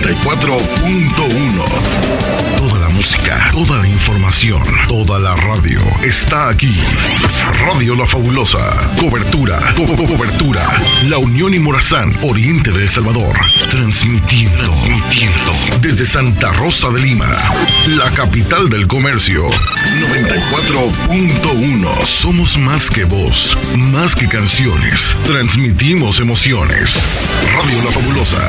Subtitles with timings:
[0.00, 1.64] 94.1.
[2.56, 6.72] Toda la música, toda la información, toda la radio está aquí.
[7.66, 8.58] Radio La Fabulosa.
[8.98, 10.62] Cobertura, co- co- cobertura.
[11.08, 13.38] La Unión y Morazán, Oriente de El Salvador.
[13.70, 17.28] Transmitiendo, transmitiendo desde Santa Rosa de Lima,
[17.88, 19.44] la capital del comercio.
[19.48, 22.06] 94.1.
[22.06, 25.14] Somos más que voz, más que canciones.
[25.26, 26.94] Transmitimos emociones.
[27.54, 28.48] Radio La Fabulosa.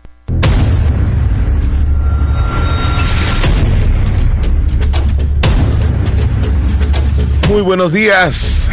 [7.51, 8.71] Muy buenos días.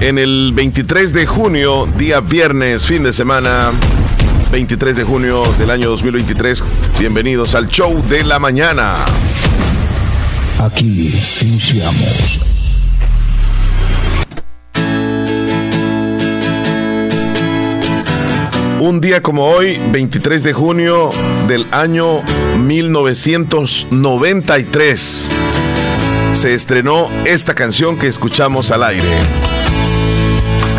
[0.00, 3.72] En el 23 de junio, día viernes, fin de semana,
[4.50, 6.64] 23 de junio del año 2023,
[6.98, 9.04] bienvenidos al show de la mañana.
[10.60, 12.40] Aquí iniciamos.
[18.80, 21.10] Un día como hoy, 23 de junio
[21.48, 22.22] del año
[22.56, 25.28] 1993,
[26.32, 29.08] se estrenó esta canción que escuchamos al aire.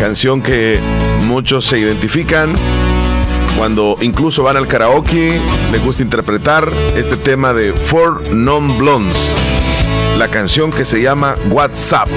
[0.00, 0.78] Canción que
[1.26, 2.54] muchos se identifican
[3.56, 9.36] cuando incluso van al karaoke, les gusta interpretar este tema de Four Non Blondes,
[10.18, 12.08] la canción que se llama WhatsApp.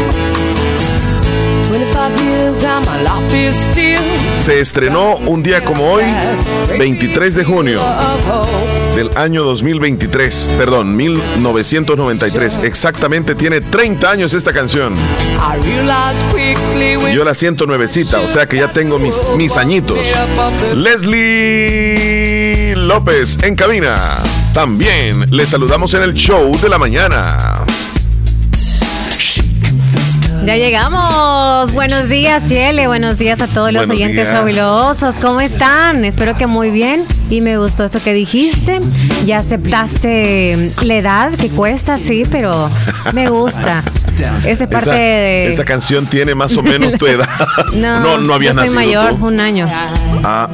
[1.69, 3.99] 25 years and my life is still
[4.35, 6.03] Se estrenó un día como hoy,
[6.77, 7.81] 23 de junio.
[8.97, 12.61] Del año 2023, perdón, 1993.
[12.63, 14.95] Exactamente tiene 30 años esta canción.
[17.13, 19.99] Yo la siento nuevecita, o sea que ya tengo mis, mis añitos.
[20.75, 23.99] Leslie López en cabina.
[24.51, 27.59] También le saludamos en el show de la mañana.
[30.47, 31.73] Ya llegamos.
[31.73, 32.87] Buenos días, Chele.
[32.87, 34.29] Buenos días a todos los Buenos oyentes días.
[34.39, 35.15] fabulosos.
[35.15, 36.05] ¿Cómo están?
[36.05, 37.03] Espero que muy bien.
[37.29, 38.79] Y me gustó eso que dijiste.
[39.25, 42.69] Ya aceptaste la edad que cuesta, sí, pero
[43.11, 43.83] me gusta.
[44.47, 45.47] Esa es parte Esa, de.
[45.49, 47.27] esa canción tiene más o menos tu edad.
[47.73, 49.27] no, no, no habías yo soy nacido mayor, tú.
[49.27, 49.67] un año.
[50.23, 50.47] Ah,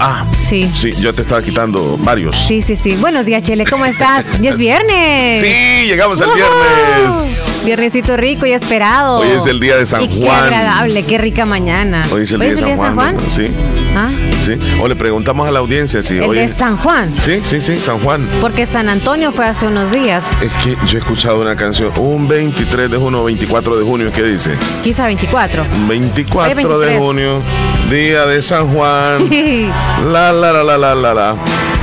[0.00, 0.70] ah, Sí.
[0.74, 2.36] sí, yo te estaba quitando varios.
[2.36, 2.94] Sí, sí, sí.
[2.96, 3.64] Buenos días, Chele.
[3.66, 4.26] ¿Cómo estás?
[4.40, 5.40] Ya es viernes.
[5.40, 7.56] Sí, llegamos al viernes.
[7.64, 9.18] Viernesito rico y esperado.
[9.20, 10.44] Hoy es el día de San y Qué Juan.
[10.44, 12.06] agradable, qué rica mañana.
[12.10, 13.16] Hoy es el día de San Juan.
[13.30, 13.48] Sí,
[13.94, 14.08] Ah,
[14.40, 14.52] sí.
[14.80, 17.10] O le preguntamos a la audiencia si el hoy de es- San Juan.
[17.10, 18.26] Sí, sí, sí, San Juan.
[18.40, 20.26] Porque San Antonio fue hace unos días.
[20.42, 24.22] Es que yo he escuchado una canción, un 23 de junio, 24 de junio, ¿qué
[24.22, 24.50] dice?
[24.82, 25.64] Quizá 24.
[25.88, 26.54] 24 Hoy de
[26.86, 26.98] 23.
[26.98, 27.42] junio,
[27.90, 29.28] día de San Juan.
[30.10, 31.36] La, la, la, la, la, la, la.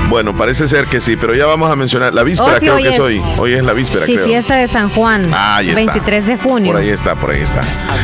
[0.09, 2.15] Bueno, parece ser que sí, pero ya vamos a mencionar.
[2.15, 2.99] La víspera Oh, sí, creo hoy que es es.
[3.01, 3.21] hoy.
[3.37, 4.25] Hoy es la víspera, sí, creo.
[4.25, 5.21] fiesta de San Juan.
[5.31, 5.75] Ah, ahí está.
[5.81, 6.71] 23 de junio.
[6.71, 7.61] Por ahí está, por ahí está.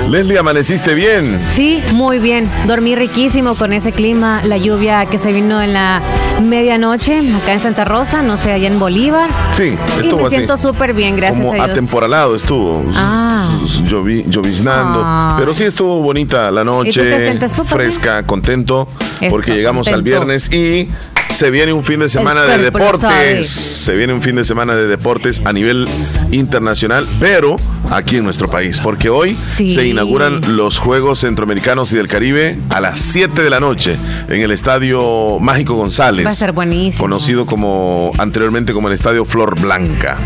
[0.07, 1.39] Leslie, ¿amaneciste bien?
[1.39, 2.47] Sí, muy bien.
[2.67, 5.99] Dormí riquísimo con ese clima, la lluvia que se vino en la
[6.43, 9.31] medianoche acá en Santa Rosa, no sé, allá en Bolívar.
[9.53, 10.35] Sí, Y estuvo me así.
[10.35, 11.69] siento súper bien, gracias Como a Dios.
[11.69, 12.85] atemporalado estuvo.
[12.95, 13.44] Ah.
[13.83, 15.01] Llovi- lloviznando.
[15.05, 15.35] Ay.
[15.39, 17.49] Pero sí estuvo bonita la ¿Y tú te noche.
[17.65, 18.87] Fresca, contento.
[19.21, 20.89] Eso, porque llegamos al viernes y
[21.31, 23.49] se viene un fin de semana de deportes.
[23.49, 25.87] Se viene un fin de semana de deportes a nivel
[26.31, 27.55] internacional, pero
[27.91, 28.79] aquí en nuestro país.
[28.79, 29.69] Porque hoy Sí.
[29.73, 33.95] se inauguran los Juegos Centroamericanos y del Caribe a las 7 de la noche
[34.29, 36.25] en el Estadio Mágico González.
[36.25, 37.01] Va a ser buenísimo.
[37.03, 40.17] Conocido como anteriormente como el Estadio Flor Blanca.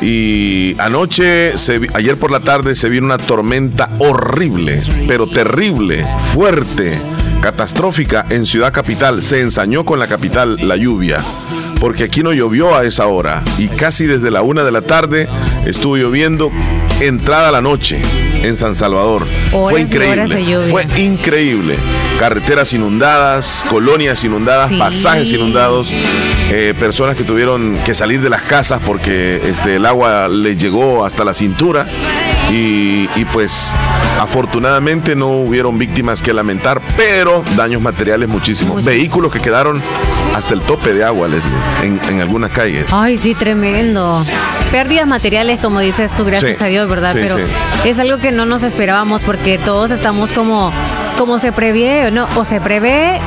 [0.00, 1.52] Y anoche,
[1.94, 6.98] ayer por la tarde, se vino una tormenta horrible, pero terrible, fuerte,
[7.42, 9.22] catastrófica en Ciudad Capital.
[9.22, 11.22] Se ensañó con la capital la lluvia,
[11.80, 13.42] porque aquí no llovió a esa hora.
[13.58, 15.28] Y casi desde la una de la tarde
[15.66, 16.50] estuvo lloviendo
[17.00, 18.02] entrada la noche
[18.42, 19.26] en San Salvador.
[19.52, 20.58] Horas Fue increíble.
[20.70, 21.76] Fue increíble.
[22.18, 24.76] Carreteras inundadas, colonias inundadas, Sí.
[24.78, 25.90] pasajes inundados,
[26.50, 31.04] eh, personas que tuvieron que salir de las casas porque este, el agua les llegó
[31.04, 31.86] hasta la cintura
[32.50, 33.72] y, y pues
[34.20, 38.84] afortunadamente no hubieron víctimas que lamentar, pero daños materiales muchísimos.
[38.84, 39.80] Vehículos que quedaron
[40.36, 41.50] hasta el tope de agua, Leslie,
[41.82, 42.86] en, en algunas calles.
[42.92, 44.22] Ay, sí, tremendo.
[44.70, 47.12] Pérdidas materiales, como dices tú, gracias Sí, a Dios, ¿verdad?
[47.12, 47.88] sí, Pero sí.
[47.88, 50.72] es algo que no nos esperábamos porque todos estamos como,
[51.18, 52.26] como se prevé, ¿no?
[52.36, 53.18] O se prevé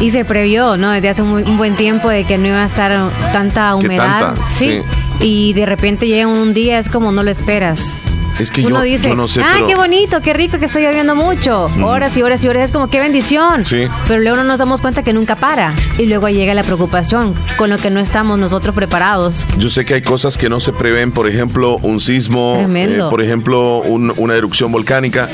[0.00, 0.90] Y se previó, ¿no?
[0.90, 2.92] Desde hace un, un buen tiempo de que no iba a estar
[3.32, 4.34] tanta ¿Qué humedad.
[4.34, 4.50] tanta?
[4.50, 4.80] Sí.
[5.20, 7.94] Y de repente llega un día, es como no lo esperas.
[8.38, 10.66] Es que Uno yo, dice, yo no sé, ah, pero qué bonito, qué rico que
[10.66, 11.66] está lloviendo mucho.
[11.82, 13.64] Horas y horas y horas, es como qué bendición.
[13.64, 13.86] Sí.
[14.08, 15.72] Pero luego no nos damos cuenta que nunca para.
[15.98, 19.46] Y luego llega la preocupación, con lo que no estamos nosotros preparados.
[19.58, 23.22] yo sé que hay cosas que no se prevén, por ejemplo, un sismo, eh, por
[23.22, 25.28] ejemplo, un- una erupción volcánica,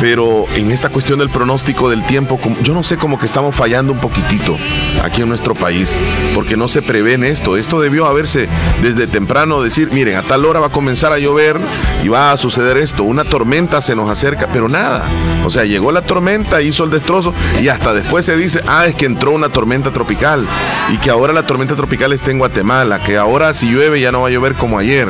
[0.00, 3.92] pero en esta cuestión del pronóstico del tiempo, yo no sé como que estamos fallando
[3.92, 4.56] un poquitito
[5.04, 5.98] aquí en nuestro país,
[6.34, 7.56] porque no se prevén esto.
[7.56, 8.48] Esto debió haberse
[8.82, 11.56] desde temprano decir, miren, a tal hora va a comenzar a llover
[12.02, 15.04] y va a suceder esto, una tormenta se nos acerca, pero nada.
[15.44, 18.94] O sea, llegó la tormenta, hizo el destrozo y hasta después se dice, ah, es
[18.94, 20.46] que entró una tormenta tropical
[20.92, 24.22] y que ahora la tormenta tropical está en Guatemala, que ahora si llueve ya no
[24.22, 25.08] va a llover como ayer.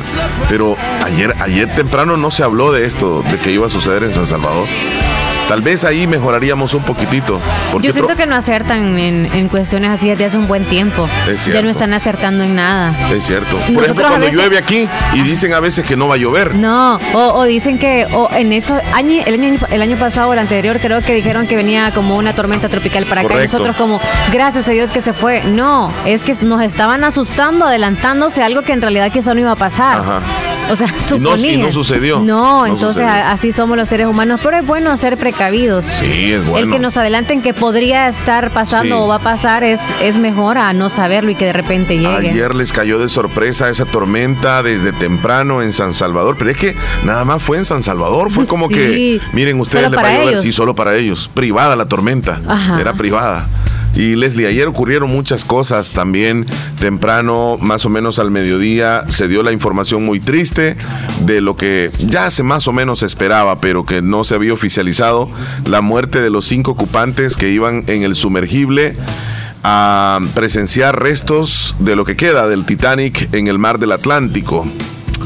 [0.49, 4.14] Pero ayer, ayer temprano no se habló de esto, de que iba a suceder en
[4.14, 4.66] San Salvador.
[5.50, 7.41] Tal vez ahí mejoraríamos un poquitito.
[7.73, 11.08] porque Yo siento que no acertan en, en cuestiones así desde hace un buen tiempo.
[11.26, 11.62] Es Ya cierto.
[11.64, 12.94] no están acertando en nada.
[13.12, 13.56] Es cierto.
[13.56, 16.19] Por Nosotros ejemplo, cuando veces- llueve aquí y dicen a veces que no va a
[16.19, 16.55] llover.
[16.55, 20.32] No, o, o dicen que o en eso, año, el, año, el año pasado o
[20.35, 23.75] el anterior creo que dijeron que venía como una tormenta tropical para acá y nosotros
[23.75, 24.00] como,
[24.32, 25.43] gracias a Dios que se fue.
[25.43, 29.56] No, es que nos estaban asustando, adelantándose algo que en realidad quizá no iba a
[29.56, 29.99] pasar.
[29.99, 30.20] Ajá.
[30.70, 30.87] O sea,
[31.17, 31.58] Y no- y suponía.
[31.67, 32.20] no sucedió.
[32.20, 33.25] No, No entonces sucedió.
[33.28, 35.84] así somos los seres humanos, pero es bueno ser precavidos.
[35.84, 36.67] Sí, es bueno.
[36.67, 39.02] El que nos adelanten que podría estar pasando Sí.
[39.02, 42.31] o va a pasar es, es mejor a no saberlo y que de repente llegue.
[42.31, 46.76] Ayer les cayó de sorpresa esa tormenta desde temprano en San Salvador, pero es que
[47.05, 48.75] nada más fue en San Salvador, fue como Sí.
[48.75, 52.81] que, miren, ustedes les va a llover, sí, solo para ellos, privada la tormenta, Ajá.
[52.81, 53.46] era privada.
[53.94, 56.46] Y Leslie, ayer ocurrieron muchas cosas también
[56.78, 60.76] temprano, más o menos al mediodía, se dio la información muy triste
[61.26, 65.28] de lo que ya se más o menos esperaba, pero que no se había oficializado,
[65.66, 68.94] la muerte de los cinco ocupantes que iban en el sumergible
[69.62, 74.66] a presenciar restos de lo que queda del Titanic en el mar del Atlántico.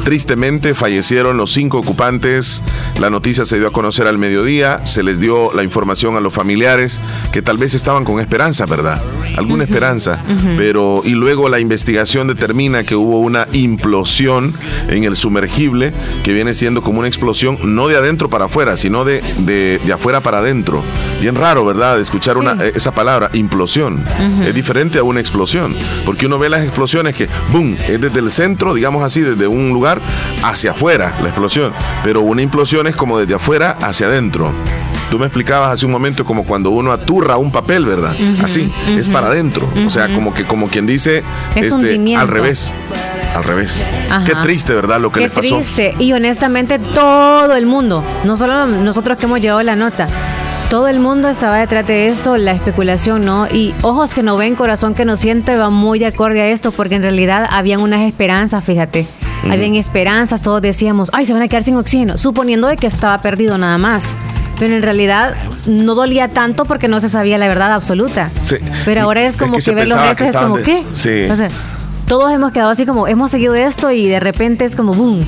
[0.03, 2.63] Tristemente fallecieron los cinco ocupantes.
[3.01, 4.85] La noticia se dio a conocer al mediodía.
[4.85, 7.01] Se les dio la información a los familiares
[7.33, 9.01] que tal vez estaban con esperanza, ¿verdad?
[9.37, 10.21] Alguna esperanza.
[10.59, 14.53] Pero, y luego la investigación determina que hubo una implosión
[14.89, 15.93] en el sumergible,
[16.23, 19.93] que viene siendo como una explosión no de adentro para afuera, sino de, de, de
[19.93, 20.83] afuera para adentro.
[21.21, 22.01] Bien raro, ¿verdad?
[22.01, 22.41] Escuchar Sí.
[22.41, 24.03] una, esa palabra, implosión.
[24.47, 25.75] Es diferente a una explosión.
[26.05, 29.71] Porque uno ve las explosiones que, ¡boom!, es desde el centro, digamos así, desde un
[29.71, 29.84] lugar
[30.43, 31.73] hacia afuera, la explosión.
[32.03, 34.53] Pero una implosión es como desde afuera hacia adentro.
[35.11, 38.15] Tú me explicabas hace un momento como cuando uno aturra un papel, ¿verdad?
[38.43, 39.69] Así, es para adentro.
[39.87, 41.23] O sea, como que como quien dice
[41.55, 42.75] Es este, al revés.
[43.35, 43.85] Al revés.
[44.11, 44.25] Ajá.
[44.25, 45.01] Qué triste, ¿verdad?
[45.01, 45.57] Lo que Qué les pasó.
[45.57, 45.95] triste.
[45.99, 50.09] Y honestamente, todo el mundo, no solo nosotros que hemos llevado la nota,
[50.71, 53.47] todo el mundo estaba detrás de esto, la especulación, ¿no?
[53.47, 56.73] Y ojos que no ven, corazón que no siente, va muy de acorde a esto,
[56.73, 59.07] porque en realidad habían unas esperanzas, fíjate.
[59.51, 63.21] Habían esperanzas, todos decíamos, ay, se van a quedar sin oxígeno, suponiendo de que estaba
[63.21, 64.15] perdido nada más.
[64.59, 65.35] Pero en realidad
[65.67, 68.31] no dolía tanto porque no se sabía la verdad absoluta.
[68.45, 68.57] Sí.
[68.85, 70.85] Pero ahora es Es como que que, ver los restos es como, de- ¿qué?
[70.95, 71.29] Sí.
[71.31, 71.49] O sea,
[72.07, 75.25] todos hemos quedado así como, hemos seguido esto y de repente es como, boom.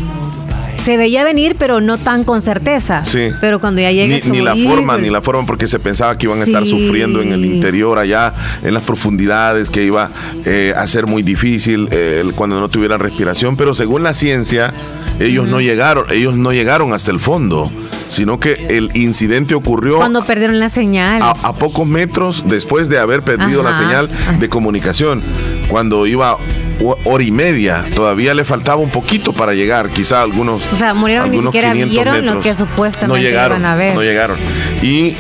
[0.79, 3.05] Se veía venir, pero no tan con certeza.
[3.05, 3.29] Sí.
[3.41, 6.27] Pero cuando ya llega Ni, ni la forma, ni la forma, porque se pensaba que
[6.27, 8.33] iban a estar sufriendo en el interior, allá,
[8.63, 10.11] en las profundidades, que iba
[10.45, 13.57] eh, a ser muy difícil eh, cuando no tuvieran respiración.
[13.57, 14.73] Pero según la ciencia,
[15.19, 17.71] ellos no llegaron, ellos no llegaron hasta el fondo,
[18.09, 21.23] sino que el incidente ocurrió Cuando perdieron la señal.
[21.23, 23.79] a, a pocos metros después de haber perdido la Ajá.
[23.83, 25.23] señal de comunicación.
[25.69, 26.37] Cuando iba
[27.05, 30.63] hora y media, todavía le faltaba un poquito para llegar, quizá algunos.
[30.73, 32.45] O sea, murieron, ni siquiera 500 vieron lo metros.
[32.45, 33.95] que supuestamente no llegaron, iban a ver.
[33.95, 34.39] No llegaron.
[34.83, 35.17] Y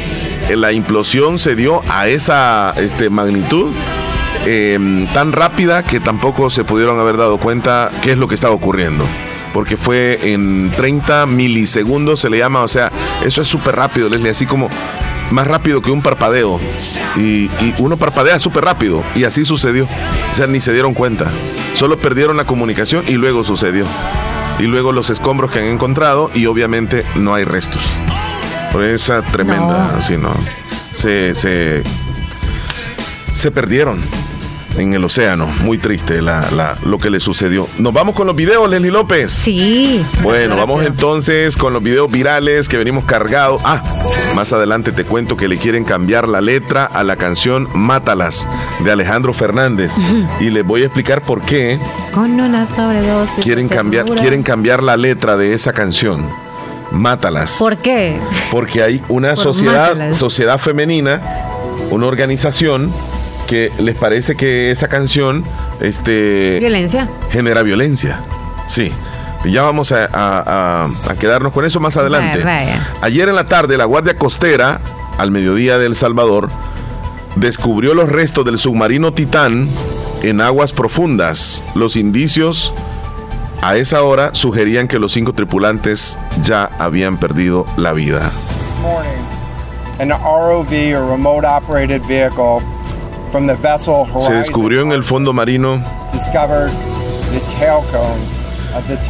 [0.48, 3.72] eh, la implosión se dio a esa este, magnitud.
[4.46, 8.54] eh, tan rápida que tampoco se pudieron haber dado cuenta qué es lo que estaba
[8.54, 9.04] ocurriendo
[9.56, 12.92] porque fue en 30 milisegundos, se le llama, o sea,
[13.24, 14.68] eso es súper rápido, Leslie, así como
[15.30, 16.60] más rápido que un parpadeo.
[17.16, 19.84] Y, y uno parpadea súper rápido, y así sucedió.
[20.30, 21.26] O sea, ni se dieron cuenta.
[21.74, 23.86] Solo perdieron la comunicación y luego sucedió.
[24.58, 27.82] Y luego los escombros que han encontrado, y obviamente no hay restos.
[28.72, 29.98] Por esa tremenda, No.
[29.98, 30.34] así, ¿no?
[30.94, 31.82] Se, se,
[33.34, 34.00] se perdieron
[34.78, 35.46] en el océano.
[35.62, 37.68] Muy triste la, la- lo que le sucedió.
[37.78, 39.32] Nos vamos con los videos, Leslie López.
[39.32, 40.04] Sí.
[40.22, 43.60] Bueno, vamos entonces con los videos virales que venimos cargados.
[43.64, 43.82] Ah,
[44.34, 48.46] más adelante te cuento que le quieren cambiar la letra a la canción Mátalas
[48.84, 49.94] de Alejandro Fernández.
[50.40, 51.78] Y les voy a explicar por qué
[52.12, 53.42] Con una sobredosis.
[53.44, 56.28] quieren cambiar, quieren cambiar la letra de esa canción.
[56.92, 57.56] Mátalas.
[57.58, 58.16] ¿Por qué?
[58.50, 60.16] Porque hay una Por sociedad, mátalas.
[60.16, 61.20] sociedad femenina
[61.90, 62.90] una organización
[63.46, 65.44] que les parece que esa canción
[65.80, 67.08] este, Violencia.
[67.30, 68.20] genera violencia.
[68.66, 68.92] Sí.
[69.44, 72.38] Y Ya vamos a, a- a- a quedarnos con eso más adelante.
[72.42, 72.88] Vaya, vaya.
[73.02, 74.80] Ayer en la tarde, la Guardia Costera,
[75.18, 76.48] al mediodía de El Salvador,
[77.36, 79.68] descubrió los restos del submarino Titán
[80.22, 81.62] en aguas profundas.
[81.74, 82.72] Los indicios
[83.62, 88.20] a esa hora sugerían que los cinco tripulantes ya habían perdido la vida.
[88.20, 89.22] this morning,
[90.00, 92.60] an ROV or remote operated vehicle
[94.20, 95.80] Se descubrió en el fondo marino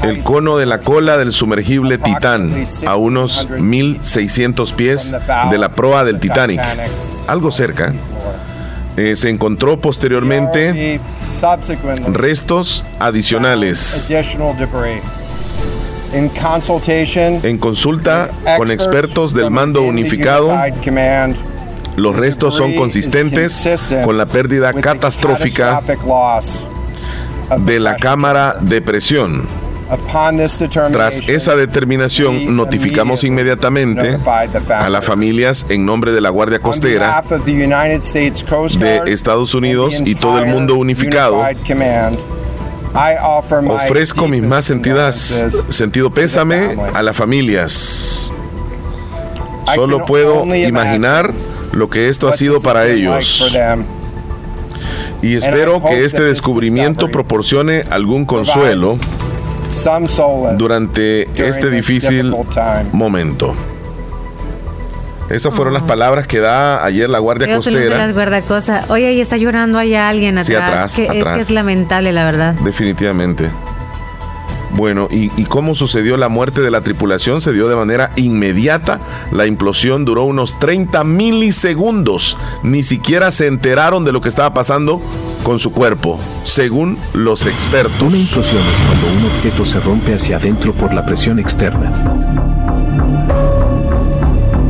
[0.03, 5.15] el cono de la cola del sumergible Titán a unos 1600 pies
[5.51, 6.61] de la proa del Titanic,
[7.27, 7.93] algo cerca.
[8.97, 11.01] Eh, se encontró posteriormente
[12.13, 14.07] restos adicionales.
[17.43, 20.51] En consulta con expertos del mando unificado,
[21.97, 25.81] los restos son consistentes consistent con la pérdida catastrófica
[27.59, 29.47] de la cámara de presión.
[30.93, 34.19] Tras esa determinación, notificamos inmediatamente
[34.69, 37.23] a las familias en nombre de la Guardia Costera
[38.79, 41.41] de Estados Unidos y todo el mundo unificado,
[43.69, 48.33] ofrezco mis más sentidas, sentido pésame a las familias.
[49.75, 51.33] Solo puedo imaginar
[51.77, 53.39] lo que esto ha what sido this para has been like ellos.
[53.41, 53.85] for them.
[55.23, 58.99] Y espero hope que este that this descubrimiento discovery proporcione algún consuelo
[60.57, 62.35] durante during este this difícil
[62.93, 63.55] momento.
[65.31, 67.99] Esas fueron las palabras que da ayer la Guardia Dios Costera.
[67.99, 68.89] las guardacosas.
[68.91, 70.47] Oye, ahí está llorando allá alguien atrás.
[70.47, 71.35] Sí, atrás, que Es atrás.
[71.35, 72.55] que es lamentable, la verdad.
[72.63, 73.51] Definitivamente.
[74.77, 77.41] Bueno, ¿y, y cómo sucedió la muerte de la tripulación?
[77.41, 79.01] Se dio de manera inmediata.
[79.33, 82.37] La implosión duró unos 30 milisegundos.
[82.63, 85.01] Ni siquiera se enteraron de lo que estaba pasando
[85.43, 88.03] con su cuerpo, según los expertos.
[88.03, 91.91] Una implosión es cuando un objeto se rompe hacia adentro por la presión externa.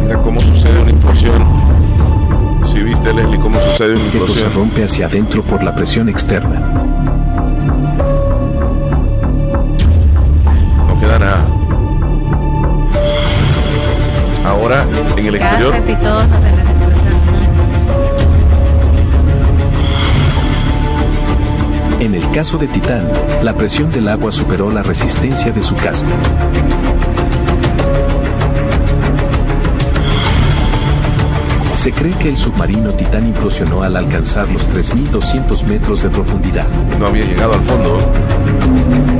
[0.03, 1.43] Mira cómo sucede una implosión.
[2.73, 4.53] Si viste, Leslie, cómo sucede Un una objeto se implosión.
[4.55, 6.63] rompe hacia adentro por la presión externa.
[14.47, 14.87] Ahora,
[15.17, 17.17] en el exterior, Casas y todos hacen esa explosión.
[21.99, 23.11] En el caso de Titán,
[23.43, 26.09] la presión del agua superó la resistencia de su casco.
[31.75, 36.67] Se cree que el submarino Titán implosionó al alcanzar los 3.200 metros de profundidad.
[36.99, 39.15] no había llegado al fondo.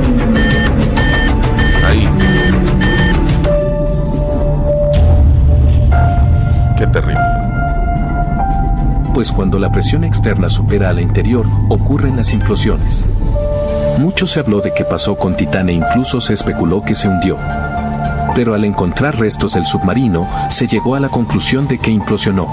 [9.31, 13.05] Cuando la presión externa supera a la interior, ocurren las implosiones.
[13.97, 17.37] Mucho se habló de qué pasó con Titán e incluso se especuló que se hundió.
[18.35, 22.47] Pero al encontrar restos del submarino, se llegó a la conclusión de que implosionó.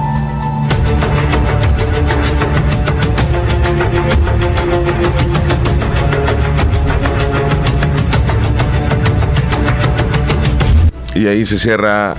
[11.15, 12.15] Y ahí se cierra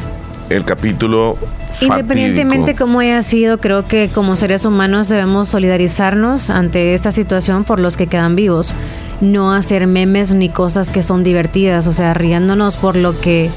[0.50, 1.38] el capítulo.
[1.82, 2.86] Independientemente fatídico.
[2.86, 7.98] cómo haya sido, creo que como seres humanos debemos solidarizarnos ante esta situación por los
[7.98, 8.74] que quedan vivos.
[9.22, 13.50] No hacer memes ni cosas que son divertidas, o sea, riéndonos por lo que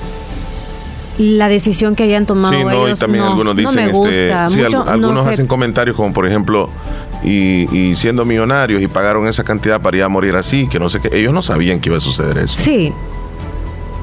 [1.19, 4.61] la decisión que hayan tomado Sí, no, y también no, algunos no dicen, este, sí,
[4.61, 6.71] Mucho- al- algunos sé, hacen comentarios como por ejemplo,
[7.25, 10.89] y, y siendo millonarios y pagaron esa cantidad para ir a morir así, que no
[10.89, 12.57] sé qué, ellos no sabían que iba a suceder eso.
[12.57, 12.93] Sí.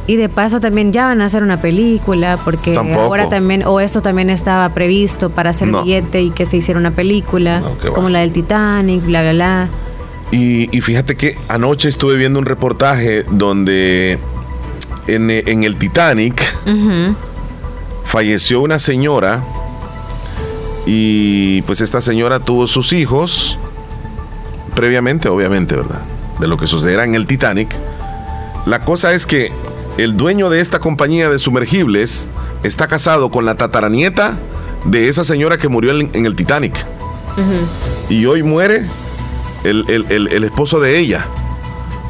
[0.08, 3.02] Y de paso también ya van a hacer una película, porque Tampoco.
[3.02, 5.84] ahora también, o esto también estaba previsto para hacer No.
[5.84, 7.94] billete y que se hiciera una película, No, va.
[7.94, 9.68] como la del Titanic, bla, bla, bla.
[10.32, 14.20] Y, y fíjate que anoche estuve viendo un reportaje donde
[15.08, 16.42] en, en el Titanic
[18.04, 19.44] falleció una señora
[20.86, 23.58] y pues esta señora tuvo sus hijos
[24.76, 26.02] previamente, obviamente, ¿verdad?
[26.40, 27.70] De lo que sucederá en el Titanic.
[28.66, 29.52] La cosa es que
[29.98, 32.28] el dueño de esta compañía de sumergibles
[32.64, 34.38] está casado con la tataranieta
[34.86, 36.86] de esa señora que murió en, en el Titanic.
[38.10, 38.86] Y hoy muere
[39.64, 41.26] el, el- el- el esposo de ella.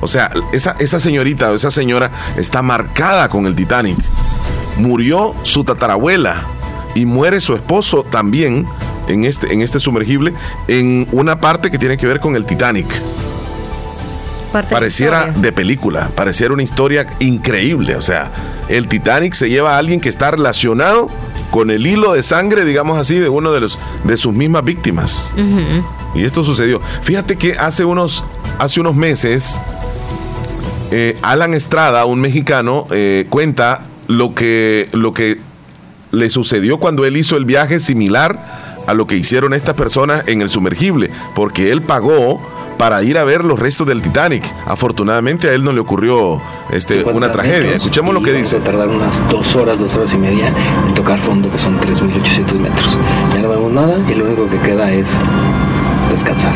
[0.01, 3.97] O sea, esa, esa señorita o esa señora está marcada con el Titanic.
[4.77, 6.43] Murió su tatarabuela
[6.95, 8.67] y muere su esposo también
[9.07, 10.33] en este, en este sumergible
[10.67, 12.87] en una parte que tiene que ver con el Titanic.
[14.55, 17.97] Parte Pareciera de película, pareciera una historia increíble.
[17.97, 18.31] O sea,
[18.69, 21.09] el Titanic se lleva a alguien que está relacionado
[21.51, 25.33] con el hilo de sangre, digamos así, de uno de los de sus mismas víctimas.
[26.13, 26.79] Y esto sucedió.
[27.01, 28.23] Fíjate que hace unos,
[28.57, 29.59] hace unos meses,
[30.89, 35.37] eh, Alan Estrada, un mexicano, eh, cuenta lo que, lo que
[36.13, 38.39] le sucedió cuando él hizo el viaje similar
[38.87, 43.23] a lo que hicieron estas personas en el sumergible, porque él pagó para ir a
[43.23, 44.43] ver los restos del Titanic.
[44.65, 46.41] Afortunadamente a él no le ocurrió
[46.71, 47.75] este, una tragedia.
[47.75, 48.59] Escuchemos lo que dice.
[48.59, 50.51] Tardar unas dos horas, dos horas y media
[50.87, 52.97] en tocar fondo, que son 3.800 metros.
[53.33, 55.07] Ya no vemos nada y lo único que queda es
[56.11, 56.55] descansar.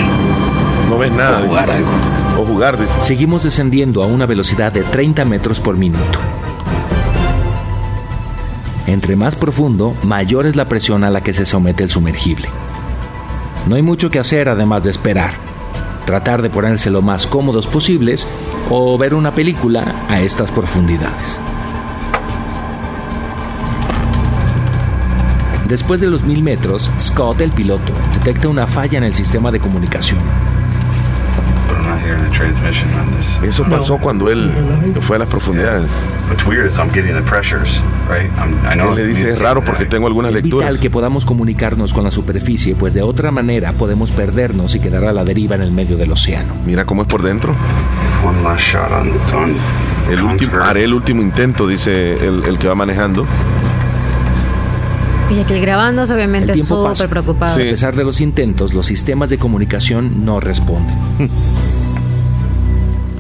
[0.90, 1.44] No ves nada.
[1.44, 1.78] O jugar dice.
[1.78, 2.42] algo.
[2.42, 3.02] O jugar, dice.
[3.02, 6.20] Seguimos descendiendo a una velocidad de 30 metros por minuto.
[8.88, 12.50] Entre más profundo, mayor es la presión a la que se somete el sumergible.
[13.68, 15.36] No hay mucho que hacer además de esperar,
[16.10, 18.28] tratar de ponerse lo más cómodos posibles
[18.72, 21.40] o ver una película a estas profundidades.
[25.68, 29.60] Después de los mil metros, Scott, el piloto, detecta una falla en el sistema de
[29.60, 30.18] comunicación.
[33.44, 34.52] Eso pasó cuando él
[35.02, 35.92] fue a las profundidades.
[36.30, 38.30] What's weird is I'm getting the pressures, right?
[38.38, 40.70] I'm, I know Él le dice, es raro porque tengo algunas Es lecturas.
[40.70, 45.04] vital que podamos comunicarnos con la superficie, pues de otra manera podemos perdernos y quedar
[45.06, 46.54] a la deriva en el medio del océano.
[46.66, 47.56] Mira cómo es por dentro.
[48.26, 49.56] One last shot on, on
[50.12, 53.26] El último, haré el último intento, dice el, el que va manejando.
[55.30, 57.54] Y aquí grabándose, El obviamente, súper preocupado.
[57.54, 60.96] A pesar de los intentos, los sistemas de comunicación no responden.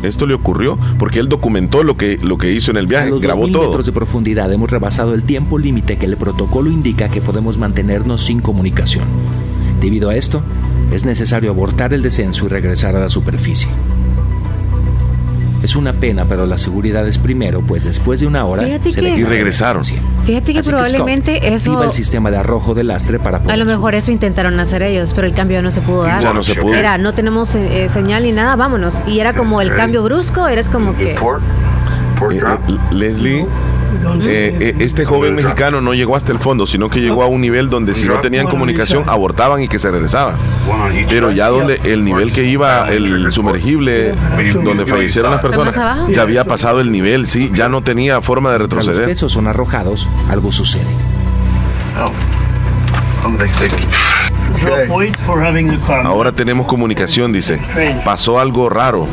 [0.03, 3.09] Esto le ocurrió porque él documentó lo que, lo que hizo en el A viaje,
[3.09, 3.67] los grabó 2000 todo.
[3.67, 8.25] metros de profundidad hemos rebasado el tiempo límite que el protocolo indica que podemos mantenernos
[8.25, 9.05] sin comunicación.
[9.81, 10.41] Debido a esto,
[10.91, 13.67] es necesario abortar el descenso y regresar a la superficie.
[15.61, 18.95] Es una pena, pero la seguridad es primero, pues después de una hora Fíjate se
[18.95, 19.83] que- le Y regresaron.
[19.83, 23.57] Fíjate que Así probablemente Scott eso- activa el sistema de arrojo de lastre para A
[23.57, 26.21] lo mejor eso intentaron hacer ellos, pero el cambio no se pudo dar.
[26.23, 26.73] Ya no se pudo.
[26.73, 28.95] Era, no tenemos eh, eh, señal ni nada, vámonos.
[29.05, 31.15] Y era como el cambio brusco, eres como que...
[31.19, 31.41] port,
[32.17, 32.59] port Eh, drop.
[32.69, 33.45] eh, Leslie,
[34.21, 37.41] eh, eh, este joven mexicano no llegó hasta el fondo, sino que llegó a un
[37.41, 40.37] nivel donde si no tenían comunicación abortaban y que se regresaban.
[41.07, 44.13] Pero ya donde el nivel que iba el sumergible,
[44.63, 45.75] donde fallecieron las personas,
[46.09, 49.05] ya había pasado el nivel, sí, ya no tenía forma de retroceder.
[49.05, 50.83] pesos son arrojados, algo sucede.
[56.05, 57.59] Ahora tenemos comunicación, dice.
[58.03, 59.07] Pasó algo raro.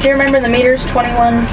[0.00, 0.82] Do you remember the meters?
[0.94, 1.46] 21.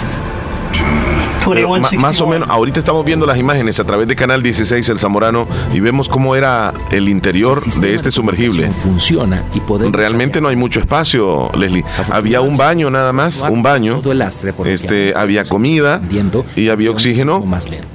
[1.47, 4.41] Pero 21, ma- más o menos, ahorita estamos viendo las imágenes a través de Canal
[4.41, 8.71] 16 El Zamorano y vemos cómo era el interior de este sumergible.
[8.71, 11.86] Funciona y podemos Realmente no hay mucho espacio, Leslie.
[12.12, 14.01] Había un baño nada más, un baño.
[14.65, 16.01] Este, había comida
[16.55, 17.43] y había oxígeno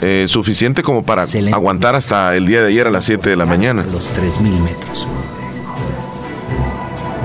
[0.00, 3.46] eh, suficiente como para aguantar hasta el día de ayer a las 7 de la
[3.46, 3.84] mañana.
[3.90, 5.08] los 3000 metros.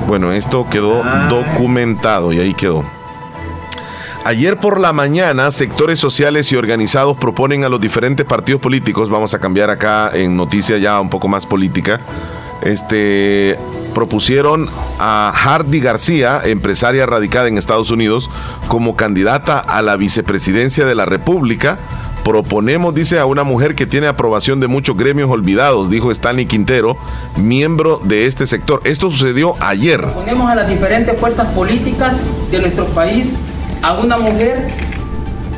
[0.07, 2.83] Bueno, esto quedó documentado y ahí quedó.
[4.25, 9.35] Ayer por la mañana, sectores sociales y organizados proponen a los diferentes partidos políticos, vamos
[9.35, 12.01] a cambiar acá en noticia ya un poco más política,
[12.63, 13.55] este,
[13.93, 14.67] propusieron
[14.99, 18.31] a Hardy García, empresaria radicada en Estados Unidos,
[18.67, 21.77] como candidata a la vicepresidencia de la República.
[22.23, 26.97] Proponemos, dice, a una mujer que tiene aprobación de muchos gremios olvidados, dijo Stanley Quintero,
[27.37, 28.81] miembro de este sector.
[28.85, 30.03] Esto sucedió ayer.
[30.03, 33.37] Ponemos a las diferentes fuerzas políticas de nuestro país
[33.85, 34.67] a una mujer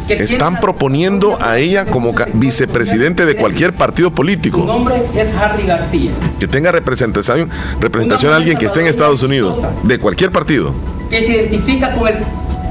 [0.07, 4.63] que tiene Están proponiendo a ella como vicepresidente de cualquier partido su político.
[4.65, 7.49] nombre es Harry García, Que tenga representación,
[7.81, 10.73] representación a alguien que esté en Estados Unidos, de cualquier partido.
[11.09, 12.15] que se identifica con el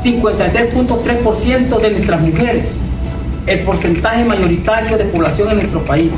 [0.04, 2.68] 53.3% de nuestras mujeres,
[3.46, 6.12] el porcentaje mayoritario de población en nuestro país.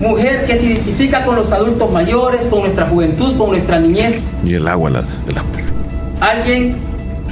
[0.00, 4.54] Mujer que se identifica con los adultos mayores, con nuestra juventud, con nuestra niñez, Y
[4.54, 5.42] el agua, la, la-
[6.20, 6.76] alguien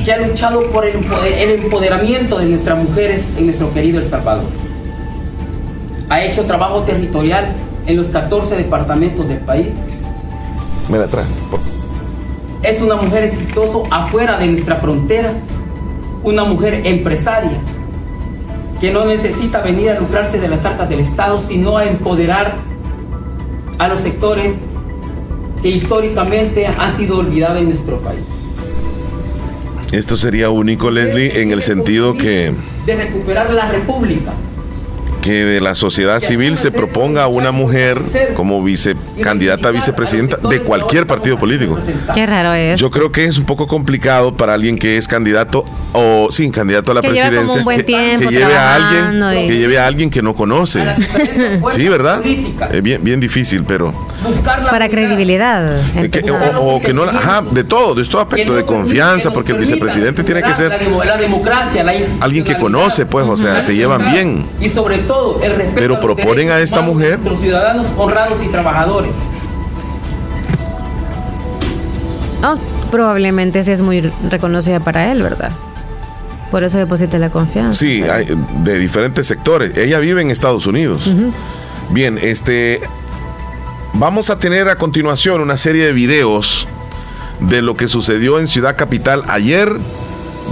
[0.04, 4.04] que ha luchado por el empo- el empoderamiento de nuestras mujeres en nuestro querido El
[4.04, 4.44] Salvador.
[6.08, 7.54] Ha hecho trabajo territorial
[7.86, 9.80] en los 14 departamentos del país.
[10.88, 11.24] me la trae.
[12.62, 15.38] Es una mujer exitosa afuera de nuestras fronteras,
[16.22, 17.58] una mujer empresaria
[18.80, 22.54] que no necesita venir a lucrarse de las arcas del Estado, sino a empoderar
[23.78, 24.60] a los sectores
[25.62, 28.24] que históricamente han sido olvidados en nuestro país.
[29.92, 32.54] Esto sería único, Leslie, en el sentido que
[32.86, 34.32] de recuperar la república.
[35.20, 38.00] que de la sociedad civil se proponga a una mujer
[38.34, 41.78] como vice candidata a vicepresidenta de cualquier partido político.
[42.12, 42.80] Qué raro es.
[42.80, 46.90] Yo creo que es un poco complicado para alguien que es candidato o sin candidato
[46.90, 49.48] a la Que lleva como presidencia un buen que, tiempo que lleve a alguien y-
[49.48, 50.80] que lleve a alguien que no conoce.
[51.70, 52.20] Sí, ¿verdad?
[52.72, 53.92] Es bien bien difícil, pero
[54.70, 55.80] Para credibilidad.
[56.10, 59.58] que- o, o que no, ajá, de todo, de todo aspecto de confianza, porque el
[59.58, 63.62] vicepresidente tiene que ser la, demo- la democracia, la alguien que conoce, pues, o sea,
[63.62, 64.46] se llevan bien.
[64.60, 68.42] y sobre todo el respeto Pero a los proponen a esta mujer- nuestros ciudadanos honrados
[68.44, 69.12] y trabajadores.
[72.44, 72.56] Oh,
[72.90, 75.50] probablemente sí es muy reconocida para él, ¿verdad?
[76.50, 77.72] Por eso deposita la confianza.
[77.78, 78.26] Sí, hay,
[78.64, 79.76] de diferentes sectores.
[79.78, 81.10] Ella vive en Estados Unidos.
[81.90, 82.80] Bien, este.
[84.02, 86.66] Vamos a tener a continuación una serie de videos
[87.38, 89.72] de lo que sucedió en Ciudad Capital ayer,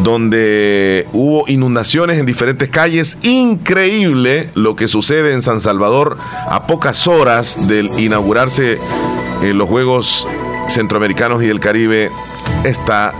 [0.04, 3.18] donde hubo inundaciones en diferentes calles.
[3.22, 6.16] Increíble lo que sucede en San Salvador
[6.48, 8.78] a pocas horas del inaugurarse
[9.42, 10.28] eh, los Juegos
[10.68, 12.08] Centroamericanos y del Caribe.
[12.62, 13.12] Esta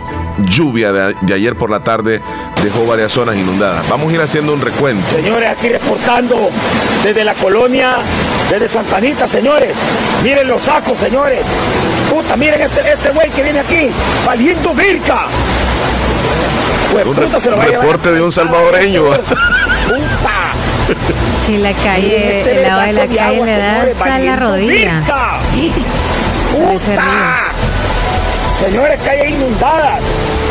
[0.45, 2.21] lluvia de, de ayer por la tarde
[2.63, 3.87] dejó varias zonas inundadas.
[3.89, 5.03] Vamos a ir haciendo un recuento.
[5.15, 6.49] Señores, aquí reportando
[7.03, 7.95] desde la colonia,
[8.49, 9.73] desde Santa Anita, señores.
[10.23, 11.39] Miren los sacos, señores.
[12.09, 13.89] Puta, miren este, este güey que viene aquí,
[14.25, 15.21] valiendo virca.
[16.91, 19.03] Pues, Un, puta, se lo va a reporte de un salvadoreño.
[19.05, 19.23] Puta.
[21.45, 25.01] Si la calle, Este el lado de la calle le señores, a la rodilla.
[25.55, 25.71] río.
[28.59, 30.01] Señores, calles inundadas,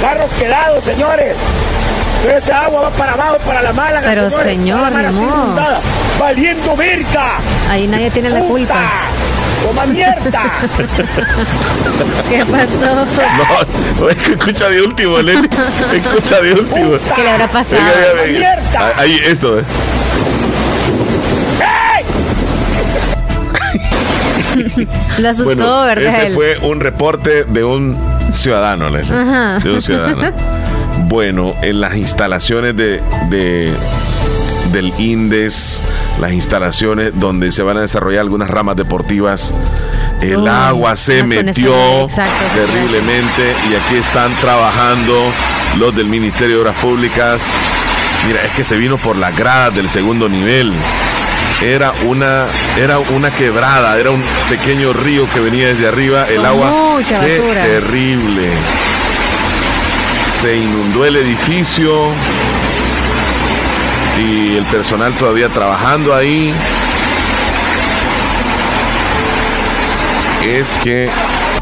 [0.01, 1.37] carros quedados, señores.
[2.23, 4.03] Pero ese agua va para abajo, para la Málaga.
[4.07, 4.45] Pero, señores.
[4.45, 5.25] señor, mi está amor.
[5.45, 5.81] inundada,
[6.19, 7.39] Valiendo virca.
[7.71, 8.75] Ahí nadie tiene la culpa.
[9.67, 10.43] ¡Toma mierda!
[12.31, 13.07] ¿Qué pasó?
[13.99, 15.49] No, escucha de último, Lenny.
[15.95, 16.93] Escucha de último.
[17.15, 17.83] ¿Qué le habrá pasado?
[17.83, 18.93] Venga, venga, venga.
[18.97, 19.65] Ahí, esto, eh.
[25.19, 26.05] Lo asustó, Bueno, ¿verdad?
[26.07, 27.97] ese fue un reporte de un
[28.35, 29.15] ciudadano, Leslie.
[29.17, 29.59] Ajá.
[29.59, 30.33] De un ciudadano.
[31.09, 33.75] Bueno, en las instalaciones de, de-
[34.73, 35.83] del INDES,
[36.21, 39.53] las instalaciones donde se van a desarrollar algunas ramas deportivas,
[40.21, 45.15] el Uy, agua se metió exacto, terriblemente y aquí están trabajando
[45.79, 47.53] los del Ministerio de Obras Públicas.
[48.29, 50.73] Mira, es que se vino por las gradas del segundo nivel.
[51.63, 52.47] Era una,
[52.79, 56.71] era una quebrada, era un pequeño río que venía desde arriba, el Con agua.
[56.95, 57.63] mucha qué basura.
[57.63, 58.49] terrible.
[60.31, 62.07] Se inundó el edificio
[64.19, 66.55] y el personal todavía trabajando ahí.
[70.47, 71.11] Es que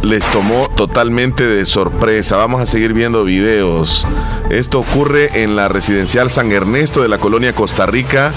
[0.02, 2.36] les tomó totalmente de sorpresa.
[2.36, 4.06] Vamos a seguir viendo videos.
[4.48, 8.32] Esto ocurre en la residencial San Ernesto de la colonia Costa Rica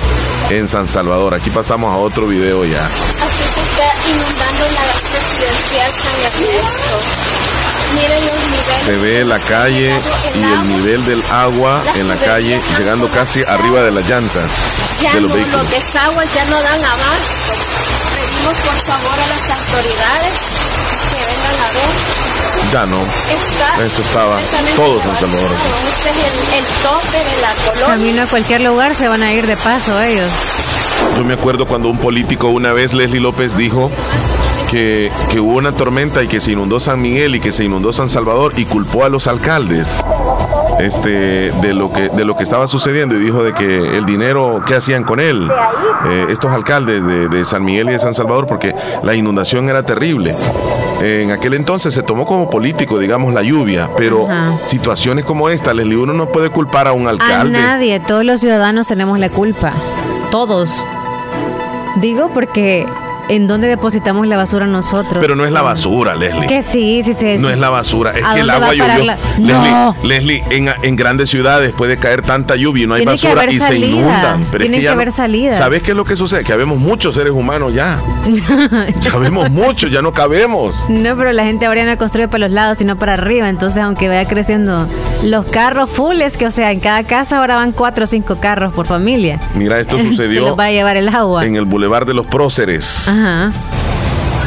[0.57, 1.33] en San Salvador.
[1.33, 2.83] Aquí pasamos a otro video ya.
[2.85, 4.83] Así se está inundando la
[5.15, 6.95] residencial San Ernesto.
[7.95, 8.85] Miren los niveles.
[8.85, 9.93] Se ve la calle
[10.35, 14.49] y el nivel del agua en la calle llegando casi arriba de las llantas
[15.01, 15.61] Ya de no, los vehículos.
[15.63, 17.53] los desaguas ya no dan abasto.
[18.15, 20.33] Pedimos por favor a las autoridades
[21.11, 22.20] que vengan a ver.
[22.71, 22.97] Ya no.
[23.01, 25.51] Está Esto estaba completamente todo San Salvador.
[25.87, 27.87] Este es el, el tope de la colonia.
[27.87, 30.29] Camino a cualquier lugar se van a ir de paso ellos.
[31.17, 33.91] Yo me acuerdo cuando un político una vez, Leslie López, dijo
[34.69, 37.91] que, que hubo una tormenta y que se inundó San Miguel y que se inundó
[37.91, 40.01] San Salvador y culpó a los alcaldes
[40.79, 44.63] este, de, lo que, de lo que estaba sucediendo y dijo de que el dinero,
[44.65, 45.51] ¿qué hacían con él?
[46.07, 49.83] Eh, estos alcaldes de, de San Miguel y de San Salvador porque la inundación era
[49.83, 50.35] terrible.
[51.01, 54.53] En aquel entonces se tomó como político, digamos, la lluvia, pero Ajá.
[54.65, 57.51] situaciones como esta, Leslie, uno no puede culpar a un A alcalde.
[57.59, 59.73] nadie, todos los ciudadanos tenemos la culpa.
[60.29, 60.85] Todos.
[61.95, 62.85] Digo porque
[63.35, 65.17] ¿en dónde depositamos la basura nosotros?
[65.21, 66.47] Pero no es la basura, Leslie.
[66.47, 67.35] Que sí, sí, sí.
[67.39, 68.87] No es la basura, es ¿A que el agua llovió.
[69.05, 69.95] la- Leslie, No.
[70.03, 73.53] Leslie, en, en grandes ciudades puede caer tanta lluvia y no hay Tiene basura y
[73.53, 73.87] se salida.
[73.87, 74.45] inundan.
[74.51, 75.57] Pero es Tienen que, ya que no- haber salidas.
[75.57, 76.43] ¿Sabes qué es lo que sucede?
[76.43, 77.99] Que habemos muchos seres humanos ya.
[79.01, 80.85] Ya vemos muchos, ya no cabemos.
[80.89, 83.49] No, pero la gente ahora no construye para los lados, sino para arriba.
[83.49, 84.87] Entonces, aunque vaya creciendo
[85.23, 88.73] los carros fulles, que o sea, en cada casa ahora van cuatro o cinco carros
[88.73, 89.39] por familia.
[89.55, 91.45] Mira, esto Se sucedió los va a llevar el agua.
[91.45, 93.07] en el Boulevard de los Próceres.
[93.09, 93.20] Ajá.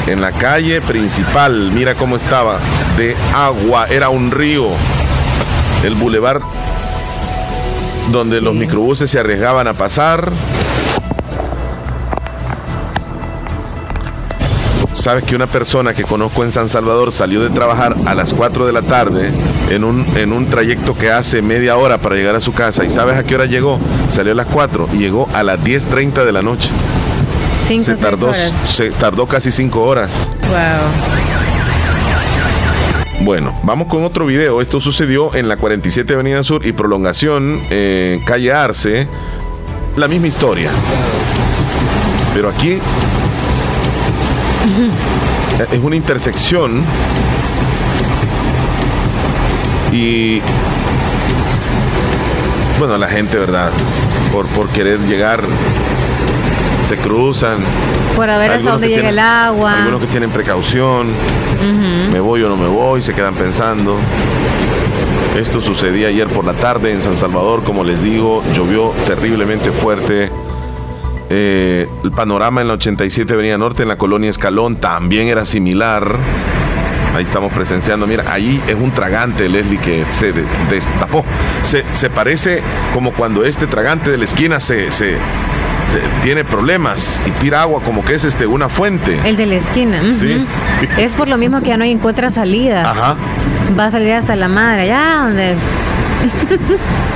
[0.06, 2.58] En la calle principal, mira cómo estaba,
[2.96, 4.66] de agua, era un río.
[5.84, 6.40] El bulevar
[8.10, 10.30] donde los microbuses se arriesgaban a pasar.
[14.92, 18.66] Sabes que una persona que conozco en San Salvador salió de trabajar a las 4
[18.66, 19.30] de la tarde
[19.70, 22.84] en un, en un trayecto que hace media hora para llegar a su casa.
[22.84, 23.78] ¿Y sabes a qué hora llegó?
[24.08, 26.70] Salió a las 4 y llegó a las 10.30 de la noche.
[27.60, 28.52] Cinco, se tardó, horas.
[28.68, 30.30] se tardó casi 5 horas.
[30.48, 31.14] Wow.
[33.24, 34.60] Bueno, vamos con otro video.
[34.60, 39.08] Esto sucedió en la 47 Avenida Sur y prolongación eh, calle Arce.
[39.96, 40.70] La misma historia.
[42.34, 42.80] Pero aquí
[45.72, 46.84] es una intersección
[49.92, 50.42] y
[52.78, 53.70] bueno, la gente, ¿verdad?
[54.32, 55.44] Por, por querer llegar
[56.80, 57.58] se cruzan.
[58.16, 59.78] Por a ver hasta dónde llega el agua.
[59.78, 61.08] Algunos que tienen precaución.
[62.12, 63.02] ¿Me voy o no me voy?
[63.02, 63.96] Se quedan pensando.
[65.36, 70.30] Esto sucedía ayer por la tarde en San Salvador, como les digo, llovió terriblemente fuerte.
[71.30, 76.16] Eh, el panorama en la 87 Avenida Norte, en la colonia Escalón, también era similar.
[77.16, 78.06] Ahí estamos presenciando.
[78.06, 81.24] Mira, ahí es un tragante, Leslie, que se de- destapó.
[81.62, 82.60] Se, se parece
[82.92, 85.16] como cuando este tragante de la esquina se- se-
[86.22, 89.18] tiene problemas y tira agua como que es este, una fuente.
[89.24, 90.00] El de la esquina.
[90.12, 90.46] Sí.
[90.98, 92.82] Es por lo mismo que ya no encuentra salida.
[92.82, 93.16] Ajá.
[93.78, 95.54] Va a salir hasta la madre, allá donde.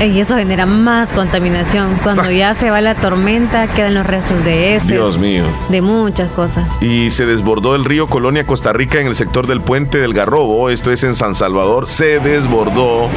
[0.00, 1.96] y eso genera más contaminación.
[2.02, 4.94] Cuando ya se va la tormenta, quedan los restos de ese.
[4.94, 5.44] Dios mío.
[5.68, 6.64] De muchas cosas.
[6.80, 10.70] y se desbordó el río Colonia Costa Rica en el sector del puente del Garrobo,
[10.70, 13.08] esto es en San Salvador, se desbordó.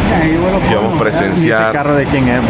[0.72, 1.72] Y vamos a presenciar.
[1.74, 2.41] carro de quién es?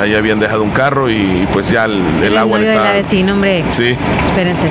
[0.00, 2.96] Ahí habían dejado un carro y pues ya el, el agua le novio de la
[2.96, 3.08] está.
[3.08, 3.62] vecina, hombre.
[3.70, 4.66] Sí, Espérense.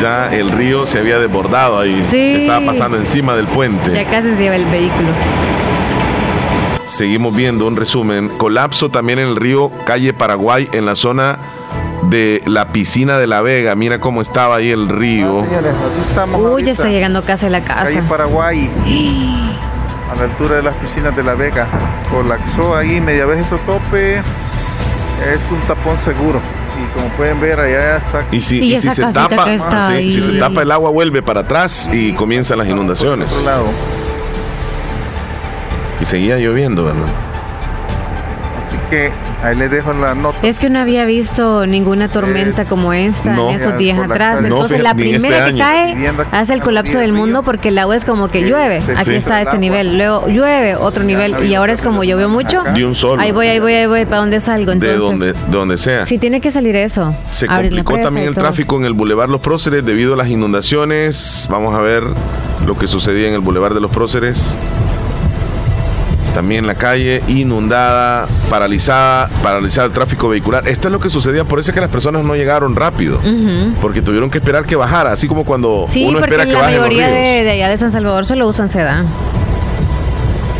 [0.00, 2.02] ya el río se había desbordado ahí.
[2.08, 2.42] Sí.
[2.42, 3.92] Estaba pasando encima del puente.
[3.94, 5.08] Ya casi se lleva el vehículo.
[6.88, 8.28] Seguimos viendo un resumen.
[8.38, 11.38] Colapso también en el río Calle Paraguay en la zona
[12.08, 13.74] de la piscina de La Vega.
[13.74, 15.44] Mira cómo estaba ahí el río.
[16.08, 17.84] Estamos Uy, ya está llegando casi a la casa.
[17.84, 18.70] Calle Paraguay,
[20.10, 21.66] a la altura de las piscinas de La Vega.
[22.10, 24.18] Colapsó ahí, media vez eso tope.
[24.18, 26.40] Es un tapón seguro.
[26.82, 28.24] Y como pueden ver, allá está.
[28.30, 30.10] Y si, Y y si esa se tapa, que está sí, ahí.
[30.10, 33.30] si se tapa el agua vuelve para atrás y comienzan las inundaciones.
[33.32, 33.64] Otro lado.
[36.00, 37.06] Y seguía lloviendo, ¿verdad?
[38.68, 39.10] Así que
[39.42, 40.38] ahí les dejo la nota.
[40.46, 43.48] Es que no había visto ninguna tormenta como esta no.
[43.48, 44.42] en esos días atrás.
[44.42, 47.96] No, Entonces la este primera que cae hace el colapso del mundo porque el agua
[47.96, 48.82] es como que llueve.
[48.94, 49.14] Aquí Sí.
[49.14, 49.96] está este nivel.
[49.96, 52.62] Luego llueve otro nivel y ahora es como llovió mucho.
[52.74, 53.22] De un solo.
[53.22, 54.04] Ahí voy, ahí voy, ahí voy.
[54.04, 54.72] ¿Para dónde salgo?
[54.72, 56.04] De Entonces, donde, de donde sea.
[56.04, 57.14] Sí, tiene que salir eso.
[57.30, 61.46] Se complicó presa también el tráfico en el Boulevard Los Próceres debido a las inundaciones.
[61.50, 62.02] Vamos a ver
[62.66, 64.56] lo que sucedía en el Boulevard de los Próceres.
[66.38, 70.68] También la calle inundada, paralizada, paralizada el tráfico vehicular.
[70.68, 73.20] Esto es lo que sucedía, por eso es que las personas no llegaron rápido.
[73.80, 76.74] Porque tuvieron que esperar que bajara, así como cuando Sí, uno espera que la bajen
[76.76, 77.18] los mayoría ríos.
[77.18, 79.06] de, de allá de San Salvador solo usan sedán.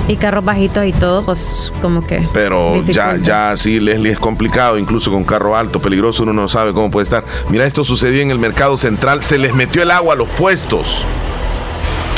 [0.09, 2.27] Y carros bajitos y todo, pues como que.
[2.33, 6.73] Pero ya, ya sí, Leslie, es complicado, incluso con carro alto, peligroso, uno no sabe
[6.73, 7.23] cómo puede estar.
[7.51, 11.07] Mira, esto sucedió en el mercado central, se les metió el agua a los puestos.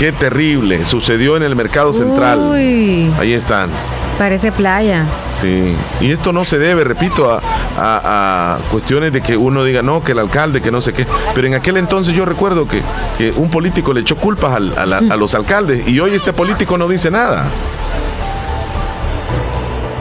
[0.01, 2.39] Qué terrible, sucedió en el mercado central.
[2.39, 3.69] Uy, Ahí están,
[4.17, 5.05] parece playa.
[5.31, 5.77] sí.
[6.01, 7.43] Y esto no se debe, repito, a,
[7.79, 11.07] a- a cuestiones de que uno diga, no, que el alcalde, que no sé qué.
[11.35, 12.81] Pero en aquel entonces yo recuerdo que,
[13.19, 16.33] que un político le echó culpas al- a, la- a los alcaldes y hoy este
[16.33, 17.45] político no dice nada.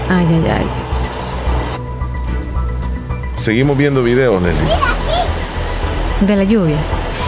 [0.10, 0.66] Ay, ay, ay.
[3.36, 4.64] Seguimos viendo videos, Leslie.
[6.22, 6.78] De la lluvia.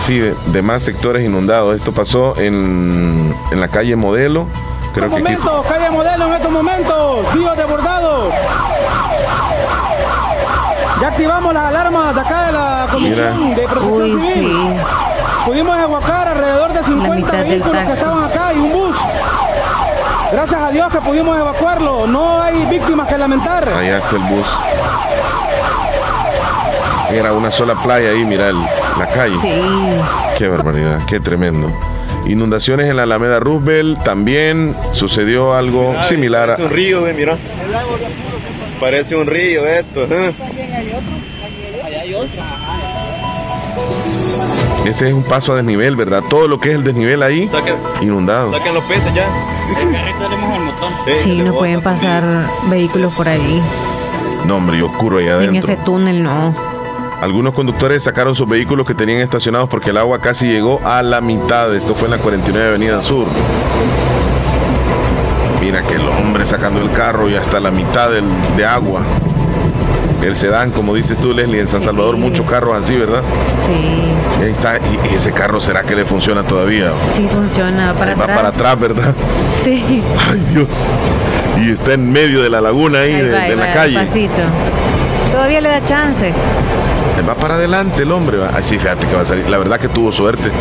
[0.01, 1.75] Sí, de, de más sectores inundados.
[1.75, 4.47] Esto pasó en, en la calle Modelo.
[4.93, 8.29] Creo que calle modelo en estos momentos, río desbordado.
[10.99, 13.55] Ya activamos las alarmas de acá de la Comisión Mira.
[13.61, 14.51] de Protección Uy, Civil.
[14.51, 14.75] sí.
[15.45, 18.97] Pudimos evacuar alrededor de 50 mitad del vehículos que estaban acá y un bus.
[20.31, 22.05] Gracias a Dios que pudimos evacuarlo.
[22.07, 23.67] No hay víctimas que lamentar.
[23.69, 24.47] Allá está el bus.
[27.13, 28.55] Era una sola playa ahí, mira el-
[28.97, 29.35] la calle.
[29.41, 29.61] Sí.
[30.37, 31.71] Qué barbaridad, qué tremendo.
[32.27, 34.01] Inundaciones en la Alameda Roosevelt.
[34.03, 36.55] También sucedió algo similar a.
[36.57, 37.37] Parece un río, mira.
[38.79, 40.03] Parece un río esto.
[40.09, 40.33] ¿eh?
[44.85, 46.23] Ese es un paso a desnivel, ¿verdad?
[46.29, 48.51] Todo lo que es el desnivel ahí, Saquen, inundado.
[48.51, 49.25] saquen los peces ya.
[49.79, 50.89] El motor.
[51.17, 52.23] Sí, no pueden pasar
[52.69, 53.61] vehículos por ahí.
[54.45, 55.59] No, hombre, y oscuro ahí En adentro.
[55.59, 56.53] ese túnel no.
[57.21, 61.21] Algunos conductores sacaron sus vehículos que tenían estacionados porque el agua casi llegó a la
[61.21, 61.73] mitad.
[61.75, 63.27] Esto fue en la 49 Avenida Sur.
[65.61, 68.25] Mira que el hombre sacando el carro y hasta la mitad del-
[68.57, 69.01] de agua.
[70.23, 73.23] el sedán, como dices tú, Leslie, en San Salvador muchos carros así, ¿verdad?
[73.65, 73.71] Sí.
[74.39, 76.91] Y ahí está, y, ese carro será que le funciona todavía.
[77.15, 78.37] Sí, funciona para Ahí va atrás.
[78.37, 79.15] para atrás, ¿verdad?
[79.55, 80.03] Sí.
[80.29, 80.87] Ay, Dios.
[81.59, 83.73] Y está en medio de la laguna ahí, Ahí de, va, de ahí la va,
[83.73, 83.97] calle.
[83.97, 84.41] despacito.
[85.31, 86.31] Todavía le da chance.
[87.27, 88.37] Va para adelante el hombre.
[88.53, 89.49] Ay, sí, fíjate que va a salir.
[89.49, 90.51] La verdad que tuvo suerte.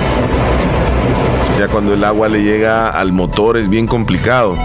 [1.48, 4.56] O sea, cuando el agua le llega al motor es bien complicado.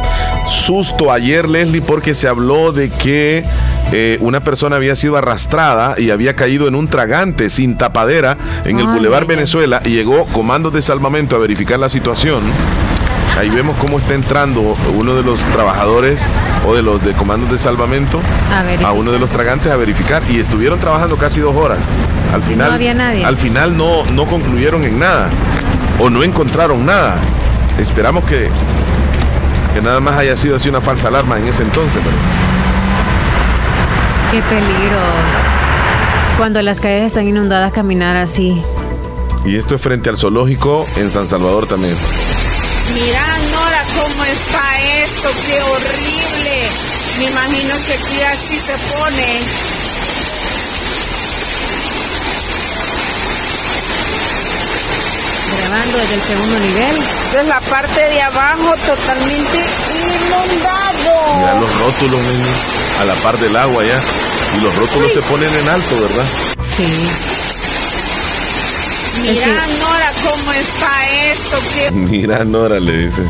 [0.48, 3.44] Susto ayer, Leslie, porque se habló de que
[3.92, 8.80] eh, una persona había sido arrastrada y había caído en un tragante sin tapadera en
[8.80, 9.26] el Boulevard.
[9.26, 12.44] Venezuela y llegó comandos de salvamento a verificar la situación.
[13.38, 16.26] Ahí vemos cómo está entrando uno de los trabajadores
[16.66, 18.22] o de los de comandos de salvamento
[18.86, 21.80] A uno de los tragantes a verificar y estuvieron trabajando casi dos horas.
[22.34, 23.26] Al final, no había nadie.
[23.26, 25.30] al final no, no concluyeron en nada
[26.00, 27.18] o no encontraron nada.
[27.78, 28.50] Esperamos que,
[29.74, 32.02] que nada más haya sido así una falsa alarma en ese entonces.
[32.04, 32.16] pero-
[34.32, 34.98] Qué peligro.
[36.38, 38.62] Cuando las calles están inundadas, caminar así.
[39.46, 41.96] Y esto es frente al zoológico en San Salvador también.
[42.94, 46.70] Mira, Nora, cómo está esto, qué horrible.
[47.18, 49.40] Me imagino que aquí así se pone.
[55.58, 56.96] Grabando desde el segundo nivel.
[57.26, 59.58] Esta es la parte de abajo totalmente
[59.92, 61.38] inundado.
[61.38, 62.58] Mira los rótulos niños,
[63.02, 64.02] a la par del agua ya.
[64.58, 66.26] Y los rótulos se ponen en alto, ¿verdad?
[66.62, 66.86] Sí.
[69.22, 73.24] Mira, Nora, cómo está esto, qué Mira, Nora le dice.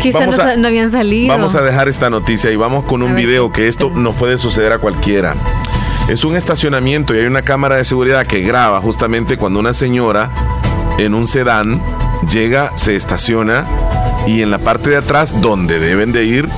[0.00, 1.28] Quizá no, habían salido.
[1.28, 4.72] Vamos a dejar esta noticia y vamos con un video que esto nos puede suceder
[4.72, 5.34] a cualquiera.
[6.08, 10.30] Es un estacionamiento y hay una cámara de seguridad que graba justamente cuando una señora
[10.98, 11.82] en un sedán
[12.28, 13.66] llega, se estaciona
[14.26, 16.48] y en la parte de atrás donde deben de ir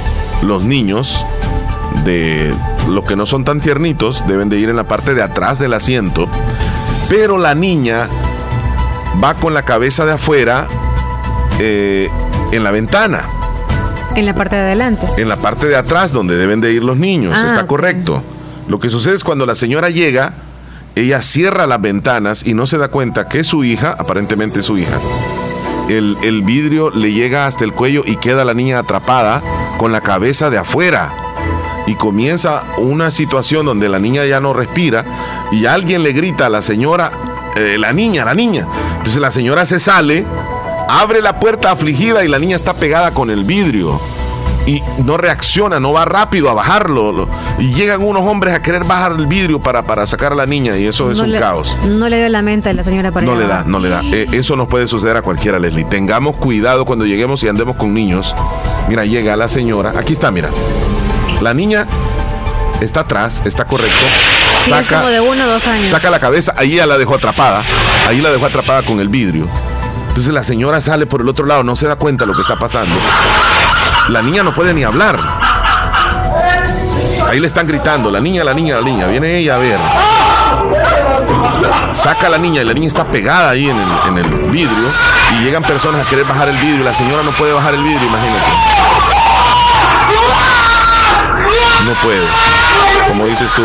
[0.43, 1.25] los niños
[2.05, 2.55] de
[2.89, 5.75] los que no son tan tiernitos deben de ir en la parte de atrás del
[5.75, 6.29] asiento,
[7.09, 8.09] pero la niña
[9.23, 10.67] va con la cabeza de afuera
[11.59, 12.09] eh,
[12.53, 13.27] en la ventana
[14.15, 15.07] En la parte de adelante.
[15.17, 17.39] en la parte de atrás donde deben de ir los niños.
[17.43, 18.23] Ah, Está correcto.
[18.69, 20.35] Lo que sucede es cuando la señora llega,
[20.95, 24.99] ella cierra las ventanas y no se da cuenta que su hija, aparentemente su hija,
[25.89, 29.43] el, el vidrio le llega hasta el cuello y queda la niña atrapada
[29.79, 31.13] con la cabeza de afuera.
[31.87, 35.05] Y comienza una situación donde la niña ya no respira
[35.51, 37.11] y alguien le grita a la señora,
[37.57, 38.67] eh, la niña, la niña.
[38.99, 40.25] Entonces la señora se sale,
[40.89, 44.01] abre la puerta afligida y la niña está pegada con el vidrio
[44.65, 47.11] y no reacciona, no va rápido a bajarlo.
[47.13, 50.47] lo- y llegan unos hombres a querer bajar el vidrio para, para sacar a la
[50.47, 51.77] niña y eso es no un le, caos.
[51.89, 54.03] No le dio la mente a la señora para No le da, no le da.
[54.05, 55.85] Eh, eso nos puede suceder a cualquiera, Leslie.
[55.85, 58.35] Tengamos cuidado cuando lleguemos y andemos con niños.
[58.89, 59.93] Mira, llega la señora.
[59.97, 60.49] Aquí está, mira.
[61.41, 61.87] La niña
[62.81, 63.97] está atrás, está correcto.
[64.65, 65.89] Sí, es como de uno o dos años.
[65.89, 67.63] Saca la cabeza, ahí ya la dejó atrapada.
[68.09, 69.49] Ahí la dejó atrapada con el vidrio.
[70.09, 72.43] Entonces la señora sale por el otro lado, no se da cuenta de lo que
[72.43, 72.95] está pasando.
[74.09, 75.19] La niña no puede ni hablar.
[77.29, 79.07] Ahí le están gritando, la niña, la niña, la niña.
[79.07, 79.79] Viene ella a ver.
[81.95, 84.93] Saca a la niña y la niña está pegada ahí en el, en el vidrio.
[85.33, 87.83] Y llegan personas a querer bajar el vidrio y la señora no puede bajar el
[87.83, 88.51] vidrio, imagínate.
[91.87, 92.27] No puede.
[93.09, 93.63] Como dices tú.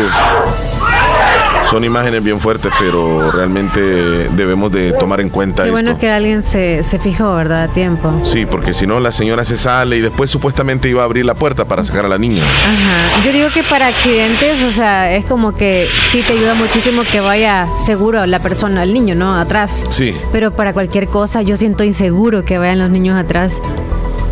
[1.70, 3.78] Son imágenes bien fuertes, pero realmente
[4.30, 5.82] debemos de tomar en cuenta Qué esto.
[5.82, 7.64] bueno que alguien se, se fijó, ¿verdad?
[7.64, 8.10] A tiempo.
[8.24, 11.34] Sí, porque si no la señora se sale y después supuestamente iba a abrir la
[11.34, 12.44] puerta para sacar a la niña.
[12.44, 13.22] Ajá.
[13.22, 17.20] Yo digo que para accidentes, o sea, es como que sí te ayuda muchísimo que
[17.20, 19.36] vaya seguro la persona, el niño, ¿no?
[19.38, 19.84] Atrás.
[19.90, 20.16] Sí.
[20.32, 23.60] Pero para cualquier cosa, yo siento inseguro que vayan los niños atrás.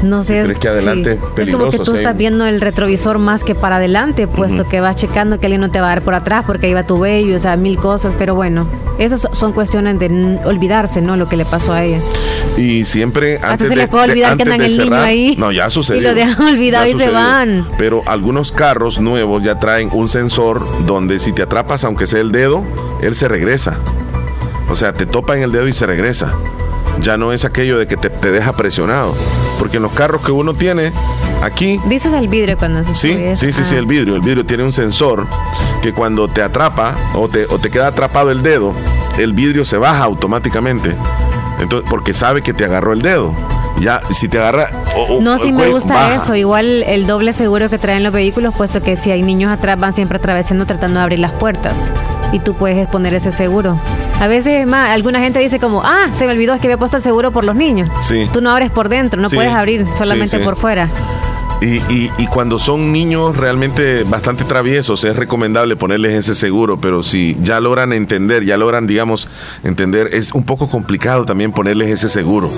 [0.03, 0.43] No sé.
[0.43, 1.43] ¿Crees que adelante sí.
[1.43, 1.99] es Es como que tú sí?
[1.99, 5.71] estás viendo el retrovisor más que para adelante, puesto que vas checando que alguien no
[5.71, 8.13] te va a dar por atrás porque ahí va tu baby, o sea, mil cosas.
[8.19, 8.67] Pero bueno,
[8.99, 11.17] esas so- son cuestiones de olvidarse, ¿no?
[11.17, 11.99] Lo que le pasó a ella.
[12.59, 15.35] Y siempre Hasta antes se de, les puede de- olvidar que andan el niño ahí.
[15.39, 16.01] No, ya sucedió.
[16.01, 17.67] Y lo dejan olvidado y se van.
[17.79, 22.33] Pero algunos carros nuevos ya traen un sensor donde si te atrapas, aunque sea el
[22.33, 22.65] dedo,
[23.03, 23.77] él se regresa.
[24.69, 26.33] O sea, te topa en el dedo y se regresa.
[27.01, 29.15] Ya no es aquello de que te, te deja presionado.
[29.59, 30.93] Porque en los carros que uno tiene
[31.43, 33.79] aquí, Dices el vidrio cuando se Sí, sí, sí, sí, Ah.
[33.79, 34.15] el vidrio.
[34.17, 35.27] El vidrio tiene un sensor
[35.83, 38.73] que cuando te atrapa o te, o te queda atrapado el dedo,
[39.19, 40.95] el vidrio se baja automáticamente.
[41.61, 43.35] Entonces, porque sabe que te agarró el dedo.
[43.81, 44.71] Ya, si te agarra.
[45.21, 46.15] No, sí me gusta baja.
[46.17, 46.35] eso.
[46.35, 49.93] Igual el doble seguro que traen los vehículos, puesto que si hay niños atrás van
[49.93, 51.93] siempre atravesando tratando de abrir las puertas.
[52.33, 53.79] Y tú puedes poner ese seguro.
[54.21, 56.97] A veces más, alguna gente dice como, ah, se me olvidó es que había puesto
[56.97, 57.91] el seguro por los niños.
[58.01, 58.29] Sí.
[58.33, 60.43] Tú no abres por dentro, no Sí, puedes abrir solamente sí.
[60.45, 60.89] por fuera.
[61.61, 67.03] Y, y- y cuando son niños realmente bastante traviesos, es recomendable ponerles ese seguro, pero
[67.03, 69.29] si ya logran entender, ya logran, digamos,
[69.65, 72.51] entender, es un poco complicado también ponerles ese seguro.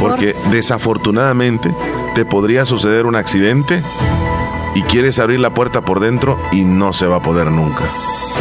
[0.00, 1.74] Porque desafortunadamente
[2.14, 3.82] te podría suceder un accidente
[4.80, 7.84] y quieres abrir la puerta por dentro y no se va a poder nunca.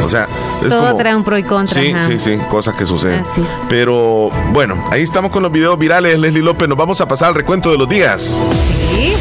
[0.03, 0.25] O sea,
[0.63, 0.97] es Todo como...
[0.97, 1.81] trae un pro y contra.
[1.81, 2.01] Sí, ajá.
[2.05, 3.19] sí, sí, cosas que suceden.
[3.19, 3.51] Así es.
[3.69, 6.69] Pero bueno, ahí estamos con los videos virales, Leslie López.
[6.69, 8.41] Nos vamos a pasar al recuento de los días.
[8.89, 9.15] Sí.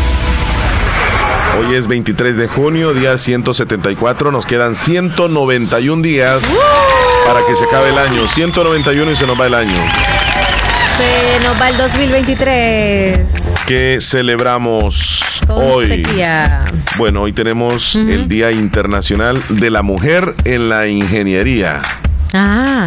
[1.59, 4.31] Hoy es 23 de junio, día 174.
[4.31, 6.43] Nos quedan 191 días
[7.27, 8.29] para que se acabe el año.
[8.29, 9.83] 191 y se nos va el año.
[10.97, 15.89] Se nos va el 2023 ¿Qué celebramos con hoy?
[15.89, 16.65] sequía.
[16.97, 21.83] Bueno, hoy tenemos el Día Internacional de la Mujer en la Ingeniería.
[22.33, 22.87] Ah,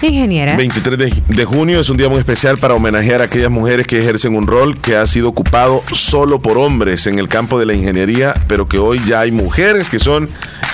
[0.00, 0.54] ingeniera.
[0.56, 3.98] 23 de, de junio es un día muy especial para homenajear a aquellas mujeres que
[3.98, 7.74] ejercen un rol que ha sido ocupado solo por hombres en el campo de la
[7.74, 10.28] ingeniería, pero que hoy ya hay mujeres que son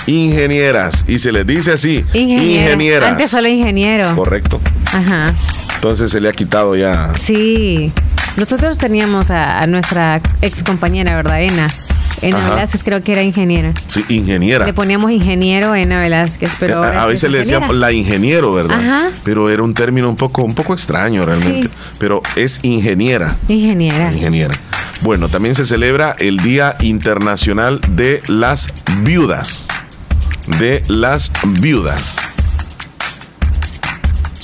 [0.05, 2.43] ingenieras y se les dice así, Ingeniero.
[2.73, 3.11] ingenieras.
[3.13, 4.15] Antes solo ingeniero.
[4.15, 4.61] Correcto.
[4.85, 5.33] Ajá.
[5.73, 7.11] Entonces se le ha quitado ya.
[7.19, 7.91] Sí.
[8.37, 11.41] Nosotros teníamos a, a nuestra ex compañera, ¿verdad?
[11.41, 11.67] Ena.
[12.21, 12.49] Ena Ajá.
[12.51, 13.73] Velázquez creo que era ingeniera.
[13.87, 14.65] Sí, ingeniera.
[14.65, 18.53] Le poníamos ingeniero Ena Velázquez, pero a, ahora a veces es le decíamos la ingeniero,
[18.53, 18.79] ¿verdad?
[18.79, 19.09] Ajá.
[19.23, 21.67] Pero era un término un poco, un poco extraño realmente.
[21.67, 21.69] Sí.
[21.99, 23.35] Pero es ingeniera.
[23.47, 24.11] Ingeniera.
[24.13, 24.53] Ingeniera.
[25.01, 28.71] Bueno, también se celebra el Día Internacional de las
[29.01, 29.67] Viudas.
[30.59, 32.17] De las Viudas.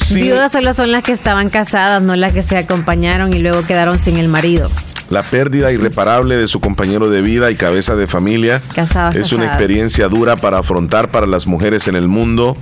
[0.10, 3.64] Sí, Viudas solo son las que estaban casadas, no las que se acompañaron y luego
[3.64, 4.70] quedaron sin el marido.
[5.10, 9.46] la pérdida irreparable de su compañero de vida y cabeza de familia Casadas, es una
[9.46, 12.56] experiencia dura para afrontar para las mujeres en el mundo,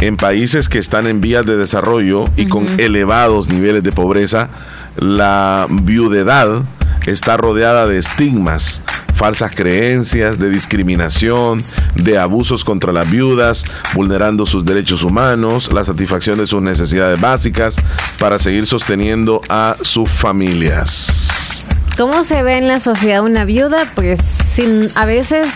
[0.00, 4.48] en países que están en vías de desarrollo y con elevados niveles de pobreza.
[4.96, 6.62] La viudedad
[7.06, 8.82] está rodeada de estigmas,
[9.22, 11.62] falsas creencias, de discriminación,
[11.94, 13.64] de abusos contra las viudas,
[13.94, 17.76] vulnerando sus derechos humanos, la satisfacción de sus necesidades básicas
[18.18, 21.64] para seguir sosteniendo a sus familias.
[21.96, 23.92] ¿Cómo se ve en la sociedad una viuda?
[23.94, 25.54] Pues sin, a veces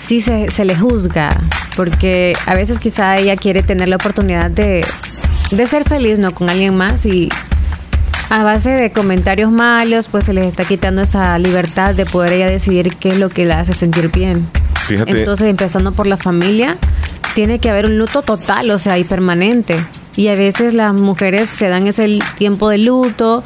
[0.00, 1.40] sí se, se le juzga,
[1.76, 4.84] porque a veces quizá ella quiere tener la oportunidad de,
[5.52, 6.34] de ser feliz, ¿no?
[6.34, 7.28] Con alguien más y
[8.30, 12.46] a base de comentarios malos, pues se les está quitando esa libertad de poder ella
[12.48, 14.46] decidir qué es lo que la hace sentir bien.
[14.86, 15.10] Fíjate.
[15.18, 16.76] Entonces, empezando por la familia,
[17.34, 19.76] tiene que haber un luto total, o sea, y permanente.
[20.16, 23.42] Y a veces las mujeres se dan ese tiempo de luto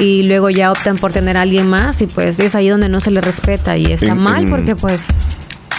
[0.00, 3.00] y luego ya optan por tener a alguien más y pues es ahí donde no
[3.00, 5.02] se les respeta y está En- mal en- porque pues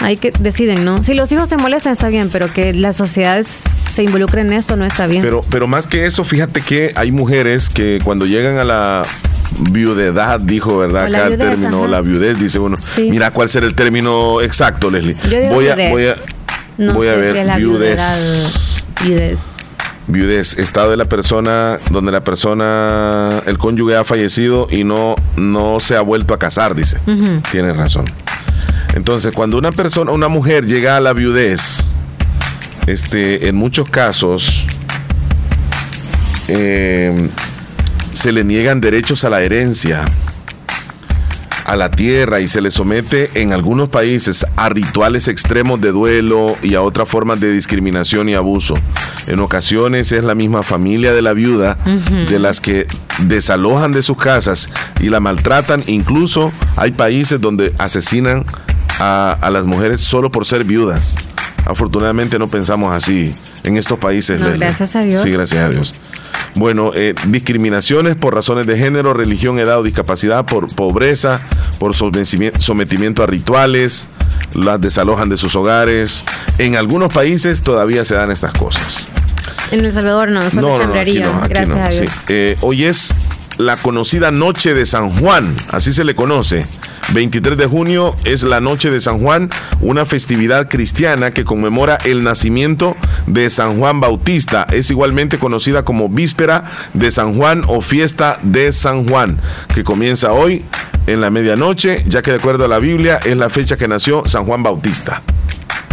[0.00, 1.04] hay que deciden, ¿no?
[1.04, 4.76] Si los hijos se molestan está bien, pero que la sociedad se involucre en esto
[4.76, 5.22] no está bien.
[5.22, 9.04] Pero, pero más que eso, fíjate que hay mujeres que cuando llegan a la
[9.70, 11.06] viudedad, dijo, ¿verdad?
[11.06, 11.88] Acá el viudez, término, ajá.
[11.88, 12.76] la viudez, dice uno.
[12.78, 13.10] Sí.
[13.10, 15.16] Mira cuál será el término exacto, Leslie.
[15.30, 15.90] Yo digo voy, a, viudez.
[15.90, 16.14] voy a,
[16.78, 18.84] no voy a ver, si la viudez.
[19.02, 19.28] viudedad.
[19.28, 19.40] Viudez.
[20.06, 25.78] Viudez, estado de la persona donde la persona, el cónyuge ha fallecido y no, no
[25.78, 26.98] se ha vuelto a casar, dice.
[27.06, 27.42] Ujú.
[27.52, 28.06] Tienes razón.
[29.00, 31.90] Entonces, cuando una persona, una mujer llega a la viudez,
[32.86, 34.66] este, en muchos casos,
[36.48, 37.30] eh,
[38.12, 40.04] se le niegan derechos a la herencia,
[41.64, 46.58] a la tierra y se le somete en algunos países a rituales extremos de duelo
[46.62, 48.74] y a otras formas de discriminación y abuso.
[49.28, 51.78] En ocasiones es la misma familia de la viuda
[52.28, 52.86] de las que
[53.20, 54.68] desalojan de sus casas
[55.00, 55.82] y la maltratan.
[55.86, 58.44] Incluso hay países donde asesinan
[59.00, 61.16] a, a las mujeres solo por ser viudas.
[61.66, 63.34] Afortunadamente no pensamos así
[63.64, 64.40] en estos países.
[64.40, 65.22] No, gracias a Dios.
[65.22, 65.94] Sí, gracias a Dios.
[66.54, 71.40] Bueno, eh, discriminaciones por razones de género, religión, edad o discapacidad, por pobreza,
[71.78, 74.08] por sometimiento, a rituales,
[74.54, 76.24] las desalojan de sus hogares.
[76.58, 79.06] En algunos países todavía se dan estas cosas.
[79.70, 82.00] En El Salvador no, solo No, no, aquí no, aquí gracias a sí.
[82.00, 82.14] Dios.
[82.28, 83.14] Eh, hoy es
[83.60, 86.66] la conocida Noche de San Juan, así se le conoce.
[87.12, 89.50] 23 de junio es la Noche de San Juan,
[89.82, 92.96] una festividad cristiana que conmemora el nacimiento
[93.26, 94.64] de San Juan Bautista.
[94.72, 99.38] Es igualmente conocida como Víspera de San Juan o Fiesta de San Juan,
[99.74, 100.64] que comienza hoy
[101.06, 104.22] en la medianoche, ya que de acuerdo a la Biblia es la fecha que nació
[104.26, 105.20] San Juan Bautista.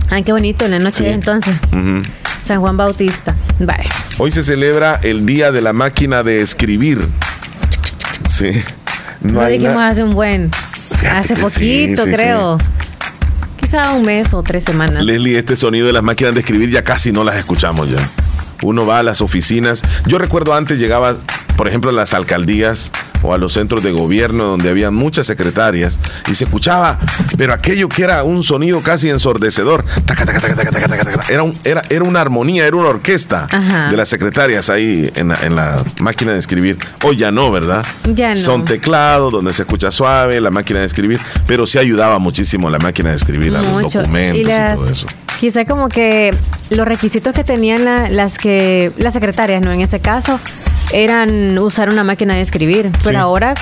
[0.09, 1.05] Ay, qué bonito, en la noche Sí.
[1.07, 1.53] entonces.
[2.43, 3.36] San Juan Bautista.
[3.59, 3.89] Vale.
[4.20, 7.09] Hoy se celebra el Día de la Máquina de Escribir.
[8.30, 8.61] Sí.
[9.21, 10.51] No Lo dijimos na- hace un buen.
[11.11, 12.57] Hace poquito, sí, sí, creo.
[13.59, 15.03] Quizá un mes o tres semanas.
[15.03, 18.09] Leslie, este sonido de las máquinas de escribir ya casi no las escuchamos ya.
[18.63, 19.84] Uno va a las oficinas.
[20.05, 21.17] Yo recuerdo antes llegaba,
[21.55, 22.91] por ejemplo, a las alcaldías
[23.22, 25.99] o a los centros de gobierno donde había muchas secretarias
[26.30, 26.97] y se escuchaba,
[27.38, 29.84] pero aquello que era un sonido casi ensordecedor.
[30.05, 31.26] Taca, taca, taca.
[31.30, 33.89] Era, un- era, era una armonía, era una orquesta Ajá.
[33.89, 36.78] de las secretarias ahí en la, en la máquina de escribir.
[37.03, 37.86] Hoy ya no, ¿verdad?
[38.13, 38.36] Ya no.
[38.36, 42.80] Son teclados donde se escucha suave la máquina de escribir, pero sí ayudaba muchísimo la
[42.80, 45.07] máquina de escribir a los documentos y, las- todo eso.
[45.39, 46.34] Quizá como que
[46.70, 50.39] los requisitos que tenían la- las que las secretarias, no en ese caso,
[50.91, 53.15] eran usar una máquina de escribir, pero Sí.
[53.15, 53.55] ahora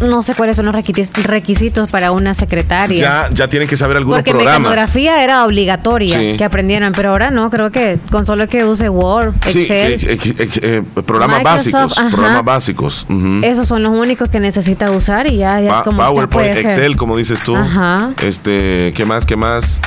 [0.00, 2.98] no sé cuáles son los requisitos, para una secretaria.
[2.98, 4.60] Ya, ya tienen que saber algunos Porque programas.
[4.60, 6.36] mecanografía era obligatoria Sí.
[6.38, 10.04] que aprendieran, pero ahora no, creo que con solo que use Word, Sí, Excel, ex-
[10.04, 13.06] ex- ex- eh, programas básicos, programas básicos.
[13.42, 16.56] esos son los únicos que necesita usar y ya, ya Pa- es como PowerPoint.
[16.56, 17.54] Excel, como dices tú.
[17.54, 18.10] Ajá.
[18.22, 19.26] Este, ¿qué más?
[19.26, 19.80] ¿Qué más?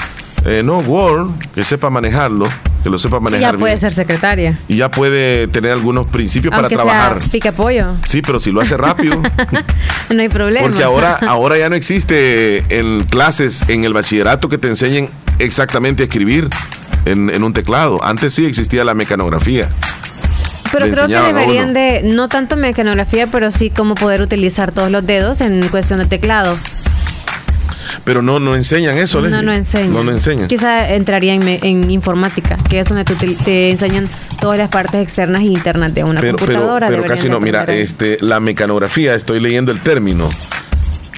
[0.45, 2.47] Eh, no, Word, que sepa manejarlo,
[2.83, 3.59] que lo sepa Y manejar ya bien.
[3.61, 4.57] puede ser secretaria.
[4.67, 7.21] Y ya puede tener algunos principios Aunque para trabajar.
[7.21, 9.21] sea pica pollo, Sí, pero si lo hace rápido.
[10.13, 10.67] no hay problema.
[10.67, 16.03] Porque ahora, ahora ya no existe en clases, en el bachillerato, que te enseñen exactamente
[16.03, 16.49] a escribir
[17.05, 18.03] en, en un teclado.
[18.03, 19.69] Antes sí existía la mecanografía.
[20.73, 25.05] Pero creo que deberían de, no tanto mecanografía, pero sí cómo poder utilizar todos los
[25.05, 26.57] dedos en cuestión de teclado.
[28.03, 29.93] Pero no, no enseñan eso, no, no enseñan.
[29.93, 30.47] No, no enseñan.
[30.47, 35.41] Quizá entraría en, en informática, que es donde te, te enseñan todas las partes externas
[35.41, 36.87] e internas de una pero, computadora.
[36.87, 37.39] pero casi no.
[37.39, 40.29] Mira, este, la mecanografía, estoy leyendo el término.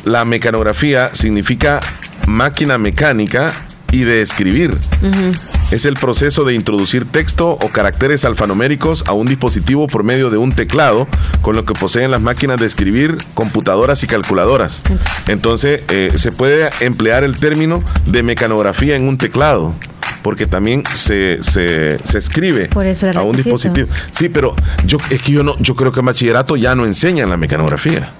[0.03, 1.79] La mecanografía significa
[2.27, 3.53] máquina mecánica
[3.91, 4.71] y de escribir.
[4.71, 5.54] Ujú.
[5.71, 10.37] Es el proceso de introducir texto o caracteres alfanuméricos a un dispositivo por medio de
[10.37, 11.07] un teclado,
[11.41, 14.81] con lo que poseen las máquinas de escribir, computadoras y calculadoras.
[15.27, 19.73] Entonces, eh, se puede emplear el término de mecanografía en un teclado,
[20.21, 23.87] porque también se, se, se escribe Por eso a un dispositivo.
[24.11, 24.55] Sí, pero
[24.85, 28.11] yo es que yo no, yo creo que en bachillerato ya no enseñan la mecanografía.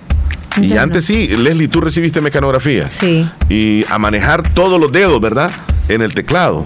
[0.61, 2.87] Y antes sí, Leslie, tú recibiste mecanografía.
[2.87, 3.29] Sí.
[3.49, 5.51] Y a manejar todos los dedos, ¿verdad?
[5.89, 6.65] En el teclado.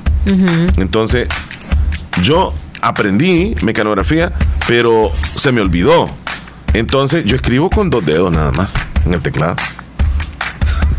[0.78, 1.28] Entonces,
[2.22, 4.32] yo aprendí mecanografía,
[4.68, 6.10] pero se me olvidó.
[6.74, 8.74] Entonces, yo escribo con dos dedos nada más
[9.06, 9.56] en el teclado.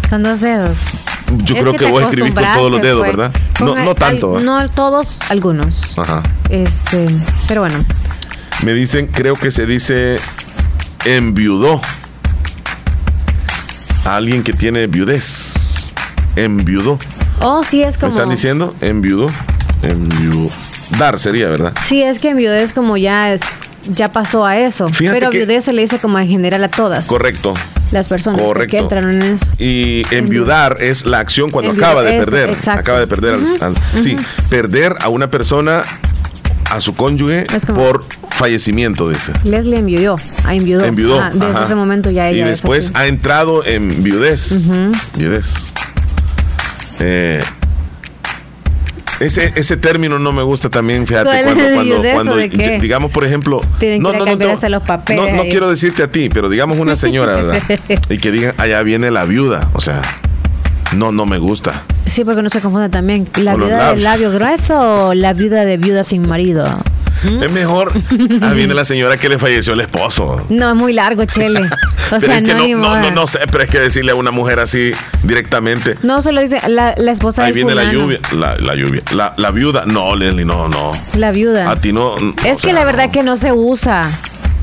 [0.09, 0.79] Con dos dedos.
[1.45, 3.16] Yo Es creo que, vos escribís con todos los dedos, pues.
[3.16, 3.33] ¿verdad?
[3.57, 4.37] Con No, al- no tanto.
[4.37, 4.45] al- ¿eh?
[4.45, 5.97] no todos, algunos.
[5.97, 6.25] Ajá.
[6.49, 7.07] Este,
[7.47, 7.85] pero bueno.
[8.64, 10.18] Me dicen, creo que se dice
[11.05, 11.81] enviudó.
[14.05, 15.95] A alguien que tiene viudez.
[16.35, 16.99] Enviudó.
[17.41, 18.14] Oh, sí es ¿Me como.
[18.16, 18.74] están diciendo?
[18.80, 19.30] Enviudó.
[19.82, 21.72] Enviudar sería, ¿verdad?
[21.84, 23.41] Sí, es que en viudez como ya es,
[23.95, 24.88] ya pasó a eso.
[24.88, 27.55] Fíjate pero que- viudez se le dice como en general a todas Correcto.
[27.93, 28.70] las personas Correcto.
[28.70, 29.47] que entran en eso.
[29.59, 32.51] Y enviudar es la acción cuando Enviudar, acaba de eso, perder.
[32.51, 32.80] exacto.
[32.80, 34.16] Acaba de perder al- Sí,
[34.51, 35.82] perder a una persona,
[36.70, 39.32] a su cónyuge, por fallecimiento, dice.
[39.45, 40.16] Leslie enviudó.
[40.49, 40.84] Enviudó.
[40.84, 41.20] Enviudó.
[41.32, 41.64] Desde ajá.
[41.64, 44.62] ese momento ya Y ella es después ha entrado en viudez.
[45.16, 45.72] Viudez.
[47.01, 47.42] Eh,
[49.20, 53.24] ese, ese término no me gusta también, fíjate, ¿Cuál cuando, cuando, cuando de digamos, por
[53.24, 57.36] ejemplo, Tienen que los papeles no, no quiero decirte a ti, pero digamos una señora,
[57.36, 57.62] ¿verdad?
[58.09, 60.01] y que digan, allá viene la viuda, o sea,
[60.96, 61.84] no, no me gusta.
[62.07, 63.28] Sí, porque no se confunde también.
[63.36, 64.34] ¿La viuda del labio labios.
[64.34, 66.66] grueso o la viuda de viuda sin marido?
[67.25, 67.93] Es mejor,
[68.43, 70.45] ahí viene la señora que le falleció el esposo.
[70.49, 71.68] No, es muy largo, Chele.
[72.12, 74.33] O sea, es que no, no, no, no, sé, pero es que decirle a una
[74.33, 74.91] mujer así
[75.23, 78.01] directamente, No, solo dice la, la esposa ahí viene la fulano.
[78.01, 80.91] lluvia, la, la lluvia, la, la viuda, no, Leslie, no, no.
[81.14, 81.71] La viuda.
[81.71, 82.16] A ti no.
[82.45, 84.11] es que la verdad que no se usa.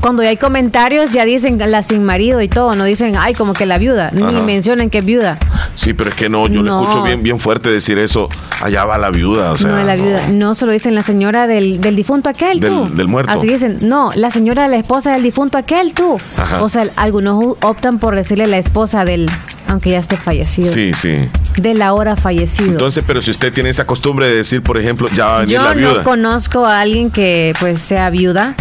[0.00, 3.52] Cuando ya hay comentarios ya dicen la sin marido y todo, no dicen, ay, como
[3.52, 5.38] que la viuda, ni mencionan que es viuda.
[5.74, 6.78] Sí, pero es que no, yo No.
[6.80, 8.28] le escucho bien, bien fuerte decir eso.
[8.60, 9.70] Allá va la viuda, o sea.
[9.70, 10.28] no, la viuda.
[10.28, 12.94] No, solo dicen la señora del, del difunto aquel, Del- tú.
[12.94, 13.30] del muerto.
[13.32, 16.16] Así dicen, no, la señora de la esposa del difunto aquel, tú.
[16.36, 16.62] Ajá.
[16.62, 19.28] O sea, algunos optan por decirle la esposa del,
[19.66, 20.70] aunque ya esté fallecido.
[20.72, 21.28] Sí, sí.
[21.60, 22.70] Del ahora fallecido.
[22.70, 25.56] Entonces, pero si usted tiene esa costumbre de decir, por ejemplo, ya va a venir
[25.56, 25.94] Yo la viuda.
[25.94, 28.54] no conozco a alguien que pues sea viuda.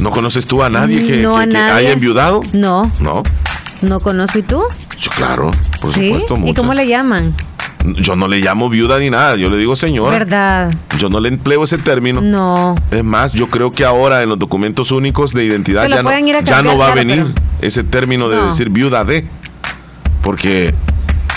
[0.00, 1.72] ¿No conoces tú a nadie que, No que- a que nadie.
[1.74, 2.40] haya enviudado?
[2.52, 3.22] No, No,
[3.82, 4.38] no conozco.
[4.38, 4.62] ¿Y tú?
[4.98, 6.06] yo claro, por ¿Sí?
[6.06, 6.36] supuesto.
[6.36, 6.56] ¿Y muchas.
[6.56, 7.34] cómo le llaman?
[7.96, 10.16] Yo no le llamo viuda ni nada, yo le digo señora.
[10.16, 10.72] ¿Verdad?
[10.98, 12.20] Yo no le empleo ese término.
[12.20, 12.76] No.
[12.92, 16.02] Es más, yo creo que ahora en los documentos únicos de identidad ya no, ya
[16.76, 18.46] va a venir pero- ese término de No.
[18.46, 19.26] decir viuda de.
[20.22, 20.72] Porque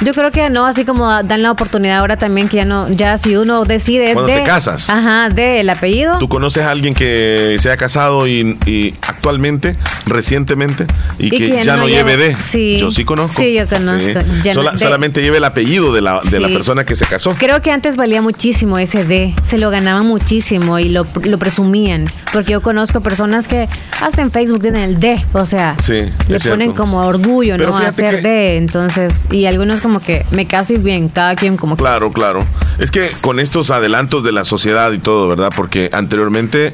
[0.01, 3.17] Yo creo que no, así como dan la oportunidad ahora también que ya no, ya
[3.17, 4.89] si uno decide Cuando de, te casas.
[4.89, 6.19] Ajá, de el apellido.
[6.19, 8.93] tú conoces a alguien que se haya casado y, y
[9.25, 10.85] actualmente, recientemente,
[11.17, 12.37] y, Y que que ya no lleve D.
[12.45, 12.77] sí.
[12.79, 13.41] Yo sí conozco.
[13.41, 13.97] Sí, yo conozco.
[14.43, 16.53] Ya no- Sola- solamente lleve el apellido de la, de la Sí.
[16.53, 17.33] persona que se casó.
[17.39, 22.05] Creo que antes valía muchísimo ese D, se lo ganaban muchísimo y lo, lo presumían,
[22.31, 23.67] porque yo conozco personas que
[23.99, 25.93] hasta en Facebook tienen el D, o sea, Sí,
[26.27, 26.75] le ponen cierto.
[26.75, 27.77] como orgullo, Pero ¿no?
[27.77, 31.75] Hacer que- D, entonces, y algunos como que me caso y bien, cada quien como
[31.77, 31.81] que...
[31.83, 32.45] Claro, claro.
[32.77, 35.49] Es que con estos adelantos de la sociedad y todo, ¿verdad?
[35.55, 36.73] Porque anteriormente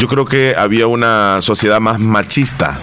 [0.00, 2.78] yo creo que había una sociedad más machista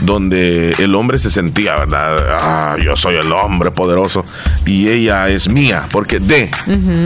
[0.00, 2.26] donde el hombre se sentía, ¿verdad?
[2.30, 4.24] Ah, yo soy el hombre poderoso
[4.64, 6.50] y ella es mía, porque de,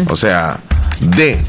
[0.09, 0.59] o sea,
[1.01, 1.41] de,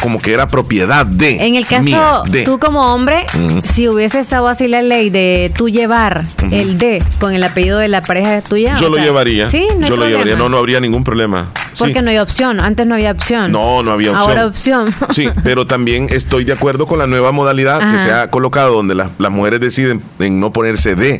[0.00, 1.46] como que era propiedad de.
[1.46, 2.42] En el caso, mía, de.
[2.42, 3.24] tú como hombre,
[3.64, 7.88] si hubiese estado así la ley de tú llevar el D con el apellido de
[7.88, 8.76] la pareja tuya.
[8.76, 9.48] Yo lo sea, llevaría.
[9.50, 11.50] Sí, no hay yo lo llevaría, no, no habría ningún problema.
[11.72, 11.84] Sí.
[11.84, 13.50] Porque no hay opción, antes no había opción.
[13.52, 14.30] No, no había opción.
[14.30, 14.94] Ahora opción.
[15.10, 18.94] Sí, pero también estoy de acuerdo con la nueva modalidad que se ha colocado donde
[18.94, 21.18] la- las mujeres deciden en no ponerse de.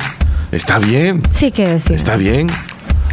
[0.51, 1.95] Está bien, Sí que decir.
[1.95, 2.49] está bien.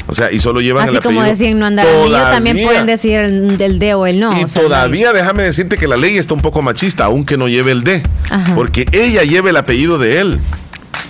[0.08, 1.38] O sea, y solo llevan Así el como apellido.
[1.38, 4.38] decían no andar anillo, también Todavía- pueden decir el, el D o el no.
[4.38, 7.48] Y o sea, todavía déjame decirte que la ley está un poco machista, aunque no
[7.48, 8.02] lleve el de.
[8.30, 8.54] Ajá.
[8.54, 10.40] Porque ella lleva el apellido de él.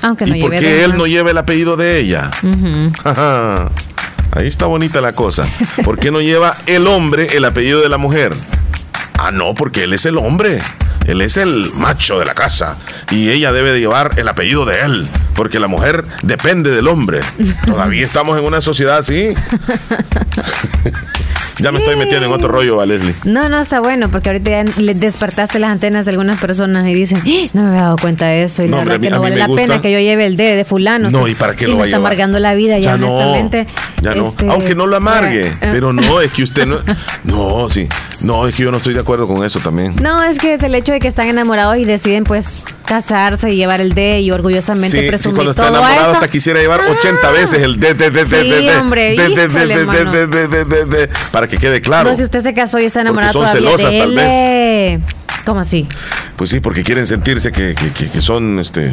[0.03, 2.31] aunque no ¿Y lleve D, él no lleva el apellido de ella?
[3.05, 3.71] Ajá.
[4.35, 5.45] Ahí está bonita la cosa.
[5.85, 8.35] ¿Por qué no lleva el hombre el apellido de la mujer?
[9.19, 10.61] Ah, no, porque él es el hombre.
[11.07, 12.77] Él es el macho de la casa.
[13.11, 15.09] Y ella debe de llevar el apellido de él.
[15.35, 17.21] Porque la mujer depende del hombre.
[17.67, 19.31] Todavía estamos en una sociedad así.
[21.59, 23.15] ya me estoy metiendo en otro rollo, ¿va, Leslie.
[23.25, 26.95] No, no está bueno, porque ahorita ya le despertaste las antenas de algunas personas y
[26.95, 28.99] dicen, "Ah, no me había dado cuenta de eso y No, la hombre, verdad a
[28.99, 29.63] mí- que no vale me la gusta.
[29.63, 31.11] pena que yo lleve el D de fulano.
[31.11, 33.09] No, ¿y para qué lo me va a está amargando la vida ya, Ya no,
[33.09, 33.67] honestamente.
[34.03, 34.27] Ya no.
[34.27, 35.49] Este, Aunque no lo amargue.
[35.49, 36.79] eh, Pero no, es que usted no.
[37.25, 37.89] No, sí.
[38.21, 39.95] No, es que yo no estoy de acuerdo con eso también.
[40.01, 43.57] No, es que es el hecho de que están enamorados y deciden pues casarse y
[43.57, 46.15] llevar el D y orgullosamente Sí, sí, presumir cuando está todo enamorado eso.
[46.19, 47.95] hasta quisiera llevar 80 veces el Sí, de,
[50.87, 52.11] de, para que quede claro.
[52.11, 54.25] No, si usted se casó y está enamorado son todavía celosas, de tal vez.
[54.31, 55.01] eh,
[55.45, 55.89] ¿Cómo así?
[56.37, 58.91] Pues sí, porque quieren sentirse que, que, que, que son este,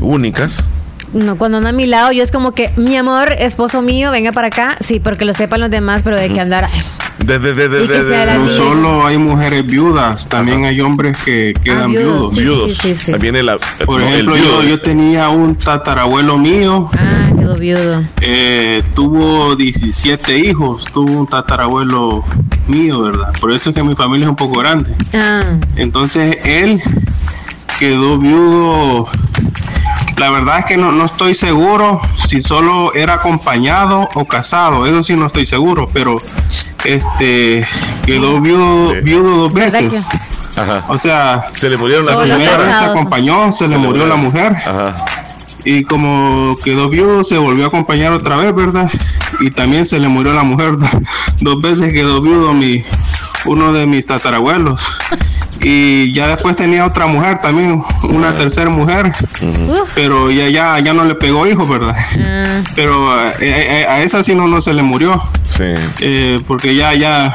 [0.00, 0.68] únicas.
[1.12, 4.32] No, cuando anda a mi lado, yo es como que, mi amor, esposo mío, venga
[4.32, 4.76] para acá.
[4.80, 6.64] Sí, porque lo sepan los demás, pero de que andar.
[6.64, 6.80] ay,
[7.18, 10.28] De, de, de, de, Y que de- sea de- la No solo hay mujeres viudas,
[10.28, 12.34] también hay hombres que quedan viudos, viudos.
[12.34, 12.76] sí, viudos.
[12.78, 13.12] sí, sí.
[13.12, 13.48] También el,
[13.86, 18.02] Por el ejemplo, viudo yo, yo es- tenía un tatarabuelo mío, Ah, quedó viudo.
[18.20, 22.24] eh, tuvo 17 hijos, tuvo un tatarabuelo
[22.66, 23.32] mío, ¿verdad?
[23.40, 24.92] Por eso es que mi familia es un poco grande.
[25.14, 25.40] Ah,
[25.76, 26.82] Entonces él
[27.78, 29.08] quedó viudo.
[30.16, 35.02] La verdad es que no, no estoy seguro si solo era acompañado o casado, eso
[35.02, 36.20] sí no estoy seguro, pero
[36.84, 37.66] este
[38.04, 40.08] quedó viudo, viudo dos ¿Verdad veces.
[40.56, 40.84] Ajá.
[40.88, 44.06] O sea, Se le murieron la primera vez se acompañó, se, Se le le murió
[44.06, 45.04] la mujer Ajá.
[45.64, 48.90] y como quedó viudo se volvió a acompañar otra vez, ¿verdad?
[49.40, 50.76] Y también se le murió la mujer.
[51.40, 52.82] Dos veces quedó viudo mi
[53.44, 54.82] uno de mis tatarabuelos.
[55.62, 59.12] Y ya después tenía otra mujer también, una tercera mujer,
[59.94, 61.94] pero ya ya ya no le pegó hijos, ¿verdad?
[62.24, 65.64] ah, Pero eh, eh, a esa sí no no se le murió, Sí.
[66.00, 67.34] eh, porque ya ya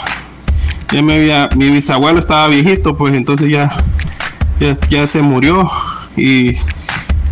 [0.91, 3.75] ya me había mi bisabuelo estaba viejito, pues entonces ya
[4.59, 5.69] ya, ya se murió.
[6.15, 6.57] Y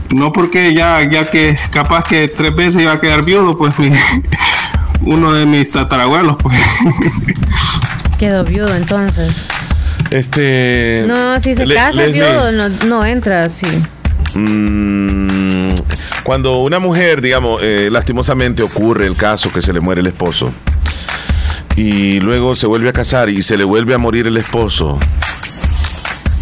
[0.09, 3.91] no porque ya ya que capaz que tres veces iba a quedar viudo, pues mi-
[5.01, 6.59] uno de mis tatarabuelos, pues.
[8.17, 9.45] Quedó viudo entonces.
[10.11, 11.03] Este.
[11.07, 13.67] No, si se Le- casa viudo, no, no entra así.
[14.33, 15.73] mm,
[16.23, 20.51] cuando una mujer, digamos, eh, lastimosamente ocurre el caso que se le muere el esposo
[21.75, 24.99] y luego se vuelve a casar y se le vuelve a morir el esposo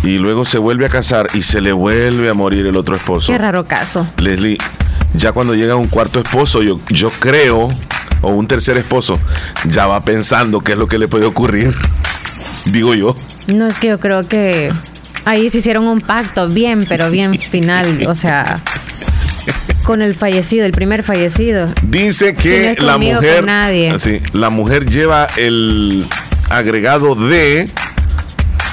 [0.04, 3.32] y luego se vuelve a casar y se le vuelve a morir el otro esposo.
[3.32, 4.08] Qué raro caso.
[4.18, 4.58] Leslie,
[5.14, 7.68] ya cuando llega un cuarto esposo, yo, yo creo,
[8.22, 9.20] o un tercer esposo,
[9.66, 11.76] ya va pensando qué es lo que le puede ocurrir.
[12.66, 13.16] Digo yo.
[13.48, 14.72] No, es que yo creo que
[15.26, 18.06] ahí se hicieron un pacto bien, pero bien final.
[18.08, 18.62] O sea,
[19.84, 21.70] con el fallecido, el primer fallecido.
[21.84, 23.46] Dice Si no que la mujer.
[23.46, 23.92] nadie.
[23.92, 26.06] Así, la mujer lleva el
[26.50, 27.70] agregado de.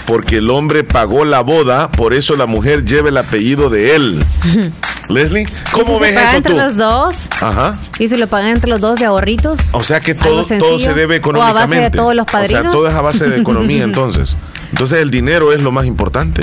[0.07, 4.23] Porque el hombre pagó la boda, por eso la mujer lleva el apellido de él.
[5.09, 6.59] Leslie, ¿cómo ¿Y si ves se paga eso entre tú?
[6.59, 7.29] los dos?
[7.41, 7.79] Ajá.
[7.99, 9.61] ¿Y si lo pagan entre los dos de ahorritos?
[9.73, 11.97] O sea que ¿Algo todo, todo se debe ¿O a base de económicamente.
[11.97, 12.73] todos los O sea, padrinos?
[12.75, 14.37] todo es a base de economía entonces.
[14.75, 16.43] Entonces el dinero es lo más importante.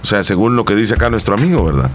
[0.00, 1.90] O sea, según lo que dice acá nuestro amigo, ¿verdad?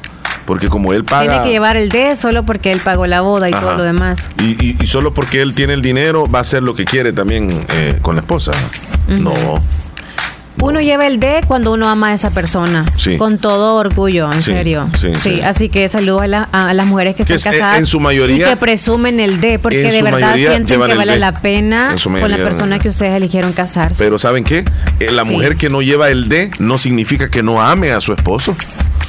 [0.45, 1.21] Porque como él paga...
[1.31, 3.61] Tiene que llevar el D solo porque él pagó la boda y Ajá.
[3.61, 4.29] todo lo demás.
[4.39, 7.13] Y, y- y solo porque él tiene el dinero va a hacer lo que quiere
[7.13, 8.51] también eh, con la esposa.
[9.07, 9.33] No.
[10.61, 12.85] Uno lleva el D cuando uno ama a esa persona.
[12.95, 13.17] Sí.
[13.17, 14.87] Con todo orgullo, en Sí, serio.
[14.97, 15.41] sí, sí.
[15.41, 17.79] así que saludos a, la- a las mujeres que Que están es- casadas.
[17.79, 21.19] en su mayoría- Y que presumen el D, porque de verdad sienten que vale D.
[21.19, 24.01] la pena con la persona que ustedes eligieron casarse.
[24.03, 24.63] Pero ¿saben qué?
[24.99, 28.13] Eh, La mujer que no lleva el D no significa que no ame a su
[28.13, 28.55] esposo.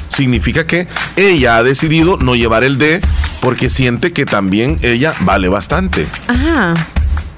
[0.09, 3.01] Significa que ella ha decidido no llevar el D
[3.39, 6.05] porque siente que también ella vale bastante.
[6.27, 6.73] Ajá.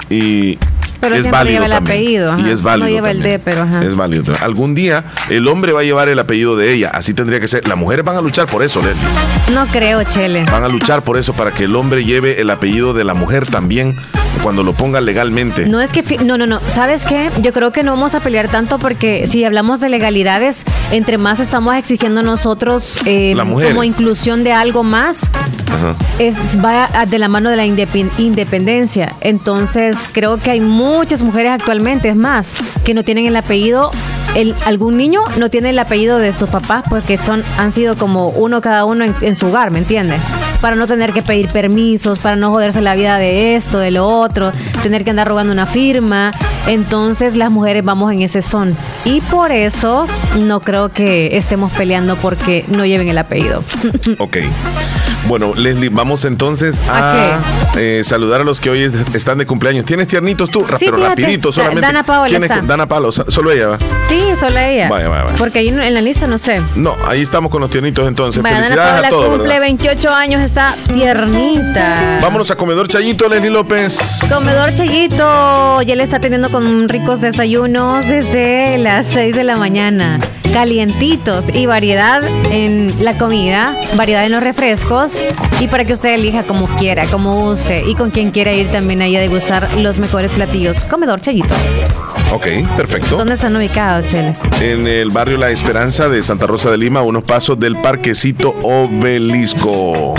[0.10, 0.58] Y
[1.00, 1.98] Pero es válido lleva el también.
[1.98, 2.48] apellido, ajá.
[2.48, 3.22] Y es válido No lleva el.
[3.22, 3.82] D, pero ajá.
[3.84, 4.24] Es válido.
[4.24, 4.44] también.
[4.44, 6.90] Algún día el hombre va a llevar el apellido de ella.
[6.94, 7.68] Así tendría que ser.
[7.68, 9.54] Las mujeres van a luchar por eso, Leslie.
[9.54, 10.46] No creo, Chele.
[10.52, 13.46] Van a luchar por eso para que el hombre lleve el apellido de la mujer
[13.46, 13.96] también
[14.44, 15.68] cuando lo ponga legalmente.
[15.68, 16.60] No es que, no, no, no.
[16.68, 17.30] ¿Sabes qué?
[17.42, 21.40] Yo creo que no vamos a pelear tanto porque si hablamos de legalidades, entre más
[21.40, 23.36] estamos exigiendo nosotros eh,
[23.68, 25.32] como inclusión de algo más,
[25.74, 25.96] Ajá.
[26.20, 29.14] es va de la mano de la indepen- independencia.
[29.22, 33.92] Entonces, creo que hay muchas mujeres actualmente, es más, que no tienen el apellido.
[34.36, 38.30] El, algún niño no tiene el apellido de sus papás porque son han sido como
[38.30, 40.22] uno cada uno en, en su hogar, ¿me entiendes?
[40.62, 44.08] Para no tener que pedir permisos, para no joderse la vida de esto, de lo
[44.08, 44.52] otro,
[44.82, 46.32] tener que andar rogando una firma.
[46.68, 48.76] Entonces las mujeres vamos en ese son.
[49.06, 50.08] Y por eso
[50.42, 53.64] no creo que estemos peleando porque no lleven el apellido.
[54.20, 54.38] Ok.
[55.28, 57.42] Bueno, Leslie, vamos entonces a,
[57.76, 59.84] eh, saludar a los que hoy es- están de cumpleaños.
[59.86, 60.62] ¿Tienes tiernitos tú?
[60.62, 61.82] Sí, Pero fíjate, rapidito, solamente.
[61.82, 62.62] Dana Paola ¿Quién es está.
[62.66, 63.78] Dana Paola, so- solo ella va.
[64.08, 64.88] Sí, solo ella.
[64.90, 65.36] Vaya, vaya, vaya.
[65.38, 66.62] Porque ahí en la lista no sé.
[66.78, 68.42] No, ahí estamos con los tiernitos entonces.
[68.42, 69.62] Vaya, Dana Felicidades Paola a todos, cumple ¿verdad?
[69.62, 72.20] 28 años, está tiernita.
[72.22, 74.22] Vámonos a Comedor Chayito, Leslie López.
[74.34, 80.22] Comedor Chayito ya le está teniendo con ricos desayunos desde las 6 de la mañana.
[80.54, 85.22] Calientitos y variedad en la comida, variedad en los refrescos
[85.60, 89.02] y para que usted elija como quiera, como use y con quien quiera ir también
[89.02, 90.86] ahí a degustar los mejores platillos.
[90.86, 91.54] Comedor Chayito.
[92.32, 93.18] Ok, perfecto.
[93.18, 94.34] ¿Dónde están ubicados, Chele?
[94.62, 98.56] En el barrio La Esperanza de Santa Rosa de Lima, a unos pasos del parquecito
[98.64, 100.16] Obelisco.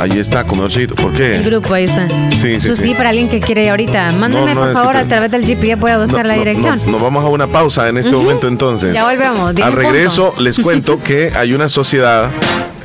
[0.00, 0.94] Ahí está, Comedor Chayito.
[0.94, 1.36] ¿Por qué?
[1.36, 2.08] El grupo, ahí está.
[2.30, 2.82] Sí, sí, Eso sí.
[2.84, 4.12] sí, para alguien que quiere ir ahorita.
[4.12, 6.80] Mándame, no, por favor, a través del GPS, voy a buscar la No, dirección.
[6.86, 8.94] no, nos vamos a una pausa en este momento entonces.
[8.94, 12.30] Ya volvemos, Al regreso les cuento que hay una sociedad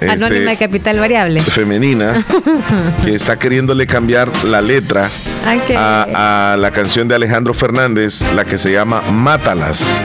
[0.01, 1.41] este, Anónima de Capital Variable.
[1.41, 2.25] femenina
[3.05, 5.09] que está queriéndole cambiar la letra
[5.45, 5.73] Ok.
[5.77, 10.01] a, a la canción de Alejandro Fernández, la que se llama Mátalas.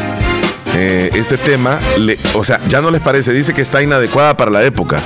[0.76, 4.52] Eh, este tema, le- o sea, ya no les parece, dice que está inadecuada para
[4.52, 5.00] la época.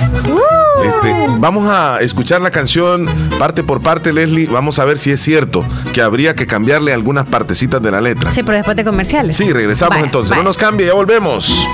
[0.83, 3.07] Este, vamos a escuchar la canción
[3.39, 4.47] parte por parte, Leslie.
[4.47, 8.31] Vamos a ver si es cierto que habría que cambiarle algunas partecitas de la letra.
[8.31, 9.35] Sí, pero después de comerciales.
[9.35, 10.35] Sí, regresamos entonces.
[10.35, 11.67] No nos cambie, ya volvemos.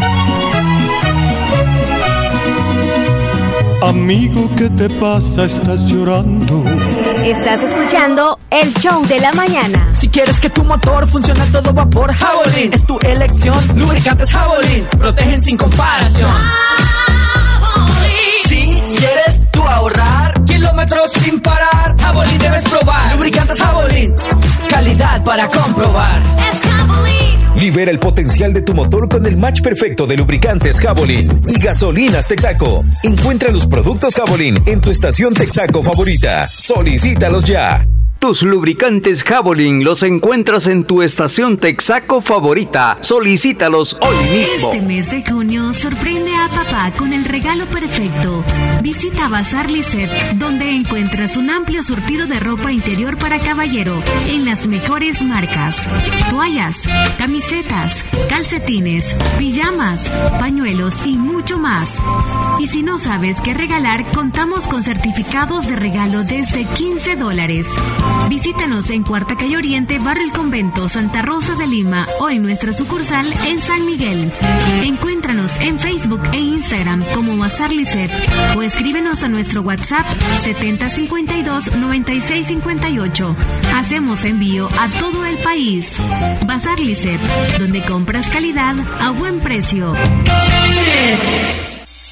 [3.81, 5.45] Amigo, ¿qué te pasa?
[5.45, 6.63] Estás llorando.
[7.25, 9.91] Estás escuchando el show de la mañana.
[9.91, 13.57] Si quieres que tu motor funcione a todo vapor, Javelin es tu elección.
[13.75, 16.31] Lubricantes Javelin protegen sin comparación.
[17.17, 17.20] Si
[19.01, 23.15] quieres tú ahorrar kilómetros sin parar, Javelin debes probar.
[23.15, 24.13] Lubricantes Javelin,
[24.69, 26.21] calidad para comprobar.
[26.51, 27.59] Es Javelin.
[27.59, 32.27] Libera el potencial de tu motor con el match perfecto de lubricantes Javelin y gasolinas
[32.27, 32.83] Texaco.
[33.03, 36.47] Encuentra los productos Javelin en tu estación Texaco favorita.
[36.47, 37.83] Solicítalos ya.
[38.22, 42.99] Tus lubricantes Javelin los encuentras en tu estación Texaco favorita.
[43.01, 44.69] Solicítalos hoy mismo.
[44.72, 48.43] Este mes de junio sorprende a papá con el regalo perfecto.
[48.84, 54.67] Visita Bazar Lisset, donde encuentras un amplio surtido de ropa interior para caballero en las
[54.67, 55.89] mejores marcas.
[56.30, 56.84] Toallas,
[57.17, 60.07] camisetas, calcetines, pijamas,
[60.39, 61.17] pañuelos y
[61.57, 61.99] más.
[62.59, 67.67] Y si no sabes qué regalar, contamos con certificados de regalo desde 15 dólares.
[68.29, 72.73] Visítanos en Cuarta Calle Oriente, Barrio El Convento, Santa Rosa de Lima o en nuestra
[72.73, 74.31] sucursal en San Miguel.
[74.83, 78.11] Encuéntranos en Facebook e Instagram como Bazar Lisset
[78.55, 80.05] o escríbenos a nuestro WhatsApp
[80.43, 83.35] 7052-9658.
[83.75, 85.97] Hacemos envío a todo el país.
[86.45, 86.79] Bazar
[87.59, 89.93] donde compras calidad a buen precio.
[91.32, 91.70] Yeah.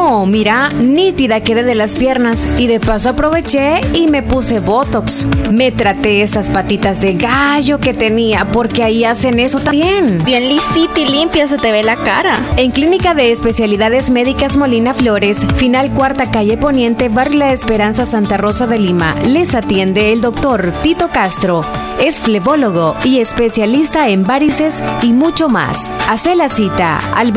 [0.00, 5.26] No, mira, nítida quedé de las piernas y de paso aproveché y me puse Botox.
[5.50, 10.24] Me traté esas patitas de gallo que tenía porque ahí hacen eso también.
[10.24, 12.38] Bien lisita y limpia se te ve la cara.
[12.56, 18.36] En Clínica de Especialidades Médicas Molina Flores, final cuarta calle Poniente, Barrio La Esperanza, Santa
[18.36, 21.64] Rosa de Lima, les atiende el doctor Tito Castro.
[22.00, 25.90] Es flebólogo y especialista en varices y mucho más.
[26.08, 27.32] Hace la cita al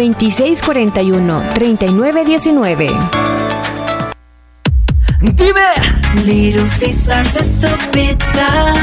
[2.51, 3.40] 2641-3919.
[5.21, 5.61] Dime.
[6.25, 8.73] Little Caesars es tu pizza.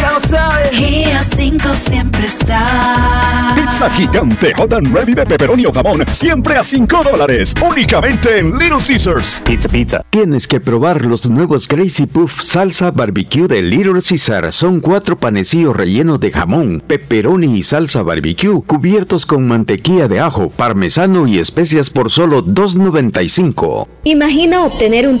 [0.00, 0.80] Ya lo sabes.
[0.80, 3.52] Y a 5 siempre está.
[3.56, 7.52] Pizza gigante hot and ready de pepperoni o jamón, siempre a 5 dólares.
[7.68, 9.42] Únicamente en Little Caesars.
[9.44, 10.04] Pizza, pizza.
[10.10, 14.52] Tienes que probar los nuevos Crazy Puff salsa barbecue de Little Caesar.
[14.52, 20.50] Son cuatro panecillos rellenos de jamón, pepperoni y salsa barbecue, cubiertos con mantequilla de ajo,
[20.50, 23.88] parmesano y especias por solo $2.95.
[24.04, 25.18] Imagina obtener un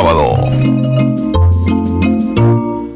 [0.00, 1.09] sábado.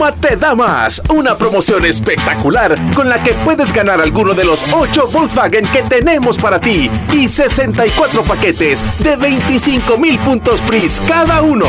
[0.00, 4.64] Puma te da más, una promoción espectacular con la que puedes ganar alguno de los
[4.72, 11.42] 8 Volkswagen que tenemos para ti y 64 paquetes de 25 mil puntos PRIS cada
[11.42, 11.66] uno.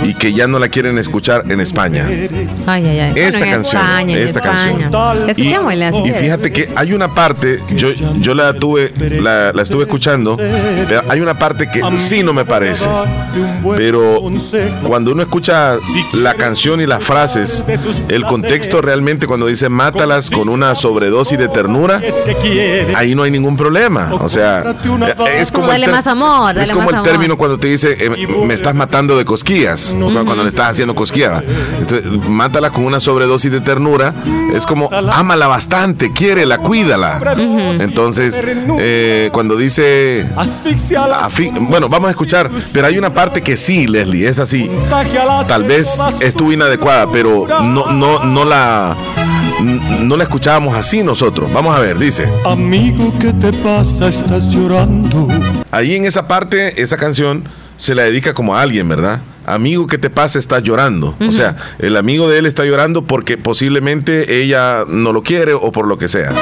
[0.05, 2.07] y que ya no la quieren escuchar en España.
[2.07, 3.13] Ay, ay, ay.
[3.17, 4.91] Esta Bueno, canción, España, esta España.
[4.91, 5.31] canción.
[5.31, 10.37] Escuchémosla, Y, fíjate que hay una parte, yo, yo la tuve, la, la estuve escuchando,
[10.37, 12.89] pero hay una parte que sí no me parece.
[13.77, 14.21] Pero
[14.87, 15.77] cuando uno escucha
[16.13, 17.65] la canción y las frases,
[18.09, 22.01] el contexto realmente cuando dice mátalas con una sobredosis de ternura,
[22.95, 24.11] ahí no hay ningún problema.
[24.21, 24.65] O sea,
[25.35, 27.09] es como, Dale el ter- más amor, dale es como más el amor.
[27.11, 30.95] término cuando te dice eh, me estás matando de cosquillas, cuando- cuando le estás haciendo
[30.95, 31.43] cosquillas.
[31.81, 34.15] Entonces, mátala con una sobredosis de ternura,
[34.55, 37.21] es como ámala bastante, quiérela, cuídala.
[37.81, 38.41] Entonces,
[38.79, 40.27] eh, cuando dice
[41.61, 44.71] bueno, vamos a escuchar, pero hay una parte que sí, Leslie, es así.
[45.47, 48.97] Tal vez estuvo inadecuada, pero no, no, no la
[49.61, 51.53] no la escuchábamos así nosotros.
[51.53, 52.29] Vamos a ver, dice.
[52.45, 54.09] Amigo, ¿qué te pasa?
[54.09, 55.29] Estás llorando.
[55.71, 57.45] Ahí en esa parte, esa canción
[57.77, 59.21] se la dedica como a alguien, ¿verdad?
[59.47, 60.39] Amigo, ¿qué te pasa?
[60.39, 61.15] Estás llorando.
[61.27, 65.73] O sea, el amigo de él está llorando porque posiblemente ella no lo quiere o
[65.73, 66.33] por lo que sea.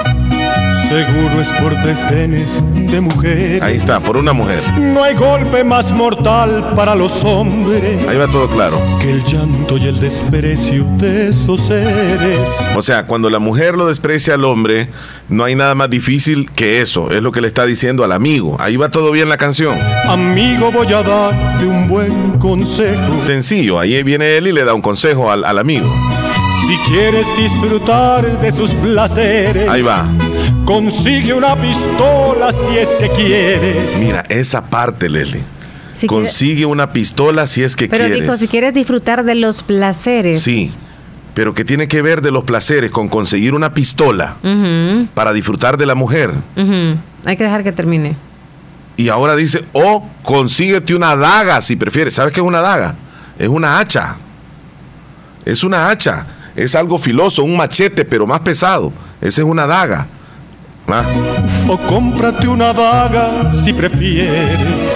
[0.88, 3.62] Seguro es por desdenes de mujeres.
[3.62, 4.62] Ahí está, por una mujer.
[4.78, 8.80] No hay golpe más mortal para los hombres Ahí va todo claro.
[9.00, 12.38] que el llanto y el desprecio de esos seres.
[12.76, 14.88] O sea, cuando la mujer lo desprecia al hombre,
[15.28, 17.10] no hay nada más difícil que eso.
[17.10, 18.56] Es lo que le está diciendo al amigo.
[18.60, 19.76] Ahí va todo bien la canción.
[20.08, 23.18] Amigo, voy a darte un buen consejo.
[23.20, 25.92] Sencillo, ahí viene él y le da un consejo al, al amigo.
[26.68, 30.08] Si quieres disfrutar de sus placeres, Ahí va.
[30.64, 33.98] Consigue una pistola si es que quieres.
[33.98, 35.42] Mira, esa parte, Leslie.
[35.94, 38.22] Si Consigue una pistola si es que Pero quieres.
[38.22, 40.42] dijo, si quieres disfrutar de los placeres.
[40.42, 40.70] Sí,
[41.32, 44.36] pero que tiene que ver de los placeres con conseguir una pistola
[45.14, 46.32] para disfrutar de la mujer.
[47.24, 48.14] Hay que dejar que termine.
[48.98, 52.14] Y ahora dice, o consíguete una daga si prefieres.
[52.14, 52.94] ¿Sabes qué es una daga?
[53.38, 54.16] Es una hacha.
[55.44, 56.26] Es una hacha.
[56.54, 58.92] Es algo filoso, un machete, pero más pesado.
[59.20, 60.06] Esa es una daga.
[60.88, 61.04] Ah,
[61.68, 64.94] O cómprate una daga si prefieres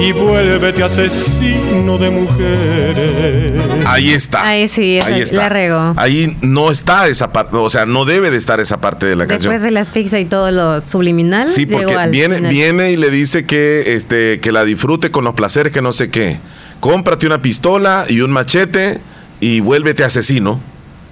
[0.00, 3.62] y vuélvete asesino de mujeres.
[3.86, 4.44] Ahí está.
[4.46, 5.36] Ahí sí, esa- Ahí está.
[5.36, 5.94] la regó.
[5.96, 9.26] Ahí no está esa parte, o sea, no debe de estar esa parte de la
[9.28, 9.52] canción.
[9.52, 11.48] Después de la asfixia y todo lo subliminal.
[11.48, 12.52] Sí, porque viene, final.
[12.52, 16.10] viene y le dice que, este, que la disfrute con los placeres que no sé
[16.10, 16.38] qué.
[16.80, 18.98] Cómprate una pistola y un machete
[19.40, 20.58] y vuélvete asesino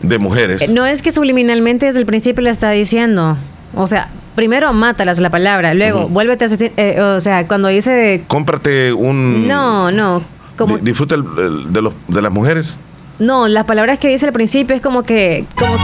[0.00, 0.68] de mujeres.
[0.70, 3.36] No es que subliminalmente desde el principio le está diciendo.
[3.74, 6.72] O sea, primero mátalas la palabra, luego vuélvete a asesinar.
[6.76, 8.22] eh, o sea, cuando dice.
[8.28, 9.46] Cómprate un...
[9.48, 10.22] No, no.
[10.56, 12.78] Como, di- disfruta el- el- de, los, de las mujeres.
[13.18, 15.44] no, las palabras que dice al principio es como que.
[15.56, 15.74] Como,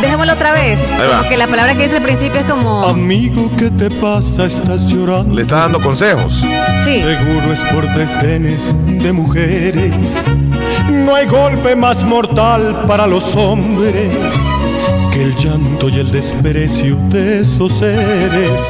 [0.00, 0.80] dejémoslo otra vez.
[0.90, 1.28] Ahí Como va.
[1.28, 2.82] que la palabra que dice al principio es como.
[2.88, 4.46] Amigo, ¿qué te pasa?
[4.46, 5.34] Estás llorando.
[5.34, 6.42] Le está dando consejos.
[6.84, 7.00] Sí.
[7.00, 10.26] Seguro es por desdenes de mujeres.
[10.90, 14.51] No hay golpe más mortal para los hombres que
[15.22, 18.60] el llanto y el desprecio de esos seres.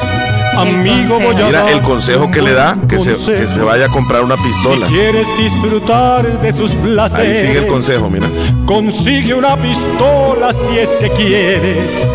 [0.55, 3.89] Amigo, voy a Mira el consejo que le da, que se, que se vaya a
[3.89, 4.85] comprar una pistola.
[4.87, 8.29] Si quieres disfrutar de sus Ahí placeres, sigue el consejo, mira.
[8.65, 12.07] consigue una pistola si es que quieres.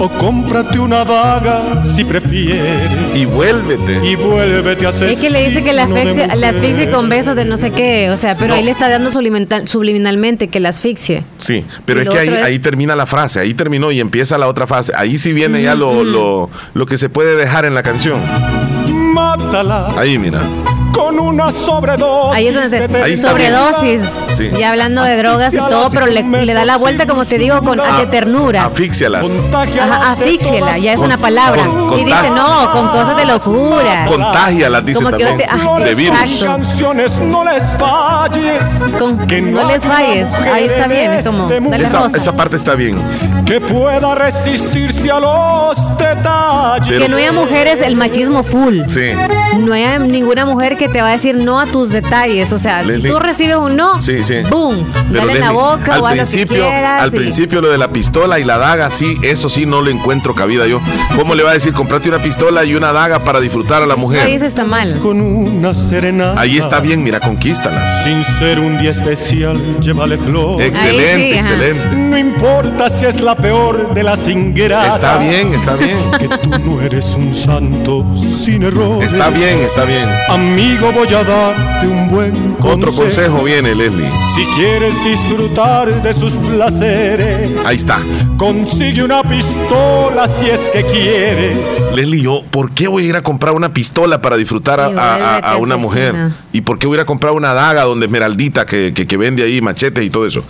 [0.00, 2.90] O cómprate una daga si prefieres.
[3.14, 4.00] Y vuélvete.
[4.04, 7.44] Y vuélvete a Es que le dice que la asfixie, la asfixie con besos de
[7.44, 8.54] no sé qué, o sea, pero No.
[8.54, 11.24] ahí le está dando subliminal- subliminalmente que la asfixie.
[11.38, 13.98] Sí, pero Y es que ahí, otro es- ahí termina la frase, ahí terminó y
[14.00, 14.92] empieza la otra frase.
[14.96, 18.20] Ahí sí viene ya lo, lo, lo que se puede dejar en la canción.
[19.14, 19.94] Mátala.
[19.98, 20.40] Ahí, mira.
[20.98, 22.36] Con una sobredosis.
[22.36, 24.18] Ahí es donde de se Ahí sobredosis.
[24.30, 24.50] Sí.
[24.58, 27.60] Ya hablando de drogas y todo, pero le, le da la vuelta, como te digo,
[27.62, 28.64] con Ah, de ternura.
[28.64, 29.30] Asfixialas.
[29.52, 31.64] Ajá, asfixiala, ya es Con- una palabra.
[31.64, 34.06] con- y dice, no, con cosas de locura.
[34.08, 35.48] Contágialas, dice Como que también.
[35.48, 36.18] te- ah, de virus.
[36.20, 36.46] exacto.
[36.46, 38.62] canciones no les falles.
[38.98, 40.32] Con- Que no les falles.
[40.52, 43.00] Ahí está bien, es como, dale Esa, parte está bien.
[43.46, 46.88] Que pueda resistirse a los detalles.
[46.88, 48.80] Pero- Que no haya mujeres, el machismo full.
[48.88, 49.12] Sí.
[49.58, 52.52] No hay ninguna mujer que te va a decir no a tus detalles.
[52.52, 53.08] O sea, Leslie.
[53.08, 54.34] si tú recibes un no, Sí, sí.
[54.50, 57.02] boom, Pero dale en la Leslie, boca al o haz lo que principio, quieras.
[57.02, 59.90] al y- principio lo de la pistola y la daga, sí, eso sí no le
[59.90, 60.80] encuentro cabida yo.
[61.16, 63.94] ¿Cómo le va a decir comprate una pistola y una daga para disfrutar a la
[63.94, 64.38] Ahí mujer?
[64.38, 64.98] se está mal.
[65.00, 66.40] Con una serenata.
[66.40, 68.04] Ahí está bien, mira, conquístalas.
[68.04, 70.60] Sin ser un día especial, llévale flor.
[70.62, 71.96] Excelente, Ahí sí, excelente.
[72.08, 74.94] No importa si es la peor de las ingratas.
[74.96, 75.98] Está bien, está bien.
[76.18, 78.04] Que tú no eres un santo
[78.42, 79.02] sin error.
[79.02, 80.08] Está bien, está bien.
[80.28, 84.08] Amigo, voy a darte un buen Otro consejo viene, Leslie.
[84.34, 87.98] Si quieres disfrutar de sus placeres, Ahí está.
[88.36, 91.58] consigue una pistola si es que quieres.
[91.94, 94.96] Leslie, yo, ¿por qué voy a ir a comprar una pistola para disfrutar a, Y
[94.96, 96.14] a- a- vuélvete a una mujer?
[96.52, 99.16] ¿Y por qué voy a ir a comprar una daga donde Esmeraldita que, que, que
[99.16, 100.42] vende ahí machetes y todo eso?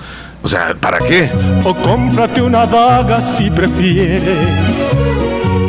[0.42, 1.30] O sea, ¿para qué?
[1.64, 4.96] O cómprate una daga si prefieres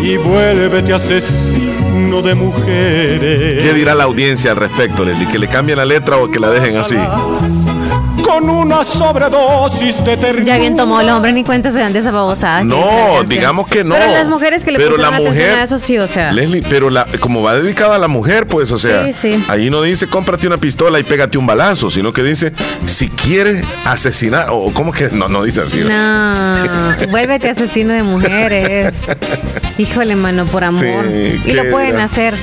[0.01, 3.63] y vuélvete asesino de mujeres.
[3.63, 5.27] ¿Qué dirá la audiencia al respecto, Leslie?
[5.27, 6.95] ¿Que le cambien la letra o que la dejen así?
[8.29, 10.43] Con una sobredosis de ternura.
[10.45, 12.63] Ya bien tomó el hombre, ni cuenta se dan de esa babosada.
[12.63, 13.95] No, digamos que no.
[13.95, 16.31] Pero las mujeres que le Pero pusieron la atención mujer- a eso sí, o sea.
[16.31, 19.43] Leslie, pero la, como va dedicada a la mujer, pues, o sea, Sí, sí.
[19.49, 22.53] ahí no dice cómprate una pistola y pégate un balazo, sino que dice
[22.85, 25.79] si quieres asesinar, o cómo que no, no dice así.
[25.79, 26.65] No,
[27.09, 28.93] vuélvete asesino de mujeres.
[29.79, 30.83] Híjole, mano, por amor.
[31.09, 32.35] Sí, y lo pueden hacer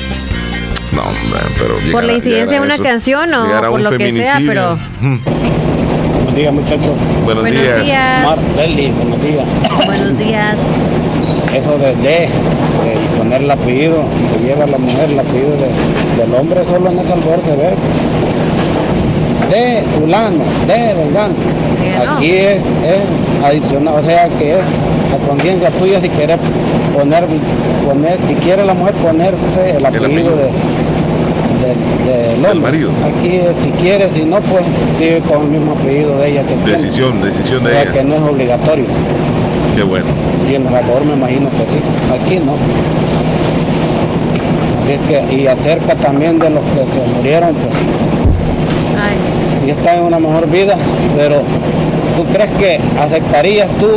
[0.93, 4.13] No, hombre, pero por la incidencia de una eso, canción o por un lo que
[4.13, 4.77] sea, pero.
[6.37, 6.95] Buenos días, muchachos.
[7.25, 7.85] Buenos, Buenos días.
[7.87, 8.25] días.
[8.27, 9.87] Mar, buenos días.
[9.87, 10.57] Buenos días.
[11.55, 12.29] Eso de de, de
[13.17, 14.05] poner el apellido
[14.37, 17.75] que lleva la mujer, el apellido de- del hombre, solo en El Salvador se ve.
[19.51, 21.35] De fulano, de vengano.
[22.17, 24.65] Aquí es, es adicional, o sea que es
[25.15, 26.39] a conciencia tuya si quieres
[26.95, 27.25] poner,
[27.87, 30.37] poner, si quiere la mujer ponerse el apellido, apellido.
[30.37, 30.51] de,
[31.69, 32.61] de- del hombre.
[32.61, 32.91] marido.
[33.05, 34.65] Aquí es, si quiere, si no, pues
[34.99, 36.73] sigue con el mismo apellido de ella que tiene.
[36.73, 37.93] Decisión, decisión O de sea ella.
[37.93, 38.85] que no es obligatorio.
[39.75, 40.07] Qué bueno.
[40.51, 41.81] Y en Salvador me imagino que sí.
[42.13, 42.53] Aquí no.
[44.83, 47.75] Así es que, y acerca también de los que se murieron, pues,
[49.67, 50.77] y están en una mejor vida,
[51.17, 51.43] pero
[52.17, 53.89] ¿tú crees que aceptarías tú,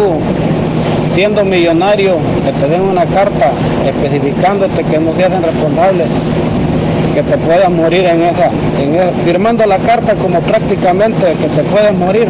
[1.14, 3.52] siendo millonario, que te den una carta
[3.86, 6.08] especificándote que no se hacen responsables,
[7.14, 8.50] que te puedas morir en esa,
[8.82, 12.28] en esa- firmando la carta como prácticamente que te puedes morir?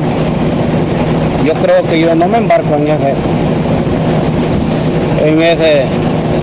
[1.46, 3.14] Yo creo que yo no me embarco en ese,
[5.26, 5.84] en ese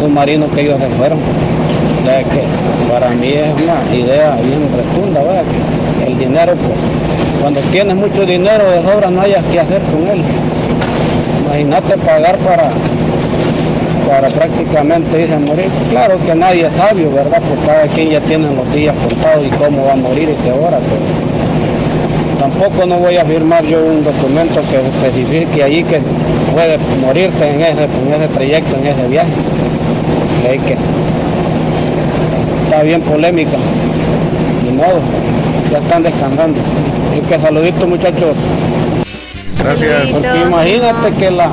[0.01, 1.19] submarino que ellos se fueron.
[1.19, 2.43] O sea que
[2.93, 5.21] para mí es una idea bien rotunda.
[6.01, 6.79] Que el dinero, pues,
[7.41, 10.23] cuando tienes mucho dinero de sobra no hayas qué hacer con él.
[11.47, 12.65] Imagínate pagar para,
[14.07, 15.67] para prácticamente irse a morir.
[15.91, 17.43] Claro que nadie es sabio, ¿verdad?
[17.49, 20.53] Porque cada quien ya tiene los días contados y cómo va a morir y qué
[20.53, 21.27] hora, pero
[22.39, 26.01] tampoco no voy a firmar yo un documento que especifique allí que
[26.53, 29.33] puede morirte en ese, en ese trayecto, en ese viaje.
[30.49, 30.77] Hay que
[32.65, 33.57] está bien polémica.
[34.65, 35.01] Ni modo,
[35.73, 36.61] ya están descansando.
[37.17, 38.37] Y que saludito muchachos.
[39.63, 40.13] Gracias.
[40.13, 41.51] Porque imagínate que la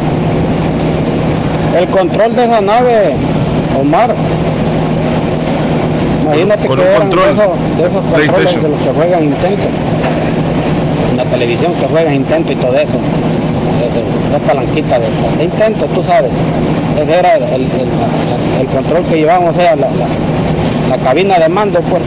[1.78, 3.14] el control de esa nave,
[3.80, 4.14] Omar,
[6.24, 7.26] imagínate Con que un eran control.
[7.26, 9.64] de esos, de esos controles de los que juegan Nintendo.
[11.12, 12.98] En la televisión que juegan Nintendo y todo eso.
[14.32, 15.08] Dos palanquitas de,
[15.38, 16.32] de Nintendo, tú sabes.
[17.00, 21.38] Ese era el, el- el- el control que llevaban, o sea, la, la- la cabina
[21.40, 22.02] de mando, pues,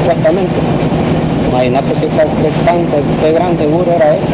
[0.00, 0.52] supuestamente.
[1.50, 2.86] Imagínate qué, tan- qué, tan-
[3.22, 4.26] qué gran seguro era eso.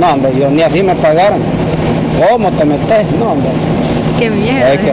[0.00, 1.40] No, hombre, yo ni así me pagaran.
[2.30, 3.06] ¿Cómo te metes?
[3.18, 3.50] No, hombre.
[4.18, 4.66] Qué miedo.
[4.66, 4.92] Es que,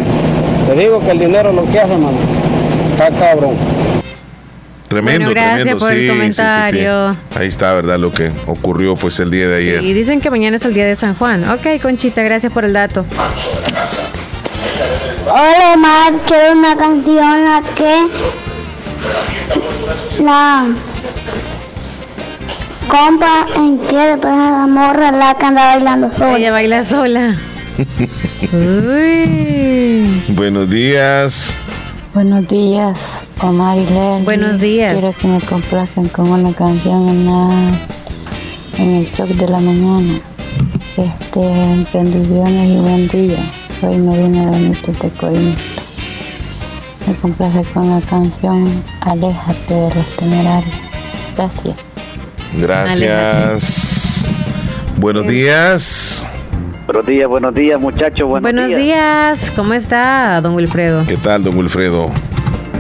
[0.68, 2.18] te digo que el dinero es lo que hace, mano.
[2.92, 3.56] Está cabrón.
[4.88, 5.86] Tremendo, Bueno, gracias tremendo.
[5.86, 6.42] por el sí, sí, sí, sí.
[6.42, 7.18] comentario.
[7.36, 7.98] Ahí está, ¿verdad?
[7.98, 9.84] Lo que ocurrió pues el día de ayer.
[9.84, 11.50] Y dicen que mañana es el día de San Juan.
[11.50, 13.04] Ok, Conchita, gracias por el dato.
[15.26, 18.08] Hola Omar, quiero una canción la que
[20.24, 20.66] la
[22.88, 26.38] compa en que después la morra la que anda bailando sola.
[26.38, 27.36] Ella baila sola.
[28.54, 30.24] Uy.
[30.30, 31.56] Buenos días.
[32.14, 33.00] Buenos días,
[33.42, 34.24] Omar y Leslie.
[34.24, 34.94] Buenos días.
[35.00, 37.80] Quiero que me complacen con una canción en, la-
[38.78, 40.20] en el shock de la mañana.
[40.96, 43.38] Este, bendiciones y buen día.
[43.82, 45.62] Soy Medina Benítez de Corinto.
[47.08, 48.66] Me complace con la canción
[49.02, 50.76] Aléjate de los temerarios.
[51.36, 51.76] Gracias.
[52.56, 54.30] Gracias.
[54.98, 56.28] Buenos días.
[56.86, 58.28] Buenos días, buenos días, muchachos.
[58.28, 58.80] Buenos, Buenos días.
[58.82, 59.52] días.
[59.56, 61.06] ¿Cómo está, don Wilfredo?
[61.08, 62.10] ¿Qué tal, don Wilfredo?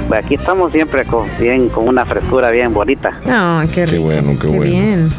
[0.09, 3.11] Pues Aquí estamos siempre con, bien, con una frescura bien bonita.
[3.25, 4.03] No, qué, Qué rico.
[4.03, 4.63] bueno, qué, Qué bueno.
[4.63, 5.09] bien.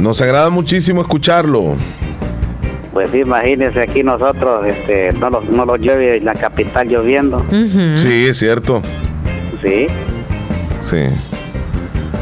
[0.00, 1.76] Nos agrada muchísimo escucharlo.
[2.92, 7.44] Pues sí, imagínense aquí nosotros, este, no lo, no lo llueve en la capital lloviendo.
[7.96, 8.82] Sí, es cierto.
[9.62, 9.86] Sí.
[10.82, 11.04] Sí.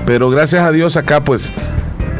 [0.06, 1.52] Pero gracias a Dios acá, pues,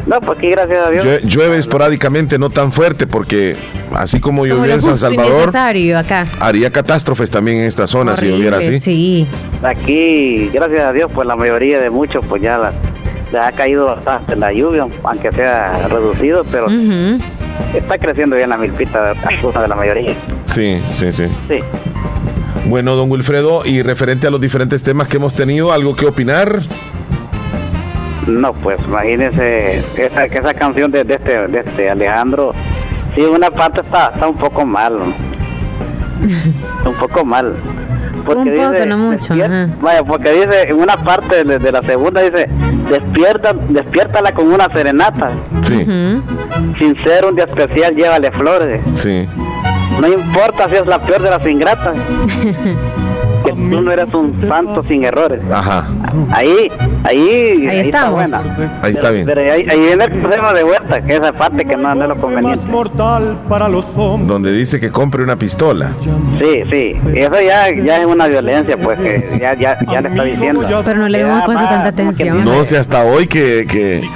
[0.05, 1.05] No, pues aquí gracias a Dios.
[1.05, 3.55] llue- llueve esporádicamente, no tan fuerte, porque
[3.93, 5.49] así como llovió lo en San Salvador,
[5.97, 6.27] acá.
[6.41, 8.83] haría catástrofes también en esta zona si lloviera Horrible, así.
[8.85, 9.27] Sí.
[9.63, 12.73] Aquí, gracias a Dios, pues la mayoría de muchos, pues ya la,
[13.31, 16.67] ya ha caído bastante la lluvia, aunque sea reducido, pero
[17.73, 20.13] está creciendo bien la milpita, alguna de la mayoría.
[20.47, 21.27] Sí, sí, sí.
[21.47, 21.59] Sí.
[22.65, 26.61] Bueno, don Wilfredo, y referente a los diferentes temas que hemos tenido, ¿algo que opinar?
[28.27, 32.53] No, pues imagínese esa, que esa canción de, de este, de este Alejandro,
[33.15, 34.97] sí, una parte está, está un poco mal,
[36.85, 37.53] un poco mal.
[38.15, 39.35] Un poco, no mucho.
[39.81, 42.47] Vaya, porque dice, en una parte de, de la segunda dice,
[42.89, 45.31] despierta, despiértala con una serenata.
[45.67, 45.85] Sí.
[46.79, 48.81] Sin ser un día especial, llévale flores.
[48.95, 49.27] Sí.
[49.99, 51.95] No importa si es la peor de las ingratas.
[53.43, 55.41] que tú no eres un santo sin errores.
[55.51, 55.87] Ajá.
[56.31, 56.67] Ahí,
[57.03, 58.13] ahí, Ahí está estamos.
[58.13, 58.43] buena.
[58.81, 59.25] Ahí está bien.
[59.25, 62.09] Pero ahí, ahí viene el problema de vuelta, que esa parte que no, no es
[62.09, 62.67] lo conveniente.
[62.67, 64.27] mortal para los hombres.
[64.27, 65.91] Donde dice que compre una pistola.
[66.39, 70.09] Sí, sí, y eso ya, ya es una violencia, pues que ya, ya, ya le
[70.09, 70.65] está diciendo.
[70.85, 72.43] Pero no le Ya hemos puesto tanta atención.
[72.43, 74.07] No sé hasta hoy que, que,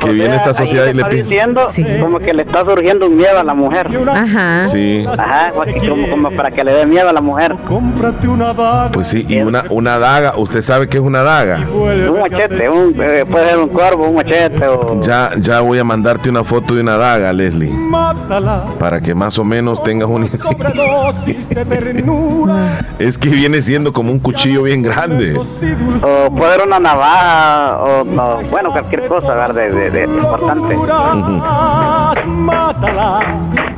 [0.00, 1.22] que viene esta sociedad y le está pide.
[1.24, 1.68] diciendo
[2.00, 3.88] como que le está surgiendo un miedo a la mujer.
[4.08, 4.62] Ajá.
[4.64, 5.06] Sí.
[5.18, 5.50] Ajá,
[5.88, 7.54] como, como para que le dé miedo a la mujer.
[7.68, 8.46] Cómprate una.
[8.92, 11.60] Pues sí, y una, una daga, ¿usted sabe qué es una daga?
[11.72, 15.00] Un machete, un, eh, puede ser un cuervo, un machete o...
[15.00, 18.64] Ya, ya voy a mandarte una foto de una daga, Leslie, Mátala.
[18.78, 20.26] para que más o menos tengas un...
[20.28, 22.86] Sobredosis de ternura.
[22.98, 25.36] Es que viene siendo como un cuchillo bien grande.
[25.36, 29.54] O puede ser una navaja, o, o, bueno, cualquier cosa, ¿verdad?
[29.54, 30.76] De, de, de importante.
[32.26, 33.20] Mátala.
[33.30, 33.75] Con flores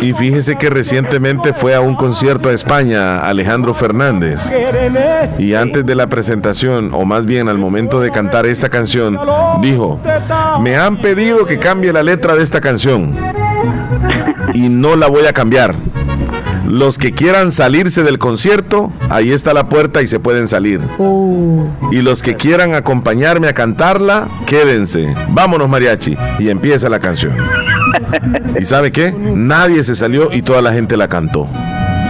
[0.00, 4.50] Y fíjese que recientemente fue a un concierto a España, Alejandro Fernández.
[5.38, 9.18] Y antes de la presentación, o más bien al momento de cantar esta canción,
[9.60, 10.00] dijo,
[10.60, 13.14] me han pedido que cambie la letra de esta canción.
[14.52, 15.74] Y no la voy a cambiar.
[16.66, 20.80] Los que quieran salirse del concierto, ahí está la puerta y se pueden salir.
[21.90, 25.14] Y los que quieran acompañarme a cantarla, quédense.
[25.28, 26.16] Vámonos, mariachi.
[26.38, 27.36] Y empieza la canción.
[28.60, 29.12] ¿Y sabe qué?
[29.12, 31.48] Nadie se salió y toda la gente la cantó.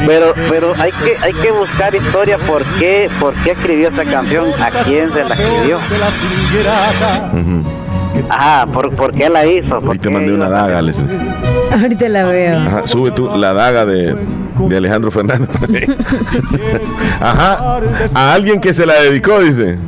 [0.07, 4.47] Pero, pero hay que, hay que buscar historia por qué, por qué escribió esta canción,
[4.61, 5.79] a quién se la escribió.
[8.29, 9.81] Ajá, por, por qué la hizo.
[9.91, 11.07] Ahí te mandé una daga, Leslie.
[11.73, 12.59] ahorita la veo.
[12.61, 14.15] Ajá, sube tú la daga de,
[14.69, 15.49] de Alejandro Fernández.
[17.21, 17.81] Ajá,
[18.15, 19.79] a alguien que se la dedicó, dice.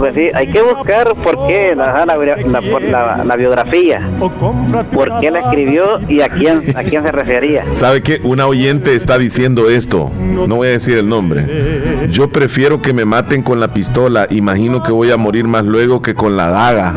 [0.00, 5.20] Pues sí, hay que buscar por qué, la, la, la- por la- la biografía, por
[5.20, 7.64] qué la escribió y a quién, a quién se refería.
[7.72, 8.18] ¿Sabe qué?
[8.24, 10.10] Una oyente está diciendo esto.
[10.18, 12.08] No voy a decir el nombre.
[12.10, 14.26] Yo prefiero que me maten con la pistola.
[14.30, 16.94] Imagino que voy a morir más luego que con la daga.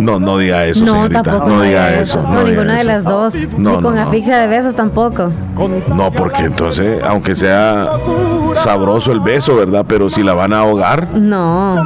[0.00, 1.22] No, no diga eso, No, señorita.
[1.22, 1.48] tampoco.
[1.50, 2.22] No diga eso.
[2.22, 3.34] No, no diga ninguna de las dos.
[3.56, 4.02] No, Ni con no, no.
[4.02, 5.30] asfixia de besos tampoco.
[5.94, 7.86] No, porque entonces, aunque sea
[8.54, 9.84] sabroso el beso, ¿verdad?
[9.88, 11.76] Pero si la van a ahogar, No.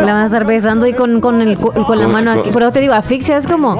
[0.00, 2.40] La van a estar besando y con, con, el, cu- con la Con- mano con-
[2.40, 2.50] aquí.
[2.52, 3.78] Pero te digo, asfixia es como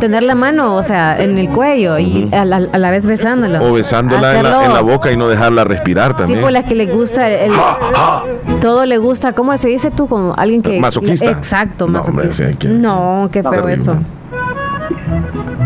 [0.00, 3.62] tener la mano, o sea, en el cuello y a, la, a la vez besándolo.
[3.64, 6.40] o besándola en la, Hacerlo en la boca y no dejarla respirar también.
[6.40, 7.52] Tipo la que le gusta, el,
[8.60, 9.32] todo le gusta.
[9.32, 10.08] ¿Cómo se dice tú?
[10.08, 10.80] Como alguien que.
[10.80, 11.30] Masoquista.
[11.30, 12.48] Exacto, No, hombre, masoquista.
[12.50, 13.74] sí, que- No, qué feo Terrible.
[13.74, 13.96] eso.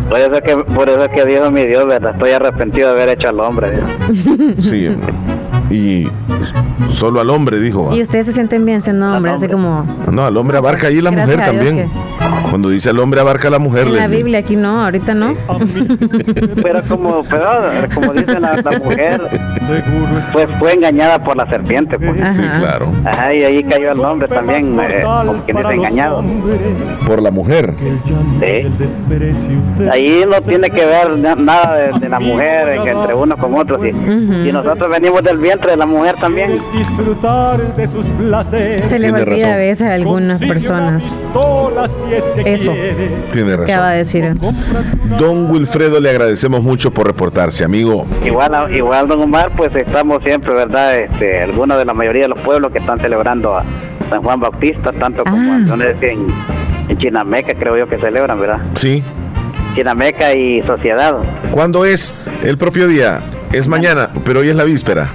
[0.09, 2.13] Por eso que, por eso que dijo mi Dios, ¿verdad?
[2.15, 3.71] Estoy arrepentido de haber hecho al hombre.
[3.73, 4.63] dijo.
[4.63, 4.89] Sí,
[5.71, 6.09] y
[6.93, 7.95] solo al hombre dijo.
[7.95, 9.85] Y ustedes se sienten bien siendo hombre, así como.
[10.11, 11.91] No, al hombre abarca ahí la mujer también.
[12.51, 13.87] Cuando dice el hombre abarca a la mujer.
[13.89, 14.17] En la Leslie.
[14.19, 15.35] Biblia, aquí no, ahorita no.
[16.63, 17.61] Pero como, pero,
[17.95, 19.21] como dice la, la mujer,
[20.33, 21.99] pues fue engañada por la serpiente.
[21.99, 22.21] Pues.
[22.37, 22.93] Sí, claro.
[23.05, 26.25] Ajá, y ahí cayó el nombre también, eh, como quien dice engañado.
[27.07, 27.75] Por la mujer.
[27.79, 29.89] Sí.
[29.91, 33.55] Ahí no tiene que ver na- nada de, de la mujer, que entre uno con
[33.55, 33.81] otro.
[33.83, 36.59] Si, si nosotros venimos del vientre de la mujer también.
[36.73, 38.91] Disfrutar de sus placeres.
[38.91, 41.05] Se Tiene olvida a veces a algunas personas.
[42.45, 42.73] Eso
[43.33, 43.91] Tiene que acaba razón.
[43.91, 44.35] de decir.
[45.19, 48.07] Don Wilfredo, le agradecemos mucho por reportarse, amigo.
[48.25, 50.99] Igual, a- igual don Omar, pues estamos siempre, ¿verdad?
[50.99, 53.63] Este, algunos de la mayoría de los pueblos que están celebrando a
[54.11, 55.77] San Juan Bautista, tanto como Ah.
[56.03, 56.27] en,
[56.89, 58.59] en Chinameca, creo yo que celebran, ¿verdad?
[58.77, 59.03] Sí.
[59.75, 61.15] Chinameca y Sociedad.
[61.51, 63.21] ¿Cuándo es el propio día?
[63.53, 65.11] Es mañana, pero hoy es la víspera.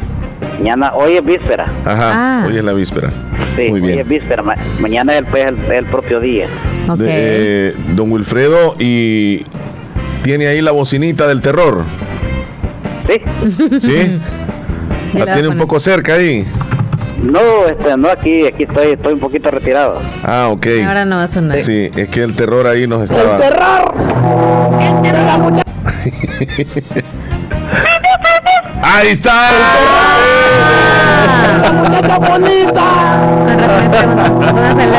[0.60, 1.66] Mañana, hoy es víspera.
[1.86, 2.46] Ajá, Ah.
[2.48, 3.10] hoy es la víspera.
[3.56, 4.00] Sí, Muy hoy bien.
[4.00, 4.42] es víspera.
[4.44, 6.48] Ma- mañana es el, pues, el, el propio día.
[6.90, 6.98] Ok.
[6.98, 9.46] De- eh, don Wilfredo, y
[10.24, 11.84] tiene ahí la bocinita del terror.
[13.08, 13.80] Sí.
[13.80, 14.20] ¿Sí?
[15.18, 16.44] La la tiene un poco cerca ahí.
[17.22, 17.40] No,
[17.70, 20.02] este, no aquí, aquí estoy, estoy un poquito retirado.
[20.24, 20.66] Ah, ok.
[20.88, 21.58] Ahora no va a sonar.
[21.58, 23.38] Sí, es que el terror ahí nos estaba.
[23.38, 23.94] terror!
[28.86, 29.50] ¡Ahí está!
[31.74, 33.46] ¡Muchacha bonita!
[33.48, 34.98] Con razón me preguntan, ¿dónde sale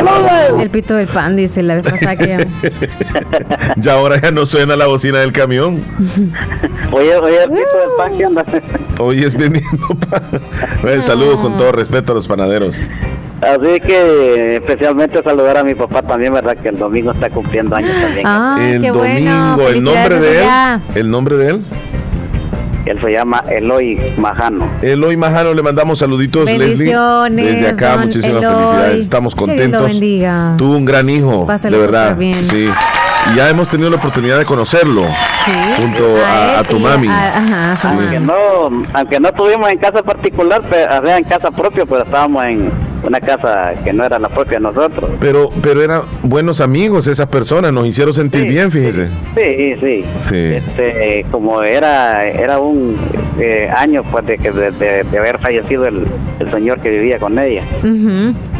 [0.55, 1.36] el, el pito del pan?
[1.36, 2.44] Dice la vez pasada que llamó.
[3.77, 5.85] Ya ahora ya no suena la bocina del camión.
[6.93, 8.44] Oye, oye, el pito del pan, ¿qué onda?
[8.98, 10.23] Hoy es vendiendo pan.
[10.81, 12.81] Bueno, Saludos con todo respeto a los panaderos.
[13.43, 16.56] Así que especialmente saludar a mi papá también, ¿verdad?
[16.56, 18.27] Que el domingo está cumpliendo años también.
[18.27, 19.69] Ah, el qué domingo, bueno.
[19.69, 20.48] el nombre de él.
[20.94, 21.65] El nombre de él.
[22.86, 24.69] Él se llama Eloy Majano.
[24.82, 27.61] Eloy Majano, le mandamos saluditos, Bendiciones, Leslie.
[27.61, 28.55] Desde acá, muchísimas Eloy.
[28.55, 29.01] felicidades.
[29.02, 29.89] Estamos Que Dios lo contentos.
[29.93, 30.55] bendiga.
[30.59, 32.16] Tuvo un gran hijo, Pásale de verdad.
[32.16, 32.44] bien.
[32.44, 32.69] Sí.
[33.33, 35.03] Y ya hemos tenido la oportunidad de conocerlo
[35.45, 35.53] Sí.
[35.79, 37.09] junto a, tu mami.
[37.09, 37.95] a- ajá, a su Sí.
[37.95, 38.11] mamá.
[38.11, 42.03] Que no, aunque no estuvimos en casa particular, pero, o sea, en casa propia, pero
[42.05, 42.71] estábamos en
[43.03, 45.11] una casa que no era la propia de nosotros.
[45.21, 49.09] Pero, pero eran buenos amigos esas personas, nos hicieron sentir bien, fíjese.
[49.37, 50.05] Sí, sí.
[50.23, 50.37] Sí.
[50.55, 52.97] Este, como era era un
[53.39, 56.05] eh, año pues de, que de, de- de haber fallecido el,
[56.41, 57.63] el señor que vivía con ella.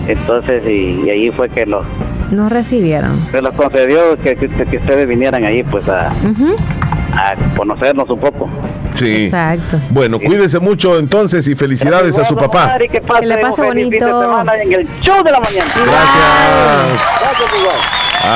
[0.07, 1.85] Entonces, y, y ahí fue que los
[2.31, 3.19] Nos recibieron.
[3.31, 8.49] se los concedió que, que, que ustedes vinieran ahí pues a, a conocernos un poco.
[8.95, 9.25] Sí.
[9.27, 9.81] Exacto.
[9.91, 12.77] Bueno, cuídese mucho entonces y felicidades a su papá.
[12.85, 14.21] Y que pase, Que le pase un feliz fin de bonito.
[14.23, 15.65] semana en el show de la mañana.
[15.75, 17.21] Gracias.
[17.21, 17.77] Gracias, igual.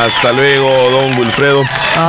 [0.05, 1.63] Hasta luego, don Wilfredo.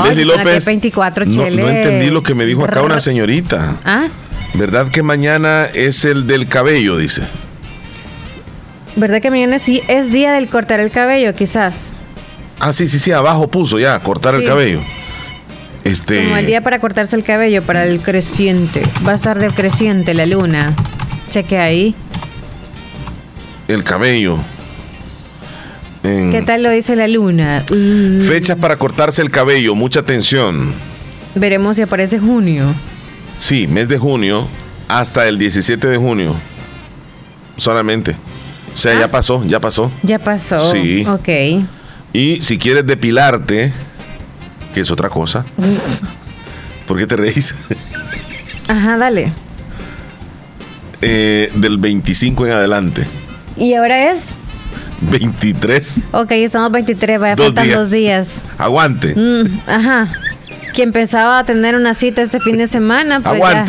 [0.06, 0.65] Leslie López.
[0.65, 3.76] 24, no, no entendí lo que me dijo acá una señorita.
[3.85, 4.07] Ah,
[4.56, 6.97] ¿Verdad que mañana es el del cabello?
[6.97, 7.22] Dice.
[8.95, 11.94] ¿Verdad que mañana sí es día del cortar el cabello, quizás?
[12.60, 14.82] Ah, sí, sí, sí, abajo puso ya, cortar el cabello.
[15.84, 16.24] Este.
[16.24, 18.84] Como el día para cortarse el cabello, para el creciente.
[19.07, 20.74] Va a estar de creciente la luna.
[21.30, 21.95] Cheque ahí.
[23.68, 24.38] El cabello.
[26.03, 27.64] En ¿Qué tal lo dice la luna?
[27.72, 30.74] Mm, Fechas para cortarse el cabello, mucha atención.
[31.36, 32.74] veremos si aparece junio.
[33.40, 34.48] Sí, mes de junio
[34.90, 36.36] hasta el 17 de junio.
[37.57, 38.16] Solamente.
[38.74, 39.00] O sea, Ah.
[39.02, 39.91] ya pasó, ya pasó.
[40.04, 40.60] Ya pasó.
[40.72, 41.06] Sí.
[41.08, 41.30] Ok.
[42.14, 43.72] Y si quieres depilarte,
[44.74, 45.46] que es otra cosa.
[46.88, 47.54] ¿Por qué te reís?
[48.68, 49.32] Ajá, dale.
[51.02, 53.06] Eh, del 25 en adelante.
[53.58, 54.36] ¿Y ahora es?
[55.02, 56.02] 23.
[56.12, 57.78] Ok, estamos 23, vaya, Dos faltan días.
[57.78, 58.41] dos días.
[58.58, 59.16] Aguante.
[59.16, 60.10] Mm, ajá.
[60.74, 63.66] Quien pensaba tener una cita este fin de semana, pues ya.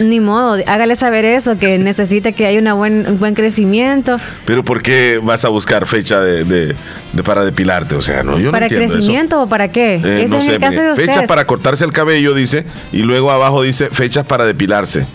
[0.00, 4.18] Ni modo, hágale saber eso, que necesita que haya una buen, un buen crecimiento.
[4.44, 6.74] Pero ¿por qué vas a buscar fecha de, de-
[7.12, 7.94] de para depilarte?
[7.94, 9.96] O sea, no, yo ¿Para no crecimiento o para qué?
[9.96, 10.06] eso.
[10.08, 12.64] Eh, Ese no es sé, el caso mire, de fechas para cortarse el cabello, dice,
[12.92, 15.06] y luego abajo dice fechas para depilarse.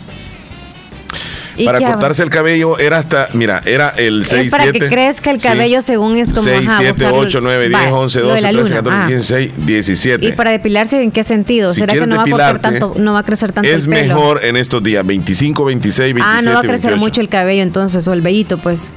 [1.56, 4.80] ¿Y Para cortarse el cabello era hasta, mira, era el 6, es para 7.
[4.80, 7.94] que crezca el cabello según es como 6, ajá, 7, buscarlo- 8, 9, 10, Va,
[7.94, 9.08] 11, lo de 12, la 13, luna, 14, ah.
[9.08, 10.26] 15, 16, 17.
[10.26, 11.74] ¿Y para depilarse en qué sentido?
[11.74, 14.16] Si ¿Será que no va a tanto, no va a crecer tanto es el pelo?
[14.16, 16.98] mejor en estos días, 25, 26, 27, ah, no va a crecer 28.
[16.98, 18.92] mucho el cabello entonces, o el vellito, pues.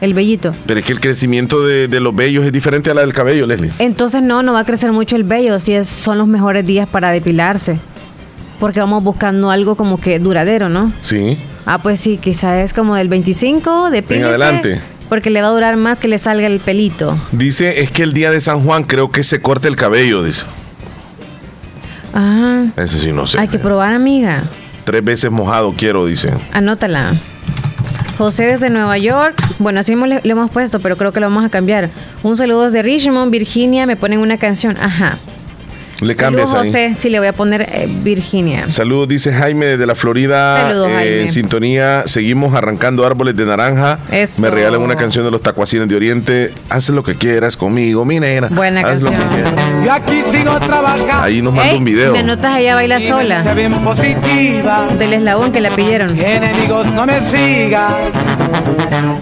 [0.00, 0.54] El vellito.
[0.66, 3.46] Pero es que el crecimiento de, de los vellos es diferente a la del cabello,
[3.46, 3.70] Leslie.
[3.78, 6.88] Entonces no, no va a crecer mucho el vello, si es, son los mejores días
[6.88, 7.76] para depilarse.
[8.58, 10.90] Porque vamos buscando algo como que duradero, ¿no?
[11.02, 11.38] Sí.
[11.66, 14.80] Ah, pues sí, quizá es como del 25, de En adelante.
[15.08, 17.16] Porque le va a durar más que le salga el pelito.
[17.32, 20.46] Dice, es que el día de San Juan creo que se corta el cabello, dice.
[22.14, 23.38] Ah, Ese sí no sé.
[23.38, 24.42] hay que probar, amiga.
[24.84, 26.32] Tres veces mojado quiero, dice.
[26.52, 27.14] Anótala.
[28.18, 29.34] José desde Nueva York.
[29.58, 31.90] Bueno, así le, le hemos puesto, pero creo que lo vamos a cambiar.
[32.22, 33.86] Un saludo desde Richmond, Virginia.
[33.86, 34.76] Me ponen una canción.
[34.80, 35.18] Ajá.
[36.00, 36.86] Le cambias Saludos, ahí.
[36.88, 36.94] José.
[37.00, 38.68] Sí, le voy a poner eh, Virginia.
[38.68, 40.62] Saludos, dice Jaime de la Florida.
[40.62, 41.20] Saludos, eh, Jaime.
[41.22, 43.98] En sintonía, seguimos arrancando árboles de naranja.
[44.10, 44.40] Eso.
[44.40, 46.52] Me regalan una canción de los tacuacines de Oriente.
[46.70, 48.48] Haz lo que quieras conmigo, mi nena.
[48.48, 49.28] Buena Haz lo canción.
[49.30, 49.54] que quieras.
[49.84, 51.12] Yo aquí sigo trabajando.
[51.22, 52.12] Ahí nos manda Ey, un video.
[52.12, 53.42] Me notas allá baila sola.
[53.54, 54.86] bien positiva.
[54.98, 56.18] Del eslabón que la pidieron.
[56.18, 57.92] Enemigos no me sigan.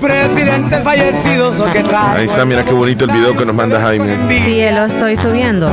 [0.01, 1.79] Presidentes fallecidos lo que.
[2.15, 4.15] Ahí está, mira qué bonito el video que nos manda Jaime.
[4.45, 5.69] Sí, lo estoy subiendo.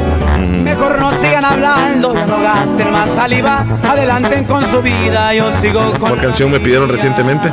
[0.63, 3.65] Mejor no sigan hablando, ya no gasten más saliva.
[3.87, 6.09] Adelanten con su vida, yo sigo con.
[6.09, 7.49] ¿Cuál canción me pidieron recientemente?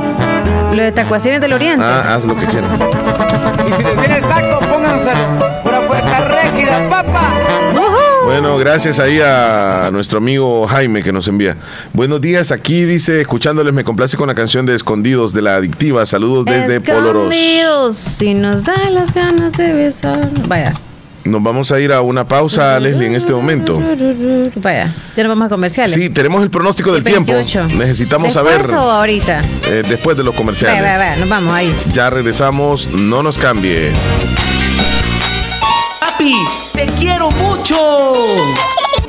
[0.74, 1.85] Lo de Tacuacines del Oriente.
[1.85, 2.70] Ah, haz lo que quieras.
[3.69, 5.10] Y si les viene saco, pónganse
[5.62, 7.31] pura fuerza rígida, papá.
[8.24, 11.56] Bueno, gracias ahí a nuestro amigo Jaime que nos envía.
[11.93, 16.06] Buenos días, aquí dice, escuchándoles, me complace con la canción de Escondidos de la Adictiva.
[16.06, 17.35] Saludos desde Poloros.
[17.35, 20.31] Escondidos, si nos da las ganas de besar.
[20.47, 20.73] Vaya.
[21.24, 23.81] Nos vamos a ir a una pausa, Leslie, en este momento.
[24.57, 24.93] Vaya.
[25.16, 25.93] Ya nos vamos a comerciales.
[25.93, 27.32] Sí, tenemos el pronóstico del tiempo.
[27.32, 27.69] 28.
[27.78, 29.40] Necesitamos ¿Después saber o ahorita?
[29.69, 30.82] eh, después de los Vaya, comerciales.
[30.82, 31.74] vaya, vaya, nos vamos ahí.
[31.93, 33.93] Ya regresamos, no nos cambie.
[36.01, 36.35] Papi,
[36.74, 38.12] te quiero mucho.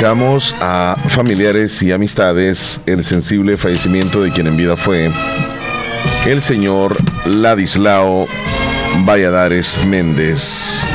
[0.00, 5.10] A familiares y amistades el sensible fallecimiento de quien en vida fue
[6.24, 6.96] el señor
[7.26, 8.28] Ladislao
[9.04, 10.86] Valladares Méndez.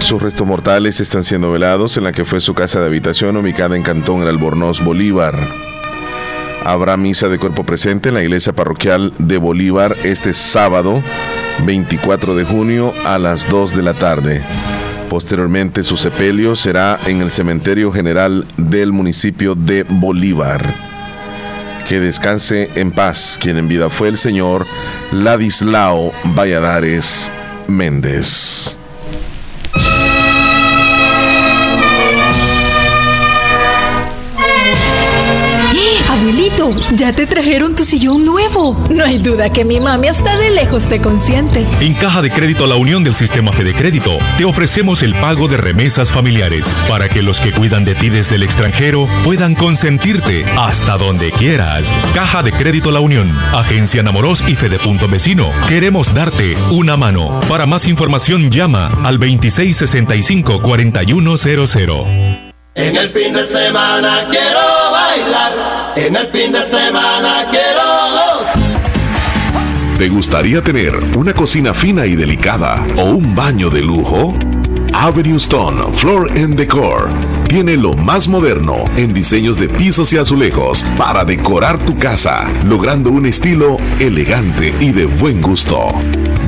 [0.00, 3.74] Sus restos mortales están siendo velados en la que fue su casa de habitación ubicada
[3.74, 5.34] en Cantón El Albornoz, Bolívar.
[6.62, 11.02] Habrá misa de cuerpo presente en la iglesia parroquial de Bolívar este sábado
[11.64, 14.44] 24 de junio a las 2 de la tarde.
[15.10, 20.62] Posteriormente su sepelio será en el cementerio general del municipio de Bolívar.
[21.88, 24.68] Que descanse en paz quien en vida fue el señor
[25.10, 27.32] Ladislao Valladares
[27.66, 28.79] Méndez.
[36.94, 38.82] Ya te trajeron tu sillón nuevo.
[38.90, 41.64] No hay duda que mi mami hasta de lejos te consiente.
[41.80, 45.56] En Caja de Crédito La Unión del Sistema Fede Crédito te ofrecemos el pago de
[45.56, 50.96] remesas familiares para que los que cuidan de ti desde el extranjero puedan consentirte hasta
[50.96, 51.96] donde quieras.
[52.14, 55.50] Caja de Crédito La Unión, Agencia Namoros y Fede Punto Vecino.
[55.68, 57.40] Queremos darte una mano.
[57.48, 62.50] Para más información llama al 2665 4100.
[62.74, 64.60] En el fin de semana quiero
[64.92, 65.79] bailar.
[65.96, 67.80] En el fin de semana quiero
[68.12, 68.60] gozar.
[69.98, 74.34] ¿Te gustaría tener una cocina fina y delicada o un baño de lujo?
[74.92, 77.10] Avenue Stone Floor and Decor
[77.48, 83.10] tiene lo más moderno en diseños de pisos y azulejos para decorar tu casa, logrando
[83.10, 85.92] un estilo elegante y de buen gusto.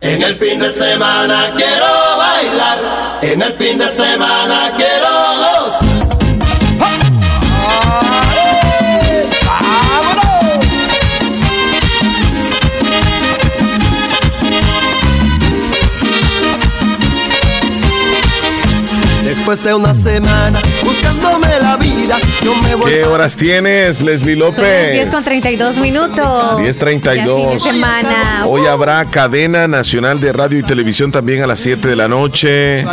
[0.00, 1.86] En el fin de semana quiero
[2.18, 3.18] bailar.
[3.20, 5.17] En el fin de semana quiero
[19.48, 21.87] Después de una semana buscándome la vida,
[22.42, 22.92] yo me voy.
[22.92, 25.10] ¿Qué horas tienes, Leslie Son las 10 López?
[25.10, 26.58] con 32 minutos.
[26.58, 27.14] 10.32.
[27.14, 28.42] Ya fin de semana.
[28.46, 32.84] Hoy habrá cadena nacional de radio y televisión también a las 7 de la noche,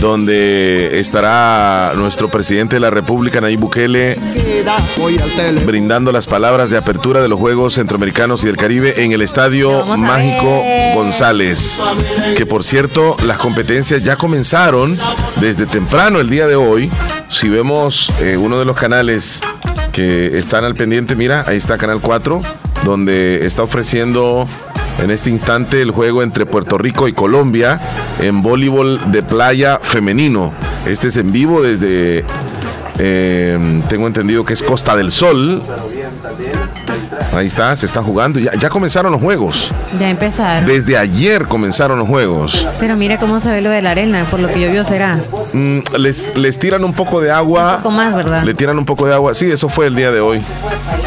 [0.00, 4.18] donde estará nuestro presidente de la República, Nayib Bukele,
[5.64, 9.84] brindando las palabras de apertura de los Juegos Centroamericanos y del Caribe en el Estadio
[9.96, 10.62] Mágico.
[10.94, 11.80] González.
[12.36, 14.98] Que por cierto, las competencias ya comenzaron
[15.36, 16.90] desde temprano el día de hoy.
[17.28, 19.40] Si vemos eh, uno de los canales
[19.92, 22.42] que están al pendiente, mira, ahí está Canal 4,
[22.84, 24.46] donde está ofreciendo
[25.02, 27.80] en este instante el juego entre Puerto Rico y Colombia
[28.20, 30.52] en voleibol de playa femenino.
[30.84, 32.26] Este es en vivo desde,
[32.98, 35.62] eh, tengo entendido que es Costa del Sol.
[37.34, 38.38] Ahí está, se está jugando.
[38.38, 39.72] Ya, ya comenzaron los juegos.
[39.98, 40.66] Ya empezaron.
[40.66, 42.68] Desde ayer comenzaron los juegos.
[42.78, 45.18] Pero mira cómo se ve lo de la arena, por lo que yo vio será.
[45.52, 47.72] Mm, les, les tiran un poco de agua.
[47.76, 48.42] Un poco más, ¿verdad?
[48.44, 49.34] Le tiran un poco de agua.
[49.34, 50.40] Sí, eso fue el día de hoy.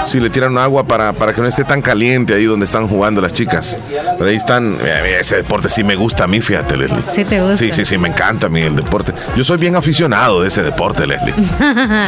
[0.06, 3.22] Sí, le tiran agua para, para que no esté tan caliente ahí donde están jugando
[3.22, 3.78] las chicas.
[4.18, 4.74] Pero ahí están.
[4.74, 7.00] mira, ese deporte sí me gusta a mí, fíjate, Leslie.
[7.12, 7.58] Sí te gusta.
[7.58, 9.14] Sí, sí, sí, me encanta a mí el deporte.
[9.36, 11.34] Yo soy bien aficionado de ese deporte, Leslie.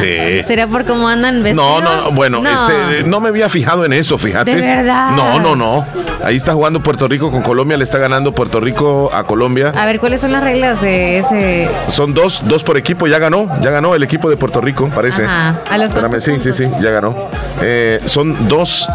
[0.00, 0.44] Sí.
[0.46, 1.56] ¿Será por cómo andan vestidos?
[1.66, 2.50] No, no, no, bueno, No.
[2.50, 4.54] este, eh, no me había fijado en eso, fíjate.
[4.54, 5.10] ¿De verdad?
[5.12, 5.84] No, no, no.
[6.24, 9.72] Ahí está jugando Puerto Rico con Colombia, le está ganando Puerto Rico a Colombia.
[9.76, 11.68] A ver, ¿cuáles son las reglas de ese?
[11.88, 15.24] Son dos, dos por equipo, ya ganó, ya ganó el equipo de Puerto Rico, parece.
[15.24, 15.62] Ajá.
[15.70, 17.14] ¿A los Espérame, sí, sí, sí, ya ganó.
[17.60, 18.88] Eh, son dos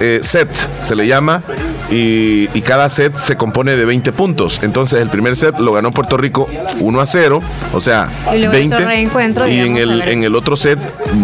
[0.00, 1.42] eh, sets, se le llama,
[1.90, 4.60] y, y cada set se compone de 20 puntos.
[4.62, 6.48] Entonces el primer set lo ganó Puerto Rico
[6.80, 7.42] 1 a 0,
[7.72, 8.74] o sea, Y luego 20.
[8.76, 10.78] otro reencuentro, y el, en el otro set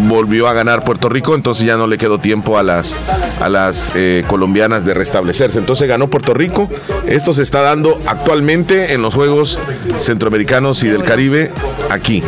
[0.09, 2.97] volvió a ganar Puerto Rico, entonces ya no le quedó tiempo a las,
[3.41, 5.59] a las eh, colombianas de restablecerse.
[5.59, 6.69] Entonces ganó Puerto Rico.
[7.07, 9.59] Esto se está dando actualmente en los Juegos
[9.99, 11.51] Centroamericanos y del Caribe
[11.91, 12.23] aquí.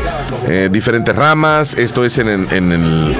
[0.48, 3.16] Eh, diferentes ramas, esto es en, en- en el,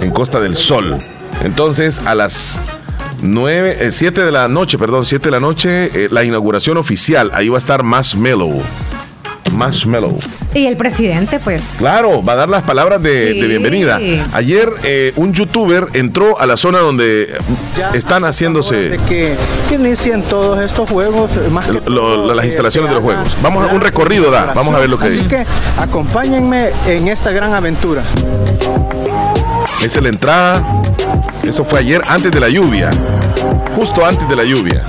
[0.00, 0.96] en Costa del Sol.
[1.44, 2.60] Entonces a las
[3.20, 7.48] 9, 7 de la noche, perdón, 7 de la noche, eh, la inauguración oficial, ahí
[7.48, 8.48] va a estar Marshmello.
[9.52, 10.14] Marshmello.
[10.54, 11.74] Y el presidente, pues.
[11.78, 13.40] Claro, va a dar las palabras de, Sí.
[13.40, 14.00] de bienvenida.
[14.32, 17.34] Ayer eh, un youtuber entró a la zona donde
[17.92, 19.34] están haciéndose que,
[19.68, 23.04] que inicien todos estos juegos más que lo- todo, lo- las eh, instalaciones de los
[23.04, 23.36] juegos.
[23.42, 24.52] Vamos a un recorrido, da.
[24.54, 25.26] Vamos a ver lo que Así hay.
[25.26, 25.44] que
[25.78, 28.02] acompáñenme en esta gran aventura.
[29.82, 30.64] Esa es la entrada.
[31.42, 32.90] Eso fue ayer antes de la lluvia.
[33.74, 34.84] Justo antes de la lluvia.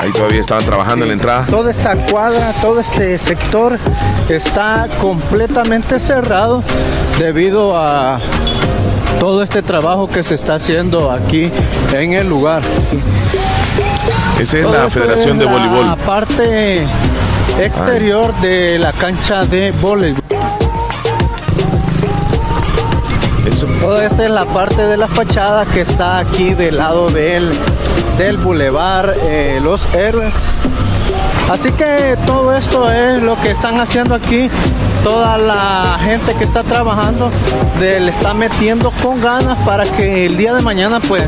[0.00, 1.46] Ahí todavía estaban trabajando en la entrada.
[1.46, 3.78] Toda esta cuadra, todo este sector
[4.30, 6.62] está completamente cerrado
[7.18, 8.18] debido a
[9.20, 11.50] todo este trabajo que se está haciendo aquí
[11.92, 12.62] en el lugar.
[14.40, 15.86] Esa es Todo la Federación de Voleibol.
[15.86, 16.86] La parte
[17.60, 20.23] exterior de la cancha de voleibol.
[23.80, 27.50] Toda esta es la parte de la fachada que está aquí del lado del,
[28.18, 30.34] del bulevar eh, Los Héroes.
[31.50, 34.50] Así que todo esto es lo que están haciendo aquí.
[35.04, 37.30] Toda la gente que está trabajando
[37.78, 41.22] de- le está metiendo con ganas para que el día de mañana pues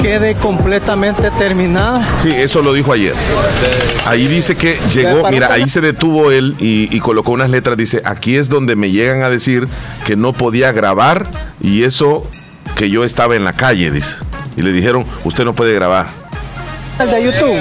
[0.00, 2.06] quede completamente terminada.
[2.18, 3.14] Sí, eso lo dijo ayer.
[4.06, 7.76] Ahí dice que llegó, mira, ahí se detuvo él y, y colocó unas letras.
[7.76, 9.66] Dice, aquí es donde me llegan a decir
[10.04, 11.26] que no podía grabar
[11.60, 12.24] y eso
[12.76, 14.16] que yo estaba en la calle, dice.
[14.56, 16.06] Y le dijeron, usted no puede grabar.
[17.00, 17.58] El de YouTube.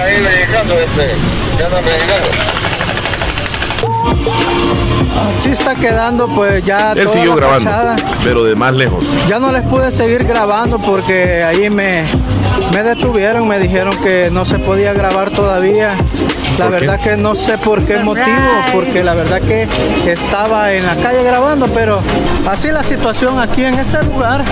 [5.16, 7.96] Así está quedando pues ya Él toda siguió la grabando, fachada.
[8.24, 9.04] pero de más lejos.
[9.28, 12.04] Ya no les pude seguir grabando porque ahí me,
[12.74, 15.96] me detuvieron, me dijeron que no se podía grabar todavía.
[16.58, 18.26] La verdad que no sé por qué motivo,
[18.72, 19.68] porque la verdad que
[20.10, 22.00] estaba en la calle grabando, pero
[22.50, 24.44] así la situación aquí en este lugar.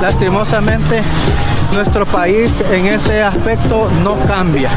[0.00, 1.02] Lastimosamente
[1.72, 4.70] nuestro país en ese aspecto no cambia.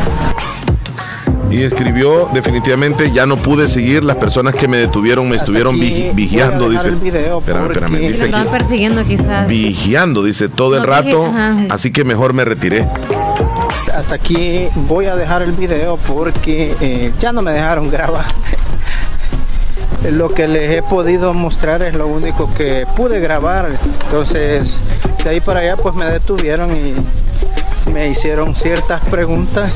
[1.52, 6.12] Y escribió, definitivamente ya no pude seguir, las personas que me detuvieron me estuvieron vigi-
[6.16, 6.90] vigiando, dice.
[6.90, 7.40] Espérame,
[7.72, 8.48] espérame, dice aquí.
[8.50, 9.48] persiguiendo quizás.
[9.48, 11.58] Vigiando, dice, todo el rato, ajá.
[11.70, 12.88] así que mejor me retiré.
[13.94, 18.26] Hasta aquí voy a dejar el video porque eh, ya no me dejaron grabar.
[20.10, 23.68] Lo que les he podido mostrar es lo único que pude grabar.
[24.06, 24.80] Entonces,
[25.24, 26.96] de ahí para allá pues me detuvieron y
[27.92, 29.72] me hicieron ciertas preguntas.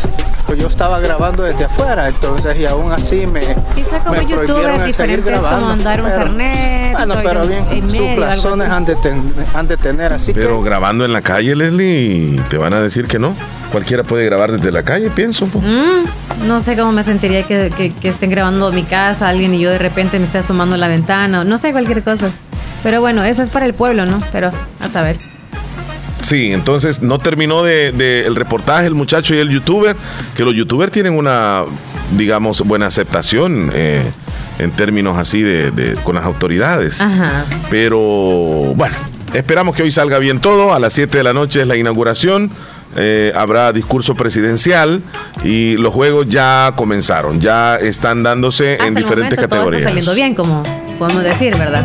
[0.46, 4.46] Pues yo estaba grabando desde afuera, entonces y aún así me, Quizá como me prohibieron
[4.46, 7.82] youtuber el seguir diferentes como andar en pero- internet, Bueno, soy pero un bien, en
[7.90, 11.22] sus medio, razones han de, ten- han de tener, así Pero que grabando en la
[11.22, 13.34] calle, Leslie, te van a decir que no.
[13.72, 15.48] Cualquiera puede grabar desde la calle, pienso.
[15.48, 19.60] Mm, no sé cómo me sentiría que, que- que estén grabando mi casa, alguien y
[19.60, 22.30] yo de repente me esté asomando a la ventana, o no sé, cualquier cosa.
[22.84, 24.22] Pero bueno, eso es para el pueblo, ¿no?
[24.32, 25.18] Pero a saber.
[26.26, 29.96] Sí, entonces no terminó de, de el reportaje el muchacho y el youtuber,
[30.36, 31.64] que los youtubers tienen una,
[32.18, 34.02] digamos, buena aceptación eh,
[34.58, 37.00] en términos así de, de- con las autoridades.
[37.00, 37.46] Ajá.
[37.70, 38.00] Pero
[38.76, 38.96] bueno,
[39.36, 40.74] esperamos que hoy salga bien todo.
[40.74, 42.50] A las 7 de la noche es la inauguración.
[42.98, 45.02] eh, habrá discurso presidencial
[45.44, 49.82] y los juegos ya comenzaron, ya están dándose Hasta en el diferentes momento todo categorías.
[49.82, 50.64] está saliendo bien, como
[50.98, 51.84] podemos decir, ¿verdad?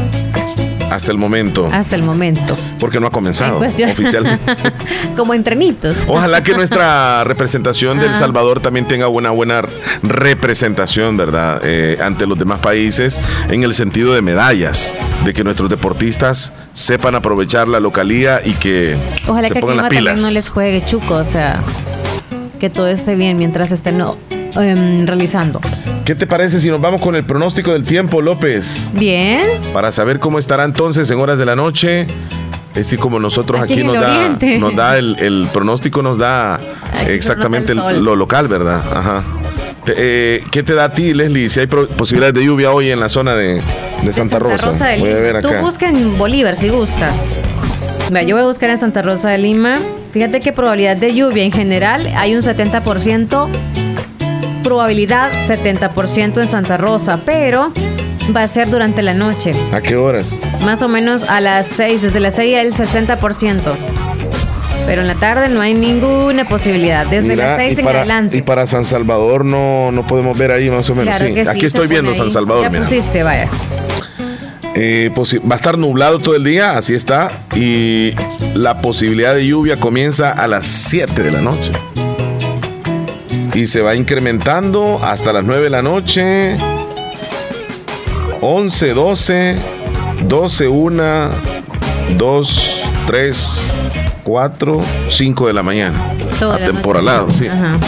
[0.90, 2.56] Hasta el momento, Hasta el momento.
[2.78, 4.40] porque no ha comenzado pues yo- oficialmente.
[5.16, 5.96] como entrenitos.
[6.08, 8.16] Ojalá que nuestra representación de El Ah.
[8.16, 9.62] Salvador también tenga una buena
[10.02, 11.60] representación, ¿verdad?
[11.64, 14.92] Eh, ante los demás países en el sentido de medallas,
[15.24, 18.96] de que nuestros deportistas sepan aprovechar la localía y que
[19.26, 20.22] Ojalá se que el pongan clima las pilas.
[20.22, 21.62] no les juegue chuco, o sea,
[22.58, 24.16] que todo esté bien mientras estén no,
[24.56, 25.60] em, realizando.
[26.05, 28.89] ¿Qué te parece si nos vamos con el pronóstico del tiempo, López?
[28.94, 29.43] Bien.
[29.72, 32.02] Para saber cómo estará entonces en horas de la noche.
[32.70, 36.60] Es decir, como nosotros Aquí nos, da, nos da el, el pronóstico, nos da
[37.09, 38.81] exactamente el- lo local, ¿verdad?
[38.93, 39.24] Ajá.
[39.86, 43.09] Eh, ¿Qué te da a ti, Leslie, si hay posibilidades de lluvia hoy en la
[43.09, 43.60] zona de,
[44.05, 44.66] de Santa, Rosa?
[44.70, 47.14] Rosa de Voy a Tú busca en Bolívar si gustas.
[48.10, 49.81] Vea, yo voy a buscar en Santa Rosa de Lima.
[50.12, 53.48] Fíjate que probabilidad de lluvia en general hay un 70%,
[54.70, 57.72] probabilidad 70% en Santa Rosa, pero
[58.34, 59.52] va a ser durante la noche.
[59.72, 60.38] ¿A qué horas?
[60.60, 63.60] Más o menos a las 6, desde las 6 el 60%.
[64.86, 67.05] Pero en la tarde no hay ninguna posibilidad.
[67.05, 68.36] Desde Mira, las 6 y en para, adelante.
[68.36, 71.16] y para San Salvador no, no podemos ver ahí más o menos.
[71.16, 72.16] Claro sí, que sí, aquí estoy viendo ahí.
[72.16, 72.62] San Salvador.
[72.62, 72.84] Ya mira.
[72.84, 73.48] pusiste, vaya.
[74.76, 77.32] Eh, va a estar nublado todo el día, así está.
[77.56, 78.14] Y
[78.55, 81.72] la posibilidad de lluvia comienza a las 7 de la noche.
[83.55, 86.56] Y se va incrementando hasta las 9 de la noche.
[88.40, 89.56] 11, 12,
[90.22, 91.02] 12, 1,
[92.16, 93.62] 2, 3,
[94.24, 95.98] 4, 5 de la mañana.
[96.39, 97.39] Toda la Atemporalado, noche.
[97.39, 97.48] sí.
[97.48, 97.78] Ajá.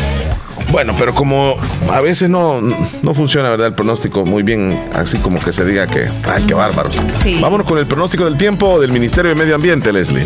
[0.70, 1.56] Bueno, pero como
[1.90, 3.66] a veces no, no funciona, ¿verdad?
[3.68, 6.96] El pronóstico muy bien, así como que se diga que, ay, qué bárbaros.
[7.12, 7.38] Sí.
[7.42, 10.24] Vámonos con el pronóstico del tiempo del Ministerio de Medio Ambiente, Leslie.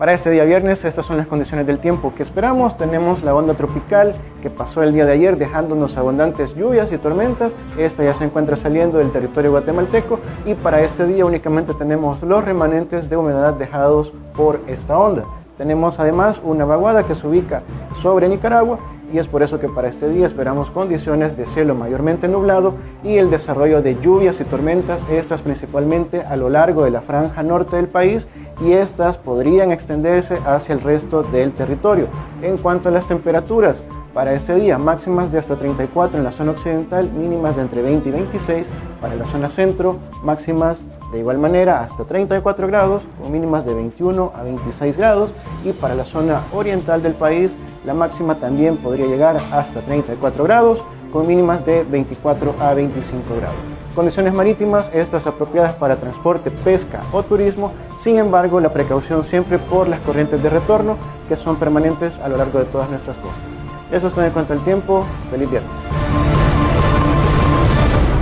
[0.00, 2.74] Para este día viernes, estas son las condiciones del tiempo que esperamos.
[2.74, 7.52] Tenemos la onda tropical que pasó el día de ayer dejándonos abundantes lluvias y tormentas.
[7.76, 12.42] Esta ya se encuentra saliendo del territorio guatemalteco y para este día únicamente tenemos los
[12.42, 15.24] remanentes de humedad dejados por esta onda.
[15.60, 17.60] Tenemos además una vaguada que se ubica
[18.00, 18.78] sobre Nicaragua
[19.12, 23.18] y es por eso que para este día esperamos condiciones de cielo mayormente nublado y
[23.18, 27.76] el desarrollo de lluvias y tormentas, estas principalmente a lo largo de la franja norte
[27.76, 28.26] del país
[28.64, 32.06] y estas podrían extenderse hacia el resto del territorio.
[32.40, 33.82] En cuanto a las temperaturas,
[34.14, 38.08] para este día máximas de hasta 34 en la zona occidental, mínimas de entre 20
[38.08, 43.64] y 26 para la zona centro, máximas de igual manera hasta 34 grados con mínimas
[43.64, 45.30] de 21 a 26 grados
[45.64, 47.54] y para la zona oriental del país
[47.84, 50.82] la máxima también podría llegar hasta 34 grados
[51.12, 53.56] con mínimas de 24 a 25 grados.
[53.94, 59.88] Condiciones marítimas, estas apropiadas para transporte, pesca o turismo, sin embargo la precaución siempre por
[59.88, 60.96] las corrientes de retorno
[61.28, 63.42] que son permanentes a lo largo de todas nuestras costas.
[63.90, 65.99] Eso es todo en cuanto al tiempo, feliz viernes.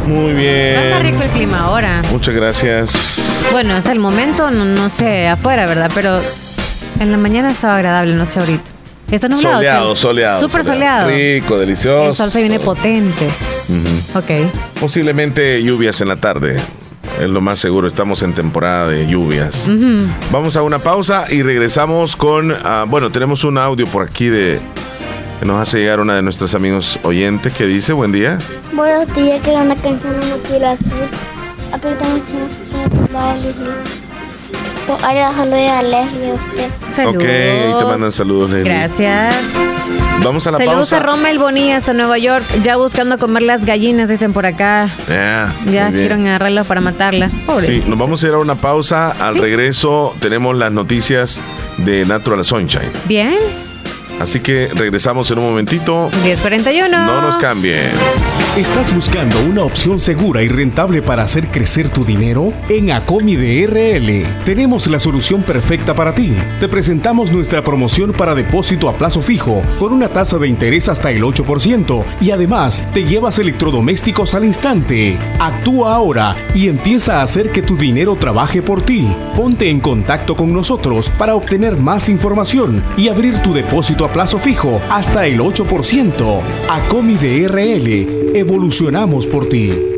[0.08, 1.22] Muy Va a estar rico bien.
[1.30, 2.02] el clima ahora.
[2.10, 3.48] Muchas gracias.
[3.52, 5.90] Bueno, hasta el momento, no, no sé afuera, ¿verdad?
[5.94, 6.20] Pero
[7.00, 8.70] en la mañana estaba agradable, no sé ahorita.
[9.10, 9.56] Está nublado.
[9.56, 10.40] Soleado, soleado.
[10.40, 11.08] Súper soleado.
[11.10, 12.10] Rico, delicioso.
[12.10, 13.26] El sol se viene potente.
[13.68, 14.18] Ujú.
[14.18, 14.50] Ok.
[14.80, 16.60] Posiblemente lluvias en la tarde.
[17.20, 19.66] Es lo más seguro, estamos en temporada de lluvias.
[20.30, 24.60] Vamos a una pausa y regresamos con, ah, bueno, tenemos un audio por aquí de
[25.40, 28.38] que nos hace llegar una de nuestros amigos oyentes que dice, buen día.
[28.72, 31.08] Buenos días, que una canción de Moquila Azul.
[31.72, 32.34] Aprieta mucho,
[35.04, 36.68] Ahí la saludé a Leslie usted.
[36.88, 37.16] Saludos.
[37.22, 38.72] Ok, ahí te mandan saludos, Leslie.
[38.72, 39.34] Gracias.
[40.24, 40.96] Vamos a la Saludos pausa.
[40.96, 42.44] a Rommel Bonilla hasta Nueva York.
[42.64, 44.88] Ya buscando comer las gallinas, dicen por acá.
[45.10, 47.30] Ah, Ya quieren agarrarlas para matarla.
[47.46, 47.66] Pobre.
[47.66, 49.10] Sí, nos vamos a ir a una pausa.
[49.20, 49.40] Al Sí.
[49.40, 51.42] regreso tenemos las noticias
[51.76, 52.90] de Natural Sunshine.
[53.04, 53.36] Bien.
[54.20, 56.10] Así que regresamos en un momentito.
[56.24, 56.88] 1041.
[56.88, 57.90] No nos cambien.
[58.58, 62.52] ¿Estás buscando una opción segura y rentable para hacer crecer tu dinero?
[62.68, 66.34] En Acomi de RL tenemos la solución perfecta para ti.
[66.58, 71.12] Te presentamos nuestra promoción para depósito a plazo fijo con una tasa de interés hasta
[71.12, 75.16] el 8% y además te llevas electrodomésticos al instante.
[75.38, 79.08] Actúa ahora y empieza a hacer que tu dinero trabaje por ti.
[79.36, 84.40] Ponte en contacto con nosotros para obtener más información y abrir tu depósito a plazo
[84.40, 86.40] fijo hasta el 8%.
[86.68, 89.97] Acomi de RL, evolucionamos por ti.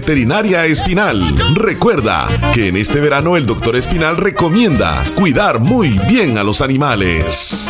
[0.65, 1.35] Espinal.
[1.55, 7.69] Recuerda que en este verano el doctor Espinal recomienda cuidar muy bien a los animales.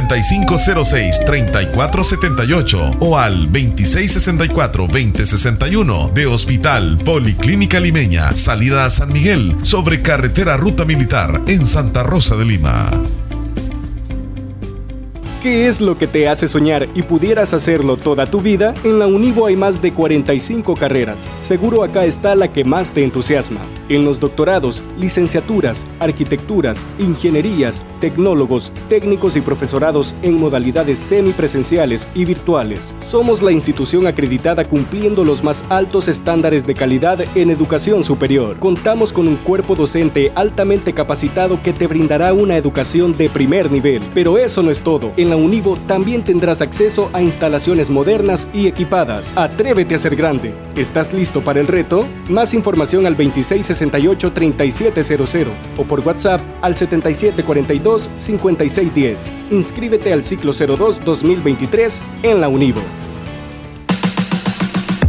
[0.07, 10.83] 7506-3478 o al 2664-2061 de Hospital Policlínica Limeña, salida a San Miguel, sobre carretera Ruta
[10.85, 12.89] Militar en Santa Rosa de Lima.
[15.41, 18.75] ¿Qué es lo que te hace soñar y pudieras hacerlo toda tu vida?
[18.83, 21.17] En la Univo hay más de 45 carreras.
[21.41, 23.59] Seguro acá está la que más te entusiasma.
[23.91, 32.95] En los doctorados, licenciaturas, arquitecturas, ingenierías, tecnólogos, técnicos y profesorados en modalidades semipresenciales y virtuales.
[33.05, 38.55] Somos la institución acreditada cumpliendo los más altos estándares de calidad en educación superior.
[38.59, 44.01] Contamos con un cuerpo docente altamente capacitado que te brindará una educación de primer nivel.
[44.13, 45.11] Pero eso no es todo.
[45.17, 49.33] En la Univo también tendrás acceso a instalaciones modernas y equipadas.
[49.35, 50.53] Atrévete a ser grande.
[50.77, 52.05] ¿Estás listo para el reto?
[52.29, 53.17] Más información al
[53.89, 55.47] 2668-3700
[55.77, 59.15] o por WhatsApp al 7742-5610.
[59.51, 62.81] Inscríbete al ciclo 02-2023 en la Univo.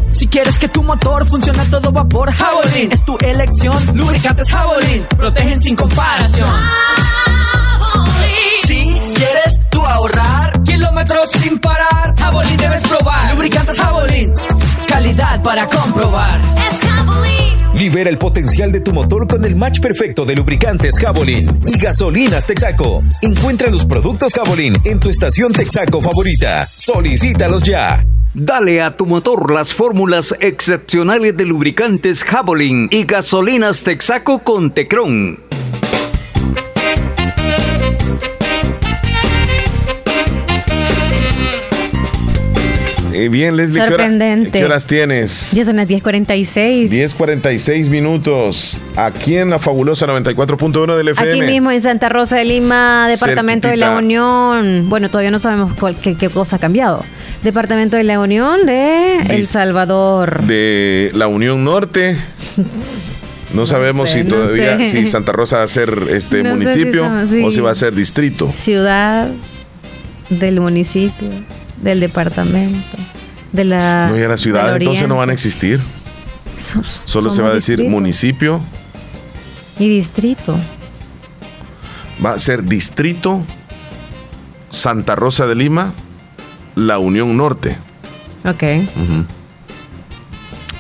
[0.09, 3.75] Si quieres que tu motor funcione a todo vapor, Javelin es tu elección.
[3.95, 6.51] Lubricantes Javelin protegen sin comparación.
[8.65, 13.31] Si quieres tú ahorrar kilómetros sin parar, Javelin debes probar.
[13.33, 14.33] Lubricantes Javelin,
[14.87, 16.39] calidad para comprobar.
[16.69, 17.62] Es Javelin.
[17.75, 22.47] Libera el potencial de tu motor con el match perfecto de lubricantes Javelin y gasolinas
[22.47, 23.03] Texaco.
[23.23, 26.67] Encuentra los productos Javelin en tu estación Texaco favorita.
[26.67, 28.05] Solicítalos ya.
[28.35, 35.52] Dale a tu motor las fórmulas excepcionales de lubricantes Javelin y gasolinas Texaco con Tecron.
[43.15, 44.59] Eh, bien, Leslie, ¿qué, hora- Sorprendente.
[44.59, 45.51] ¿qué horas tienes?
[45.53, 46.89] Ya son las 10.46.
[46.91, 48.79] 10.46 minutos.
[48.97, 51.31] Aquí en la fabulosa 94.1 del FM.
[51.31, 53.93] Aquí mismo en Santa Rosa de Lima, Departamento de la.
[53.99, 54.89] Unión.
[54.89, 57.05] Bueno, todavía no sabemos cuál- qué, qué cosa ha cambiado.
[57.43, 60.43] Departamento de la Unión de El Salvador.
[60.45, 62.17] De la Unión Norte.
[63.53, 64.87] No, sabemos sé, si no todavía sé.
[64.87, 67.43] si Santa Rosa va a ser este No sé si municipio somos- sí.
[67.45, 68.51] o si va a ser distrito.
[68.51, 69.29] Ciudad
[70.31, 71.29] del municipio,
[71.83, 72.97] del departamento,
[73.53, 74.09] de la.
[74.09, 75.81] No, ya las ciudades entonces no van a existir.
[76.59, 77.91] So- Solo se va a decir distrito.
[77.91, 78.61] municipio.
[79.79, 80.57] Y distrito.
[82.25, 83.41] Va a ser distrito
[84.71, 85.93] Santa Rosa de Lima
[86.77, 87.77] La Unión Norte.
[88.45, 88.63] Ok.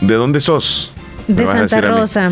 [0.01, 0.93] ¿De dónde sos?
[1.29, 1.81] De Santa.
[1.81, 2.31] Rosa.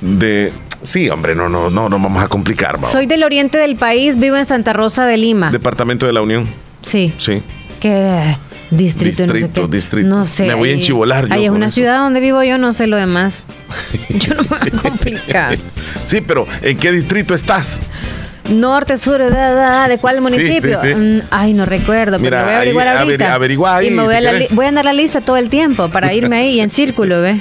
[0.00, 0.52] De.
[0.82, 2.90] Sí, hombre, no, no, no, no vamos a complicar, vamos.
[2.90, 5.50] Soy del oriente del país, vivo en Santa Rosa de Lima.
[5.50, 6.46] Departamento de la Unión.
[6.82, 7.12] Sí.
[7.18, 7.42] Sí.
[7.80, 8.36] ¿Qué?
[8.70, 9.76] Distrito, no sé Distrito, qué.
[9.76, 10.08] distrito.
[10.08, 10.46] No sé.
[10.46, 11.74] Me voy a enchivolar Ahí es una eso.
[11.76, 13.44] ciudad donde vivo yo, no sé lo demás.
[14.10, 15.58] yo no me voy a complicar.
[16.04, 17.80] Sí, pero ¿en qué distrito estás?
[18.48, 20.80] Norte, sur, da, da, da, ¿de cuál municipio?
[20.80, 20.94] sí, sí.
[20.94, 23.34] Mm, ay, no recuerdo, pero Mira, voy a averiguar averi- ahorita.
[23.34, 25.48] averigua ahí, y me voy, si a la voy a andar la lista todo el
[25.48, 27.40] tiempo para irme ahí en círculo, ¿ve?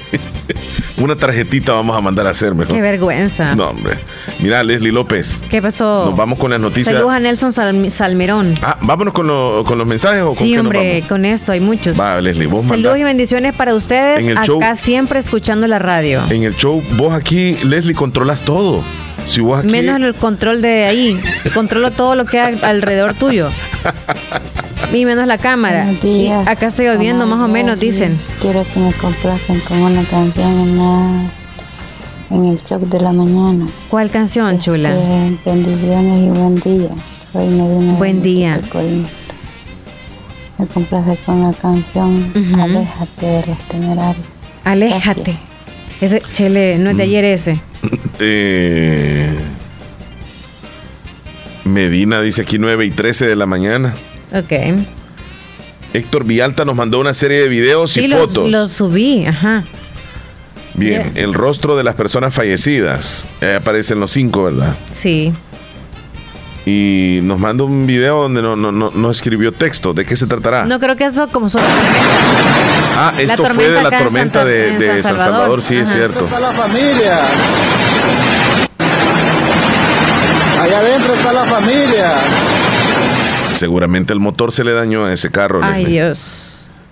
[0.97, 2.75] Una tarjetita vamos a mandar a hacer mejor.
[2.75, 3.55] Qué vergüenza.
[3.55, 3.93] No, hombre.
[4.41, 5.43] Mira, Leslie López.
[5.49, 6.05] ¿Qué pasó?
[6.05, 6.95] Nos vamos con las noticias.
[6.95, 7.51] Saludos a Nelson
[7.91, 8.55] Salmerón.
[8.61, 11.51] Ah, vámonos con, lo- con los mensajes o con Sí, qué nos hombre, con esto
[11.51, 11.97] hay muchos.
[11.97, 12.15] vamos?
[12.17, 12.99] Va, Leslie, vos Saludos mandá.
[12.99, 14.23] y bendiciones para ustedes.
[14.23, 16.21] En el Acá show- siempre escuchando la radio.
[16.29, 18.81] En el show, vos aquí, Leslie, controlas todo.
[19.27, 19.67] Si vos aquí.
[19.67, 21.19] Menos el control de ahí.
[21.53, 23.49] Controlo todo lo que hay alrededor tuyo.
[24.91, 25.83] Y menos la cámara.
[25.83, 28.17] Buenos Y acá estoy oyendo más o menos, dicen.
[28.41, 31.31] Quiero que me complazcan con una canción en, la-
[32.31, 33.65] en el shock de la mañana.
[33.89, 34.91] ¿Cuál canción, chula?
[34.95, 36.89] Eh, bendiciones y buen día.
[37.33, 38.61] Soy Medina Buen día.
[40.57, 44.25] Me complace con la canción Aléjate de los temerarios.
[44.63, 45.37] Aléjate.
[46.01, 46.97] Ese, chele, no es Mm.
[46.97, 47.59] de ayer ese.
[48.21, 49.33] Eh,
[51.63, 53.93] Medina dice aquí 9 y 13 de la mañana.
[54.33, 54.51] Ok.
[55.93, 58.49] Héctor Villalta nos mandó una serie de videos Sí, y los, fotos.
[58.51, 59.63] los subí, ajá.
[60.79, 63.27] Bien, el rostro de las personas fallecidas.
[63.41, 64.75] Ahí aparecen los cinco, ¿verdad?
[64.91, 65.33] Sí.
[66.65, 69.93] Y nos manda un video donde no, no, no, no escribió texto.
[69.93, 70.65] ¿De qué se tratará?
[70.65, 71.63] No creo que eso como solo
[72.99, 75.33] ah, esto fue de la tormenta de, San Salvador.
[75.33, 76.25] Salvador, sí, es cierto.
[76.25, 77.19] Está la familia.
[80.61, 82.13] Allá adentro está la familia.
[83.53, 85.61] Seguramente el motor se le dañó a ese carro.
[85.63, 85.85] Ay.
[85.85, 86.48] Dios.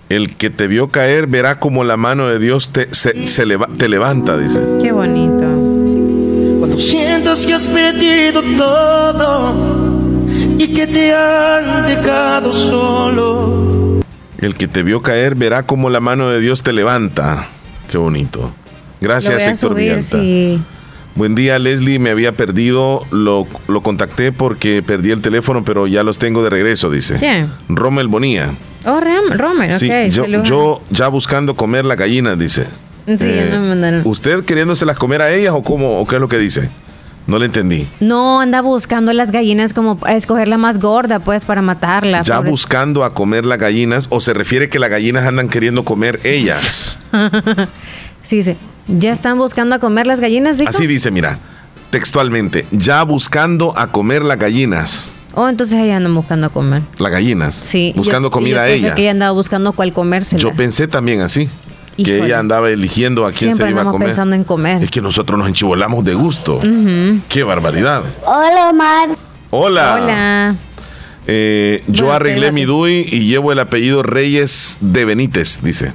[0.08, 3.68] El que te vio caer verá como la mano de Dios te, se, se leva-
[3.76, 4.60] te levanta, dice.
[4.82, 5.44] Qué bonito.
[6.58, 9.54] Cuando sientas que has perdido todo
[10.58, 14.00] y que te han dejado solo.
[14.40, 17.46] El que te vio caer verá como la mano de Dios te levanta.
[17.90, 18.50] Qué bonito.
[19.00, 20.60] Gracias, Héctor subir, sí.
[21.14, 21.98] Buen día, Leslie.
[21.98, 23.02] Me había perdido.
[23.10, 27.16] Lo, lo contacté porque perdí el teléfono, pero ya los tengo de regreso, dice.
[27.18, 27.50] ¿Quién?
[27.68, 28.54] Rommel Bonía.
[28.84, 29.78] Oh, Ram- Romer, ok.
[29.78, 29.90] Sí,
[30.44, 32.66] yo, ya buscando comer las gallinas, dice.
[33.06, 34.02] Sí, Eh, ya me mandaron.
[34.04, 36.70] ¿Usted queriéndoselas comer a ellas o cómo o qué es lo que dice?
[37.26, 37.86] No le entendí.
[38.00, 42.22] No, anda buscando las gallinas como a escoger la más gorda, pues, para matarla.
[42.22, 45.84] Ya pobre- buscando a comer las gallinas o se refiere que las gallinas andan queriendo
[45.84, 46.98] comer ellas.
[48.22, 48.56] sí, dice.
[48.86, 50.70] ¿Ya están buscando a comer las gallinas, dijo?
[50.70, 51.38] Así dice, mira,
[51.90, 55.12] textualmente, ya buscando a comer las gallinas.
[55.34, 56.82] Oh, entonces ella andan buscando a comer.
[56.98, 57.54] Las gallinas.
[57.54, 57.92] Sí.
[57.96, 58.94] Buscando yo- comida yo a ellas.
[58.94, 60.40] que ella andaba buscando cuál comérsela.
[60.42, 61.48] Yo pensé también así.
[61.96, 64.06] Que ella andaba eligiendo a quién Siempre se iba a comer.
[64.08, 64.82] pensando en comer.
[64.84, 66.56] Es que nosotros nos enchivolamos de gusto.
[66.58, 67.18] Ujú.
[67.28, 68.02] Qué barbaridad.
[68.24, 69.08] Hola, Omar.
[69.50, 69.98] Hola.
[70.02, 70.56] Hola.
[71.26, 75.92] Eh, yo Bueno, arreglé mi DUI y llevo el apellido Reyes de Benítez, dice.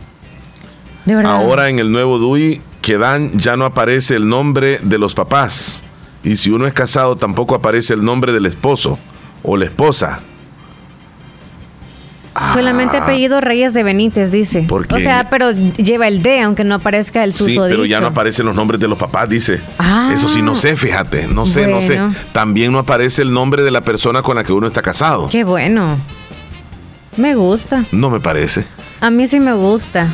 [1.06, 1.32] De verdad.
[1.34, 5.84] Ahora en el nuevo DUI que dan ya no aparece el nombre de los papás.
[6.24, 9.00] Y si uno es casado tampoco aparece el nombre del esposo
[9.44, 10.22] o la esposa.
[12.52, 14.62] Solamente apellido Reyes de Benítez, dice.
[14.64, 14.68] Ah.
[14.68, 17.70] Porque- O sea, pero lleva el D, aunque no aparezca el Sí, susodicho.
[17.70, 19.62] pero ya no aparecen los nombres de los papás, dice.
[19.78, 20.12] Ah.
[20.14, 21.28] Eso sí, no sé, fíjate.
[21.28, 22.00] No sé, no sé.
[22.32, 25.30] También no aparece el nombre de la persona con la que uno está casado.
[25.30, 25.98] Qué bueno.
[27.18, 27.86] Me gusta.
[27.92, 28.66] No me parece.
[29.00, 30.08] A mí sí me gusta.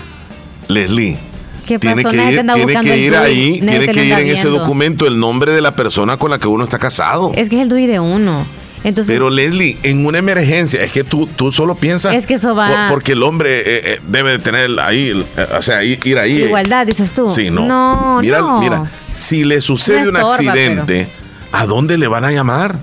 [0.68, 1.18] Leslie.
[1.66, 2.12] ¿Qué Tiene pasó?
[2.12, 5.20] que Nadie te ir, tiene que ir ahí, tiene que ir en ese documento el
[5.20, 7.32] nombre de la persona con la que uno está casado.
[7.36, 8.44] Es que es el DUI de uno.
[8.84, 12.14] Entonces, Pero Leslie, en una emergencia, es que tú, tú solo piensas...
[12.16, 15.48] Es que eso va- por- porque el hombre eh, eh, debe de tener ahí, eh,
[15.58, 16.42] o sea, ir, ir ahí.
[16.42, 16.46] eh.
[16.46, 17.30] igualdad, dices tú.
[17.30, 17.66] Sí, no.
[17.68, 18.60] No, mira, no.
[18.62, 21.08] mira, si le sucede un accidente,
[21.52, 22.76] ¿a dónde le van a llamar?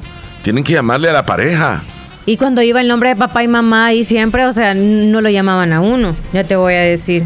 [0.43, 1.82] Tienen que llamarle a la pareja.
[2.27, 5.31] Y cuando iba el nombre de papá y mamá y siempre, o sea, no lo
[5.31, 6.14] llamaban a uno.
[6.32, 7.23] Ya te voy a decir.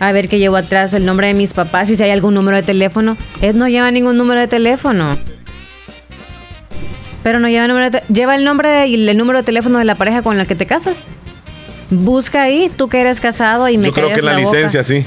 [0.00, 2.56] A ver qué llevo atrás el nombre de mis papás y si hay algún número
[2.58, 3.16] de teléfono.
[3.40, 5.16] Es no lleva ningún número de teléfono.
[7.26, 9.96] Pero no lleva número de lleva el nombre y el número de teléfono de la
[9.96, 11.02] pareja con la que te casas.
[11.90, 15.04] Busca ahí, tú que eres casado y me Yo creo que en la, licencia sí.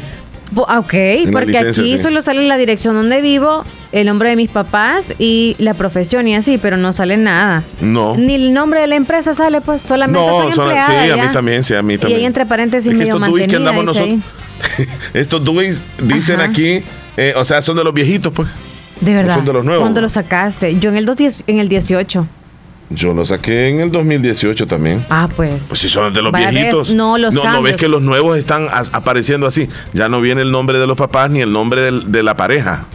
[0.68, 0.94] Ah, Ok,
[1.32, 1.98] porque licencia, aquí sí.
[1.98, 3.64] solo sale la dirección donde vivo,
[3.94, 7.64] el nombre de mis papás y la profesión y así, pero no sale nada.
[7.80, 8.18] No.
[8.18, 11.24] Ni el nombre de la empresa sale, pues solamente No, soy sola- empleada sí, a
[11.26, 12.20] mí también, sí, a mí Y también.
[12.20, 13.70] ahí entre paréntesis Es medio estos que mantenida.
[13.70, 13.98] andamos.
[15.14, 16.50] Estos DUIs dicen Ajá.
[16.50, 16.82] aquí,
[17.16, 18.50] eh, o sea, son de los viejitos, pues.
[19.02, 19.36] De verdad.
[19.36, 19.82] son de los nuevos.
[19.84, 20.78] ¿Cuándo lo sacaste?
[20.80, 22.28] Yo en el, dos diez- en el 18.
[22.92, 25.06] Yo lo saqué en el 2018 también.
[25.10, 25.66] Ah, pues.
[25.70, 26.94] Pues si son de los Vaya, viejitos.
[26.94, 29.70] no, los no, no ves que los nuevos están apareciendo así.
[29.94, 32.86] Ya no viene el nombre de los papás ni el nombre del- de la pareja.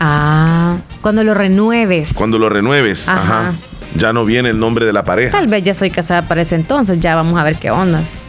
[0.00, 2.14] Ah, cuando lo renueves.
[2.14, 3.22] Cuando lo renueves, Ajá.
[3.50, 3.52] ajá.
[3.94, 5.30] Ya no viene el nombre de la pareja.
[5.30, 8.14] Tal vez ya soy casada para ese entonces, ya vamos a ver qué ondas.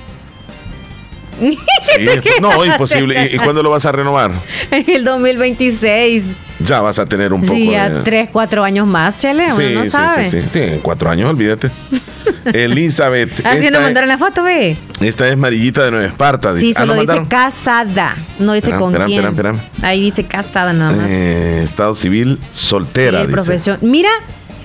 [1.41, 3.29] Sí, es- no, imposible.
[3.31, 4.31] ¿Y, y cuándo lo vas a renovar?
[4.71, 6.31] En el 2026.
[6.63, 7.77] Ya vas a tener un poco Sí, de.
[7.77, 10.25] a tres, cuatro años más, chele, uno Sí, no sí, sabe.
[10.25, 11.69] sí, sí, sí, en cuatro años, olvídate.
[12.45, 13.45] Elizabeth.
[13.45, 14.77] Así esta, nos mandaron la foto, ve.
[15.01, 16.53] esta es Marillita de Nueva Esparta.
[16.55, 16.73] Sí, dice.
[16.77, 17.25] Ah, solo ¿nos dice mandaron?
[17.45, 18.15] casada.
[18.39, 19.25] No dice con espera, quién.
[19.25, 21.07] espera, Ahí dice casada nada más.
[21.09, 23.19] Eh, estado civil soltera.
[23.19, 23.33] Sí, dice.
[23.33, 23.77] profesión.
[23.81, 24.09] Mira,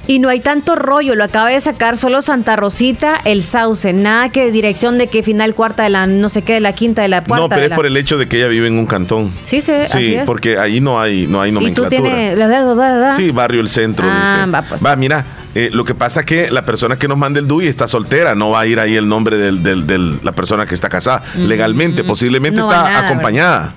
[0.09, 4.30] y no hay tanto rollo, lo acaba de sacar solo Santa Rosita, el Sauce, nada
[4.30, 7.09] que dirección de que final cuarta de la no sé qué, de la quinta de
[7.09, 7.43] la cuarta.
[7.44, 9.30] No, pero es la- por el hecho de que ella vive en un cantón.
[9.44, 10.24] Sí, sí, así Sí, es.
[10.24, 12.01] porque ahí no hay, no hay y tú nomenclatura.
[12.01, 14.06] tienes Sí, barrio El Centro.
[14.10, 14.51] Ah, dice.
[14.51, 14.85] va, pues.
[14.85, 15.24] Va, mira,
[15.55, 18.35] eh, lo que pasa es que la persona que nos manda el DUI está soltera,
[18.35, 21.22] no va a ir ahí el nombre de del, del- la persona que está casada.
[21.36, 23.74] Legalmente, posiblemente No está nada, acompañada.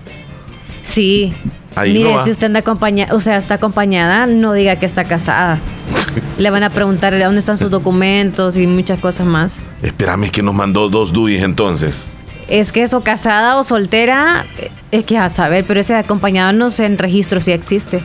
[0.84, 1.34] Sí.
[1.76, 2.26] Ahí Mire, no va.
[2.26, 5.60] si usted anda acompañada, o sea, está acompañada, no diga que está casada.
[6.38, 9.60] Le van a preguntar dónde están sus documentos y muchas cosas más.
[9.82, 12.08] Espérame, es que nos mandó dos DUIs entonces.
[12.50, 14.46] Es que eso, casada o soltera,
[14.92, 18.04] es que a saber, pero ese acompañado no sé en registro si existe.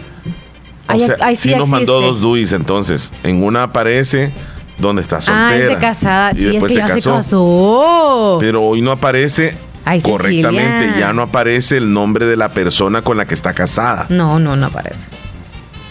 [0.88, 3.12] O sea, sí, sí nos mandó dos DUIs entonces.
[3.24, 4.32] En una aparece
[4.78, 5.48] donde está soltera.
[5.48, 6.32] Ah, es de casada.
[6.32, 8.36] y Sí, es que se ya se casó.
[8.40, 9.56] Pero hoy no aparece
[9.86, 10.18] Ay, Cecilia.
[10.18, 14.04] correctamente, ya no aparece el nombre de la persona con la que está casada.
[14.10, 15.06] No, no, no aparece.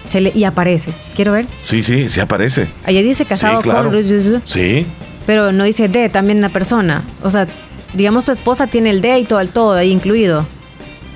[0.10, 0.94] Se le- y aparece.
[1.16, 1.48] Quiero ver.
[1.62, 2.68] Sí, sí, sí aparece.
[2.86, 3.90] Allá dice casado Sí, claro.
[3.92, 4.42] con.
[4.46, 4.86] Sí.
[5.26, 7.02] Pero no dice D también la persona.
[7.24, 7.48] O sea,
[7.94, 10.46] digamos tu esposa tiene el D y todo el todo ahí incluido.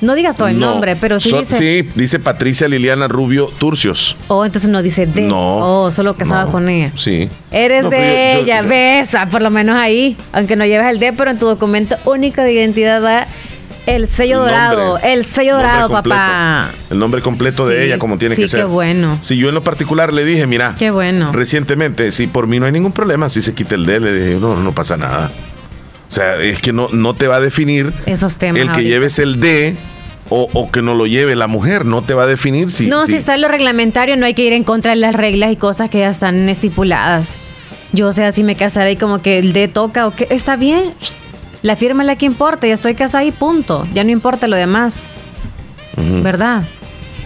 [0.02, 1.58] No digas todo el No, nombre, pero sí so- dice.
[1.58, 4.16] Sí, dice Patricia Liliana Rubio Turcios.
[4.30, 5.22] Oh, entonces no dice D.
[5.24, 6.92] No, Oh, solo casado con ella.
[6.96, 7.30] Sí.
[7.52, 10.88] Eres No, de yo- ella, yo- ves, ah, por lo menos ahí, aunque no lleves
[10.88, 13.28] el D, pero en tu documento único de identidad va
[13.86, 16.10] el sello El dorado, el sello dorado, completo.
[16.16, 16.70] papá.
[16.92, 18.60] El nombre completo Sí, de ella, como tiene sí, que ser.
[18.62, 19.18] qué bueno.
[19.22, 21.32] Si yo en lo particular le dije, mira, Qué bueno.
[21.34, 24.38] recientemente, si por mí no hay ningún problema, si se quita el D, le dije,
[24.40, 25.32] no, no pasa nada.
[26.10, 28.60] O sea, es que no, no te va a definir Esos temas.
[28.62, 28.90] el que ahorita.
[28.90, 29.76] lleves el D
[30.30, 32.88] o, o que no lo lleve la mujer, no te va a definir si...
[32.88, 35.14] no, si- si está en lo reglamentario, no hay que ir en contra de las
[35.16, 37.36] reglas y cosas que ya están estipuladas.
[37.94, 40.56] Yo, o sea, si me casara y como que el D toca o que está
[40.56, 40.94] bien,
[41.62, 43.88] la firma es la que importa, ya estoy casada y punto.
[43.94, 45.08] Ya no importa lo demás.
[46.24, 46.64] ¿verdad?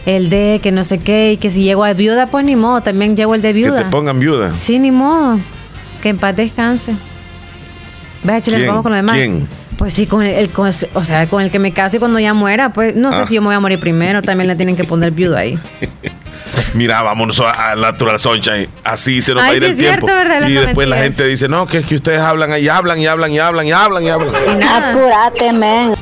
[0.06, 2.82] El D, que no sé qué, y que si llego a viuda, pues ni modo,
[2.82, 3.84] también llego el de que viuda.
[3.84, 4.54] te pongan viuda.
[4.56, 5.40] Sí, ni modo.
[6.02, 6.94] Que en paz descanse.
[8.24, 8.70] Ve, chile, ¿Quién?
[8.70, 9.16] vamos con lo demás.
[9.16, 9.48] ¿Quién?
[9.78, 12.34] Pues sí, con el, el- con- o sea, con el que me case cuando ya
[12.34, 13.14] muera, pues no Ah.
[13.14, 15.60] sé si yo me voy a morir primero, también le tienen que poner viuda ahí.
[16.76, 18.68] Mira, vámonos a, a Natural Sunshine.
[18.84, 20.30] Así se nos Ay, va a ir sí el es cierto, tiempo.
[20.30, 20.48] ¿verdad?
[20.48, 23.32] y después la gente dice, no, que es que ustedes hablan y hablan y hablan
[23.32, 24.64] y hablan y hablan y hablan.
[24.64, 25.94] Apúrate, men.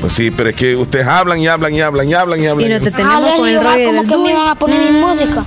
[0.00, 2.66] Pues sí, pero es que ustedes hablan y hablan y hablan y hablan y hablan.
[2.66, 4.92] Y no te Ah, tenemos con el rollo como del que me iban a poner
[4.92, 5.44] mi música.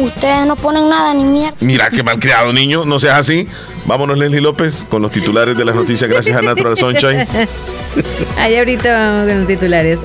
[0.00, 1.56] Ustedes no ponen nada ni mierda.
[1.60, 2.84] Mira qué malcriado, niño.
[2.84, 3.46] No seas así.
[3.84, 7.26] Vámonos, Leslie López, con los titulares de las noticias gracias a Natural Sunshine.
[8.38, 10.00] Ahí ahorita vamos con los titulares.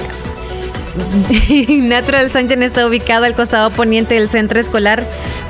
[1.70, 5.04] Natural Sunshine está ubicado al costado poniente del centro escolar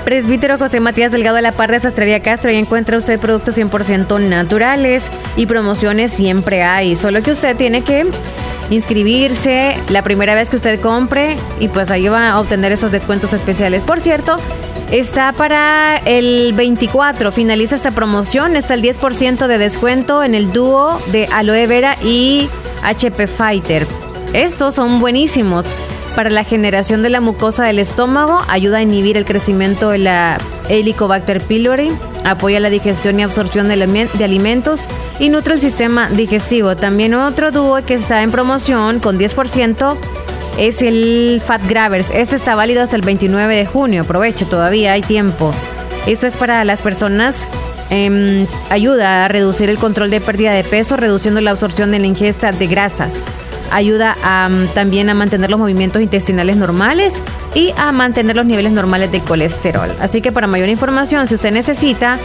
[0.06, 2.52] Presbítero José Matías Delgado de la par de Sastrería Castro.
[2.52, 6.96] Ahí encuentra usted productos 100% naturales y promociones siempre hay.
[6.96, 8.06] Solo que usted tiene que
[8.70, 13.34] inscribirse la primera vez que usted compre y pues ahí va a obtener esos descuentos
[13.34, 13.84] especiales.
[13.84, 14.38] Por cierto,
[14.92, 21.02] está para el 24, finaliza esta promoción, está el 10% de descuento en el dúo
[21.12, 22.48] de aloe vera y
[22.84, 23.88] HP Fighter.
[24.34, 25.76] Estos son buenísimos
[26.16, 30.38] para la generación de la mucosa del estómago, ayuda a inhibir el crecimiento de la
[30.70, 31.92] Helicobacter pylori,
[32.24, 34.88] apoya la digestión y absorción de, alime- de alimentos
[35.20, 36.76] y nutre el sistema digestivo.
[36.76, 39.96] También otro dúo que está en promoción con 10%
[40.58, 42.12] es el Fat Grabbers.
[42.12, 44.02] Este está válido hasta el 29 de junio.
[44.04, 45.52] Aproveche, todavía hay tiempo.
[46.08, 47.46] Esto es para las personas.
[47.92, 52.08] em, ayuda a reducir el control de pérdida de peso, reduciendo la absorción de la
[52.08, 53.26] ingesta de grasas.
[53.72, 57.22] Ayuda a, mm, también a mantener los movimientos intestinales normales
[57.54, 59.90] y a mantener los niveles normales de colesterol.
[60.00, 62.20] Así que para mayor información, si usted necesita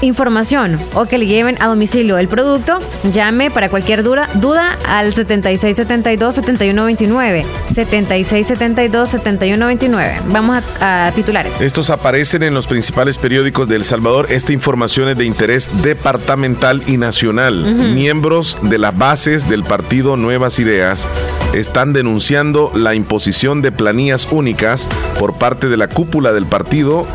[0.00, 2.78] información o que le lleven a domicilio el producto,
[3.12, 7.44] llame para cualquier duda, duda al 7672-7129.
[7.68, 10.22] 7672-7129.
[10.26, 11.60] Vamos a, a titulares.
[11.60, 14.26] Estos aparecen en los principales periódicos de El Salvador.
[14.30, 17.74] Esta información es de interés departamental y nacional.
[17.74, 21.08] Miembros de las bases del partido Nuevas Ideas
[21.52, 24.88] están denunciando la imposición de planillas únicas
[25.18, 27.06] por parte de la cúpula del partido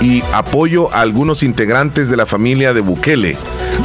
[0.00, 3.36] y apoyo a algunos integrantes de la familia de Bukele.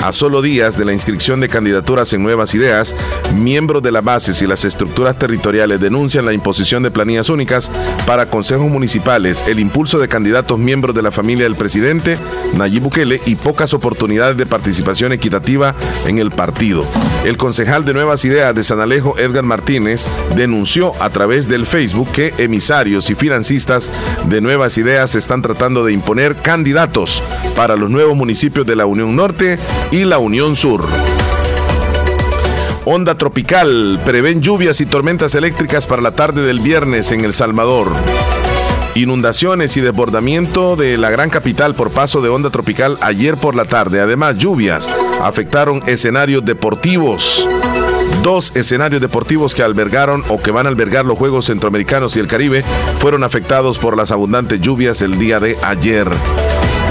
[0.03, 2.95] A solo días de la inscripción de candidaturas en Nuevas Ideas,
[3.35, 7.71] miembros de las bases y las estructuras territoriales denuncian la imposición de planillas únicas
[8.05, 12.19] para consejos municipales, el impulso de candidatos miembros de la familia del presidente
[12.53, 16.85] Nayib Bukele y pocas oportunidades de participación equitativa en el partido.
[17.25, 22.11] El concejal de Nuevas Ideas de San Alejo, Edgar Martínez, denunció a través del Facebook
[22.11, 23.89] que emisarios y financistas
[24.29, 27.23] de Nuevas Ideas están tratando de imponer candidatos
[27.55, 29.57] para los nuevos municipios de la Unión Norte
[29.91, 30.85] y la Unión Sur.
[32.85, 33.99] Onda tropical.
[34.05, 37.91] Prevén lluvias y tormentas eléctricas para la tarde del viernes en El Salvador.
[38.95, 43.65] Inundaciones y desbordamiento de la gran capital por paso de onda tropical ayer por la
[43.65, 43.99] tarde.
[43.99, 47.49] Además, lluvias afectaron escenarios deportivos.
[48.23, 52.27] Dos escenarios deportivos que albergaron o que van a albergar los Juegos Centroamericanos y el
[52.27, 52.63] Caribe
[52.99, 56.07] fueron afectados por las abundantes lluvias el día de ayer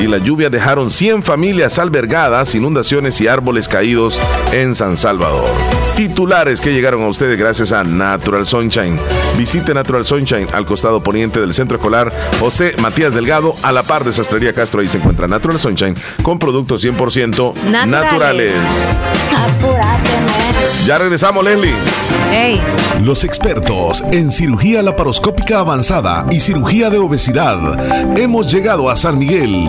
[0.05, 4.21] y la lluvia dejaron 100 familias albergadas, inundaciones y árboles caídos
[4.53, 5.49] en San Salvador.
[5.97, 9.01] Titulares que llegaron a ustedes gracias a Natural Sunshine.
[9.39, 14.05] Visite Natural Sunshine al costado poniente del centro escolar José Matías Delgado, a la par
[14.05, 14.81] de Sastrería Castro.
[14.81, 18.53] Ahí se encuentra Natural Sunshine con productos 100% naturales.
[19.33, 20.05] naturales.
[20.85, 21.75] Ya regresamos, Leslie.
[23.03, 28.19] Los expertos en cirugía laparoscópica avanzada y cirugía de obesidad.
[28.19, 29.69] Hemos llegado a San Miguel.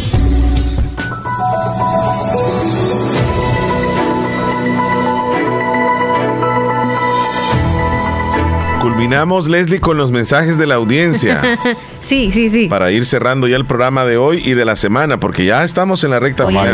[8.81, 11.39] Culminamos, Leslie, con los mensajes de la audiencia.
[12.01, 12.67] sí, sí, sí.
[12.67, 16.03] Para ir cerrando ya el programa de hoy y de la semana, porque ya estamos
[16.03, 16.73] en la recta final.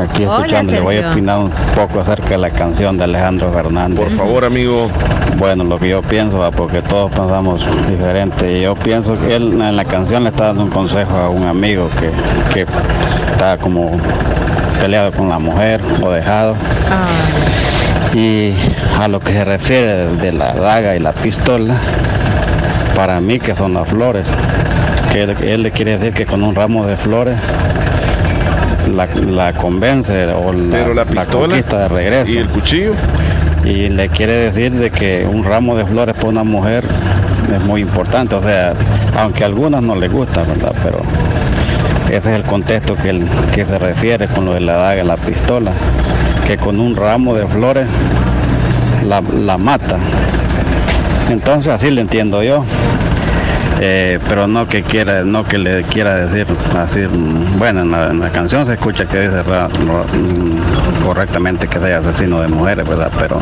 [0.00, 3.98] Aquí escuchando, le voy a opinar un poco acerca de la canción de Alejandro Fernández.
[3.98, 4.88] Por favor, amigo.
[5.36, 8.62] Bueno, lo que yo pienso, porque todos pensamos diferente.
[8.62, 11.90] Yo pienso que él en la canción le está dando un consejo a un amigo
[12.00, 12.10] que,
[12.54, 12.66] que
[13.32, 13.98] está como
[14.80, 16.56] peleado con la mujer o dejado.
[16.90, 17.71] Ah.
[18.14, 18.52] Y
[19.00, 21.76] a lo que se refiere de la daga y la pistola,
[22.94, 24.26] para mí que son las flores,
[25.12, 27.38] que él, le quiere decir que con un ramo de flores
[28.94, 32.32] la, convence o la, conquista de regreso.
[32.32, 32.92] ¿Y el cuchillo?
[33.64, 36.84] Y le quiere decir de que un ramo de flores para una mujer
[37.54, 38.74] es muy importante, o sea,
[39.16, 40.74] aunque a algunas no les gusta, ¿verdad?
[40.82, 41.00] Pero
[42.08, 43.24] ese es el contexto que,
[43.54, 45.72] que se refiere con lo de la daga y la pistola
[46.56, 47.86] con un ramo de flores
[49.06, 49.98] la, mata.
[51.28, 52.64] Entonces así le entiendo yo.
[53.80, 56.46] Eh, pero no que quiera, no que le quiera decir
[56.78, 57.00] así,
[57.58, 62.88] bueno, en la, canción se escucha que dice mm, correctamente que sea asesino de mujeres,
[62.88, 63.10] ¿verdad?
[63.18, 63.40] Pero,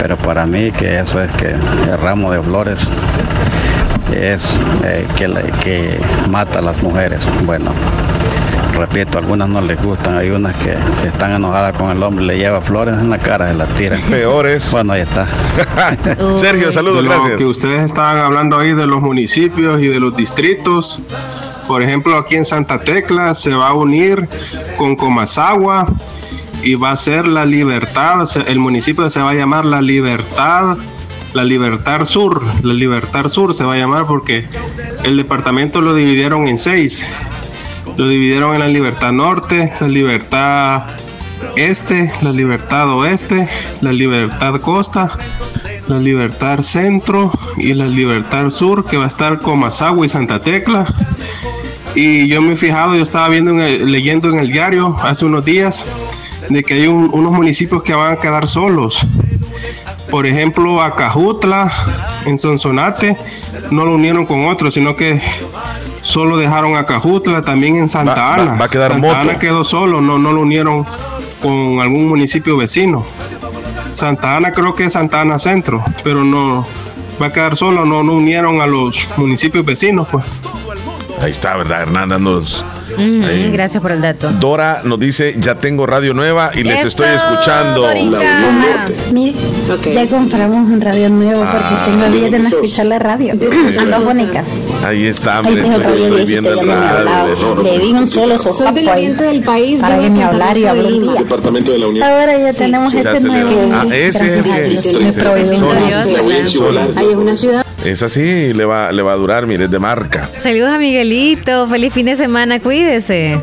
[0.00, 2.88] pero para mí que eso es que el ramo de flores
[4.14, 5.26] es eh, que,
[5.64, 7.20] que mata a las mujeres.
[7.44, 7.72] Bueno,
[8.72, 10.16] repito, algunas no les gustan.
[10.16, 13.48] Hay unas que se están enojadas con el hombre, le lleva flores en la cara,
[13.50, 13.98] se las tira.
[14.10, 14.70] Peores.
[14.72, 15.26] Bueno, ahí está.
[16.36, 17.36] Sergio, saludos, Lo gracias.
[17.36, 21.00] que ustedes estaban hablando ahí de los municipios y de los distritos.
[21.66, 24.28] Por ejemplo, aquí en Santa Tecla se va a unir
[24.76, 25.86] con Comasagua
[26.62, 28.28] y va a ser la Libertad.
[28.46, 30.76] El municipio se va a llamar La Libertad,
[31.34, 32.42] la Libertad Sur.
[32.62, 34.46] La Libertad Sur se va a llamar porque
[35.04, 37.06] el departamento lo dividieron en seis.
[38.02, 40.82] Lo dividieron en la Libertad Norte, la Libertad
[41.54, 43.48] Este, la Libertad Oeste,
[43.80, 45.08] la Libertad Costa,
[45.86, 50.84] la Libertad Centro y la Libertad Sur, que va a estar Comasagua y Santa Tecla.
[51.94, 55.24] Y yo me he fijado, yo estaba viendo en el- leyendo en el diario hace
[55.24, 55.84] unos días
[56.48, 59.06] de que hay un- unos municipios que van a quedar solos.
[60.10, 61.70] Por ejemplo, Acajutla,
[62.26, 63.16] en Sonsonate,
[63.70, 65.20] no lo unieron con otros, sino que
[66.02, 68.54] solo dejaron a Cajutla, también en Santa Va- Ana.
[68.60, 69.18] va a quedar Santa Moto.
[69.20, 70.84] Ana quedó solo, no, no lo unieron
[71.40, 73.04] con algún municipio vecino.
[73.94, 76.66] Santa Ana creo que es Santa Ana Centro, pero no
[77.20, 80.24] va a quedar solo, no, no unieron a los municipios vecinos, pues.
[81.20, 81.82] Ahí está, ¿verdad?
[81.82, 82.64] Hernán dándonos.
[82.94, 83.50] Ujú, ahí.
[83.52, 84.28] gracias por el dato.
[84.32, 87.86] Dora nos dice, ya tengo radio nueva y les Eso, estoy escuchando.
[89.12, 89.34] Mire,
[89.92, 91.86] ya compramos un radio nuevo porque Ah.
[91.90, 93.32] tengo días de no escuchar la radio.
[93.32, 94.42] Ando fónica.
[94.84, 97.62] Ahí está, tengo el estoy, estoy viendo el radio.
[97.62, 101.12] Le di un solo Soy del oriente del país, para me Santa hablara y Lima.
[101.12, 101.22] día.
[101.22, 102.02] Departamento de la Unión.
[102.02, 103.72] Ahora ya tenemos este nuevo.
[103.72, 104.78] Ah, ese es a el
[106.96, 107.66] Ahí es una ciudad.
[107.84, 110.28] Es así, le va, le va a durar, mire, es de marca.
[110.40, 113.40] Saludos a Miguelito, feliz fin de semana, cuídese.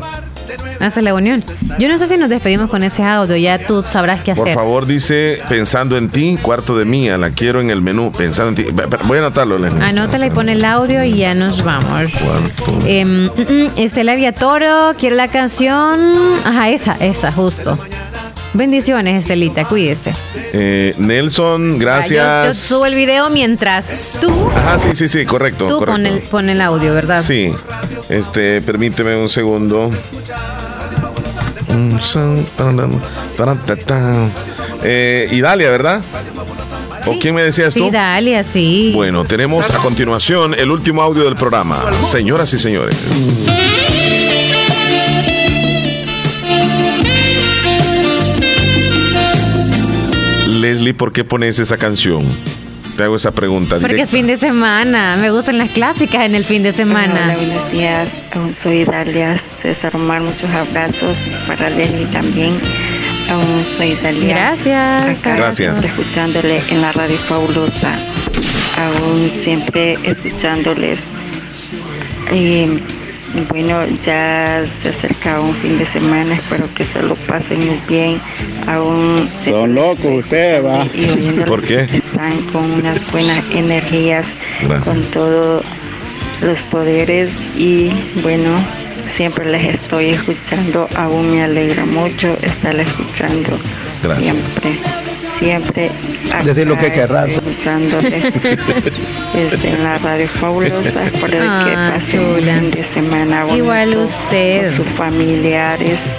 [0.80, 1.44] Hasta la unión.
[1.78, 4.54] Yo no sé si nos despedimos con ese audio, ya tú sabrás qué Por hacer.
[4.56, 8.54] favor, dice, pensando en ti, cuarto de mía, la quiero en el menú, pensando en
[8.54, 8.72] ti.
[9.06, 9.82] Voy a anotarlo, Leslie.
[9.84, 12.12] Anótala y pone el audio y ya nos vamos.
[12.84, 16.00] Mm, mm, Estela Viatoro, quiere la canción.
[16.44, 17.78] Ajá, esa, esa, justo.
[18.52, 20.12] Bendiciones, Estelita, cuídese.
[20.52, 22.56] Eh, Nelson, Ah, Yo, yo gracias.
[22.56, 25.68] subo el video mientras tú, Ajá, sí, sí, sí, correcto.
[25.68, 25.92] tú correcto.
[25.92, 27.20] pon el, pon el audio, ¿verdad?
[27.22, 27.52] Sí,
[28.08, 29.90] este, permíteme un segundo.
[34.82, 36.02] Eh, Idalia, ¿verdad?
[37.06, 37.84] ¿O quién me decías tú?
[37.84, 38.92] Sí, Dalia, sí.
[38.94, 41.80] Bueno, tenemos a continuación el último audio del programa.
[42.04, 42.96] Señoras y señores.
[50.46, 52.24] Leslie, ¿por qué pones esa canción?
[53.00, 53.76] Te hago esa pregunta.
[53.76, 54.02] Porque directa.
[54.04, 55.16] es fin de semana.
[55.16, 57.14] Me gustan las clásicas en el fin de semana.
[57.24, 58.12] Hola, buenos días.
[58.32, 60.20] Aún soy Dalia César Omar.
[60.20, 62.60] Muchos abrazos para Leslie también.
[63.30, 64.28] Aún soy Dalia.
[64.28, 65.24] Gracias.
[65.24, 65.82] Acá Gracias.
[65.82, 67.94] escuchándole en la radio fabulosa.
[68.76, 71.10] Aún siempre escuchándoles.
[72.30, 72.68] Eh,
[73.48, 76.34] bueno, ya se acerca un fin de semana.
[76.34, 78.20] Espero que se lo pasen muy bien.
[78.66, 80.84] Aún Son locos ustedes, va.
[80.94, 81.80] y ¿Por qué?
[81.92, 84.84] están con unas buenas energías, Gracias.
[84.96, 85.64] con todos
[86.42, 87.90] los poderes y
[88.22, 88.50] bueno,
[89.10, 93.58] siempre les estoy escuchando, aún me alegra mucho estar escuchando
[94.02, 94.36] Gracias.
[94.60, 95.90] siempre, siempre.
[96.44, 97.30] Decir lo que querrás.
[97.30, 98.24] Escuchándoles
[99.34, 103.58] es en la radio fabulosa, espero de que Ah, pasen un fin de semana bonito
[103.58, 104.62] Igual usted.
[104.62, 106.14] con sus familiares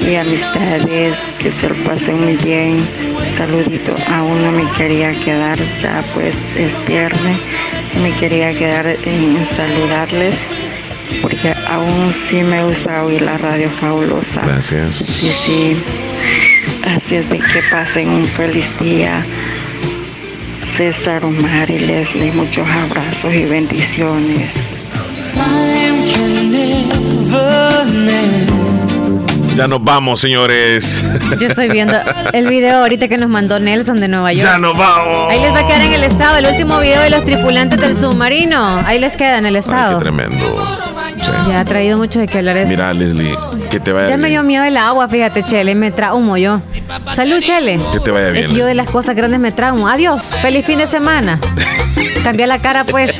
[0.00, 2.76] y amistades, que se lo pasen muy bien.
[3.28, 7.38] Saludito, aún no me quería quedar, ya pues es viernes,
[8.02, 10.34] me quería quedar en saludarles,
[11.22, 14.42] porque aún sí me gusta oír la radio fabulosa.
[14.42, 14.96] Gracias.
[14.96, 15.76] Sí, sí.
[16.94, 19.24] Así es de que pasen un feliz día.
[20.62, 24.76] César, Omar y Leslie, muchos abrazos y bendiciones.
[29.56, 31.02] Ya nos vamos, señores.
[31.40, 31.94] Yo estoy viendo
[32.34, 34.44] el video ahorita que nos mandó Nelson de Nueva York.
[34.44, 35.32] Ya nos vamos.
[35.32, 37.96] Ahí les va a quedar en el estado el último video de los tripulantes del
[37.96, 38.82] submarino.
[38.84, 39.98] Ahí les queda en el Qué estado.
[39.98, 40.85] tremendo.
[41.20, 41.30] Sí.
[41.48, 42.68] Ya ha traído mucho de qué hablar eso.
[42.70, 43.36] Mira, Leslie,
[43.70, 44.32] que te vaya Ya me bien.
[44.34, 46.60] dio miedo el agua, fíjate, Chele, me traumo yo.
[47.14, 47.80] Salud, Chele.
[47.92, 49.88] Que te vaya bien, Es que yo de las cosas grandes me traumo.
[49.88, 51.38] Adiós, feliz fin de semana.
[52.24, 53.12] Cambia la cara, pues.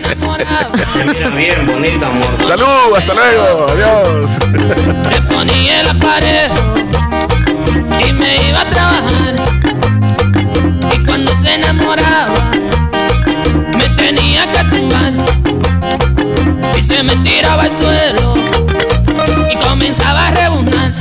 [1.06, 2.46] Mira bien bonita, amor.
[2.46, 3.66] Salud, hasta luego.
[3.70, 4.36] Adiós.
[5.30, 6.50] ponía en la pared
[8.06, 9.36] y me iba a trabajar.
[10.94, 12.34] Y cuando se enamoraba,
[13.76, 15.12] me tenía que tumbar
[16.78, 18.34] y se me tiraba al suelo
[19.50, 20.94] y comenzaba a rebuznar.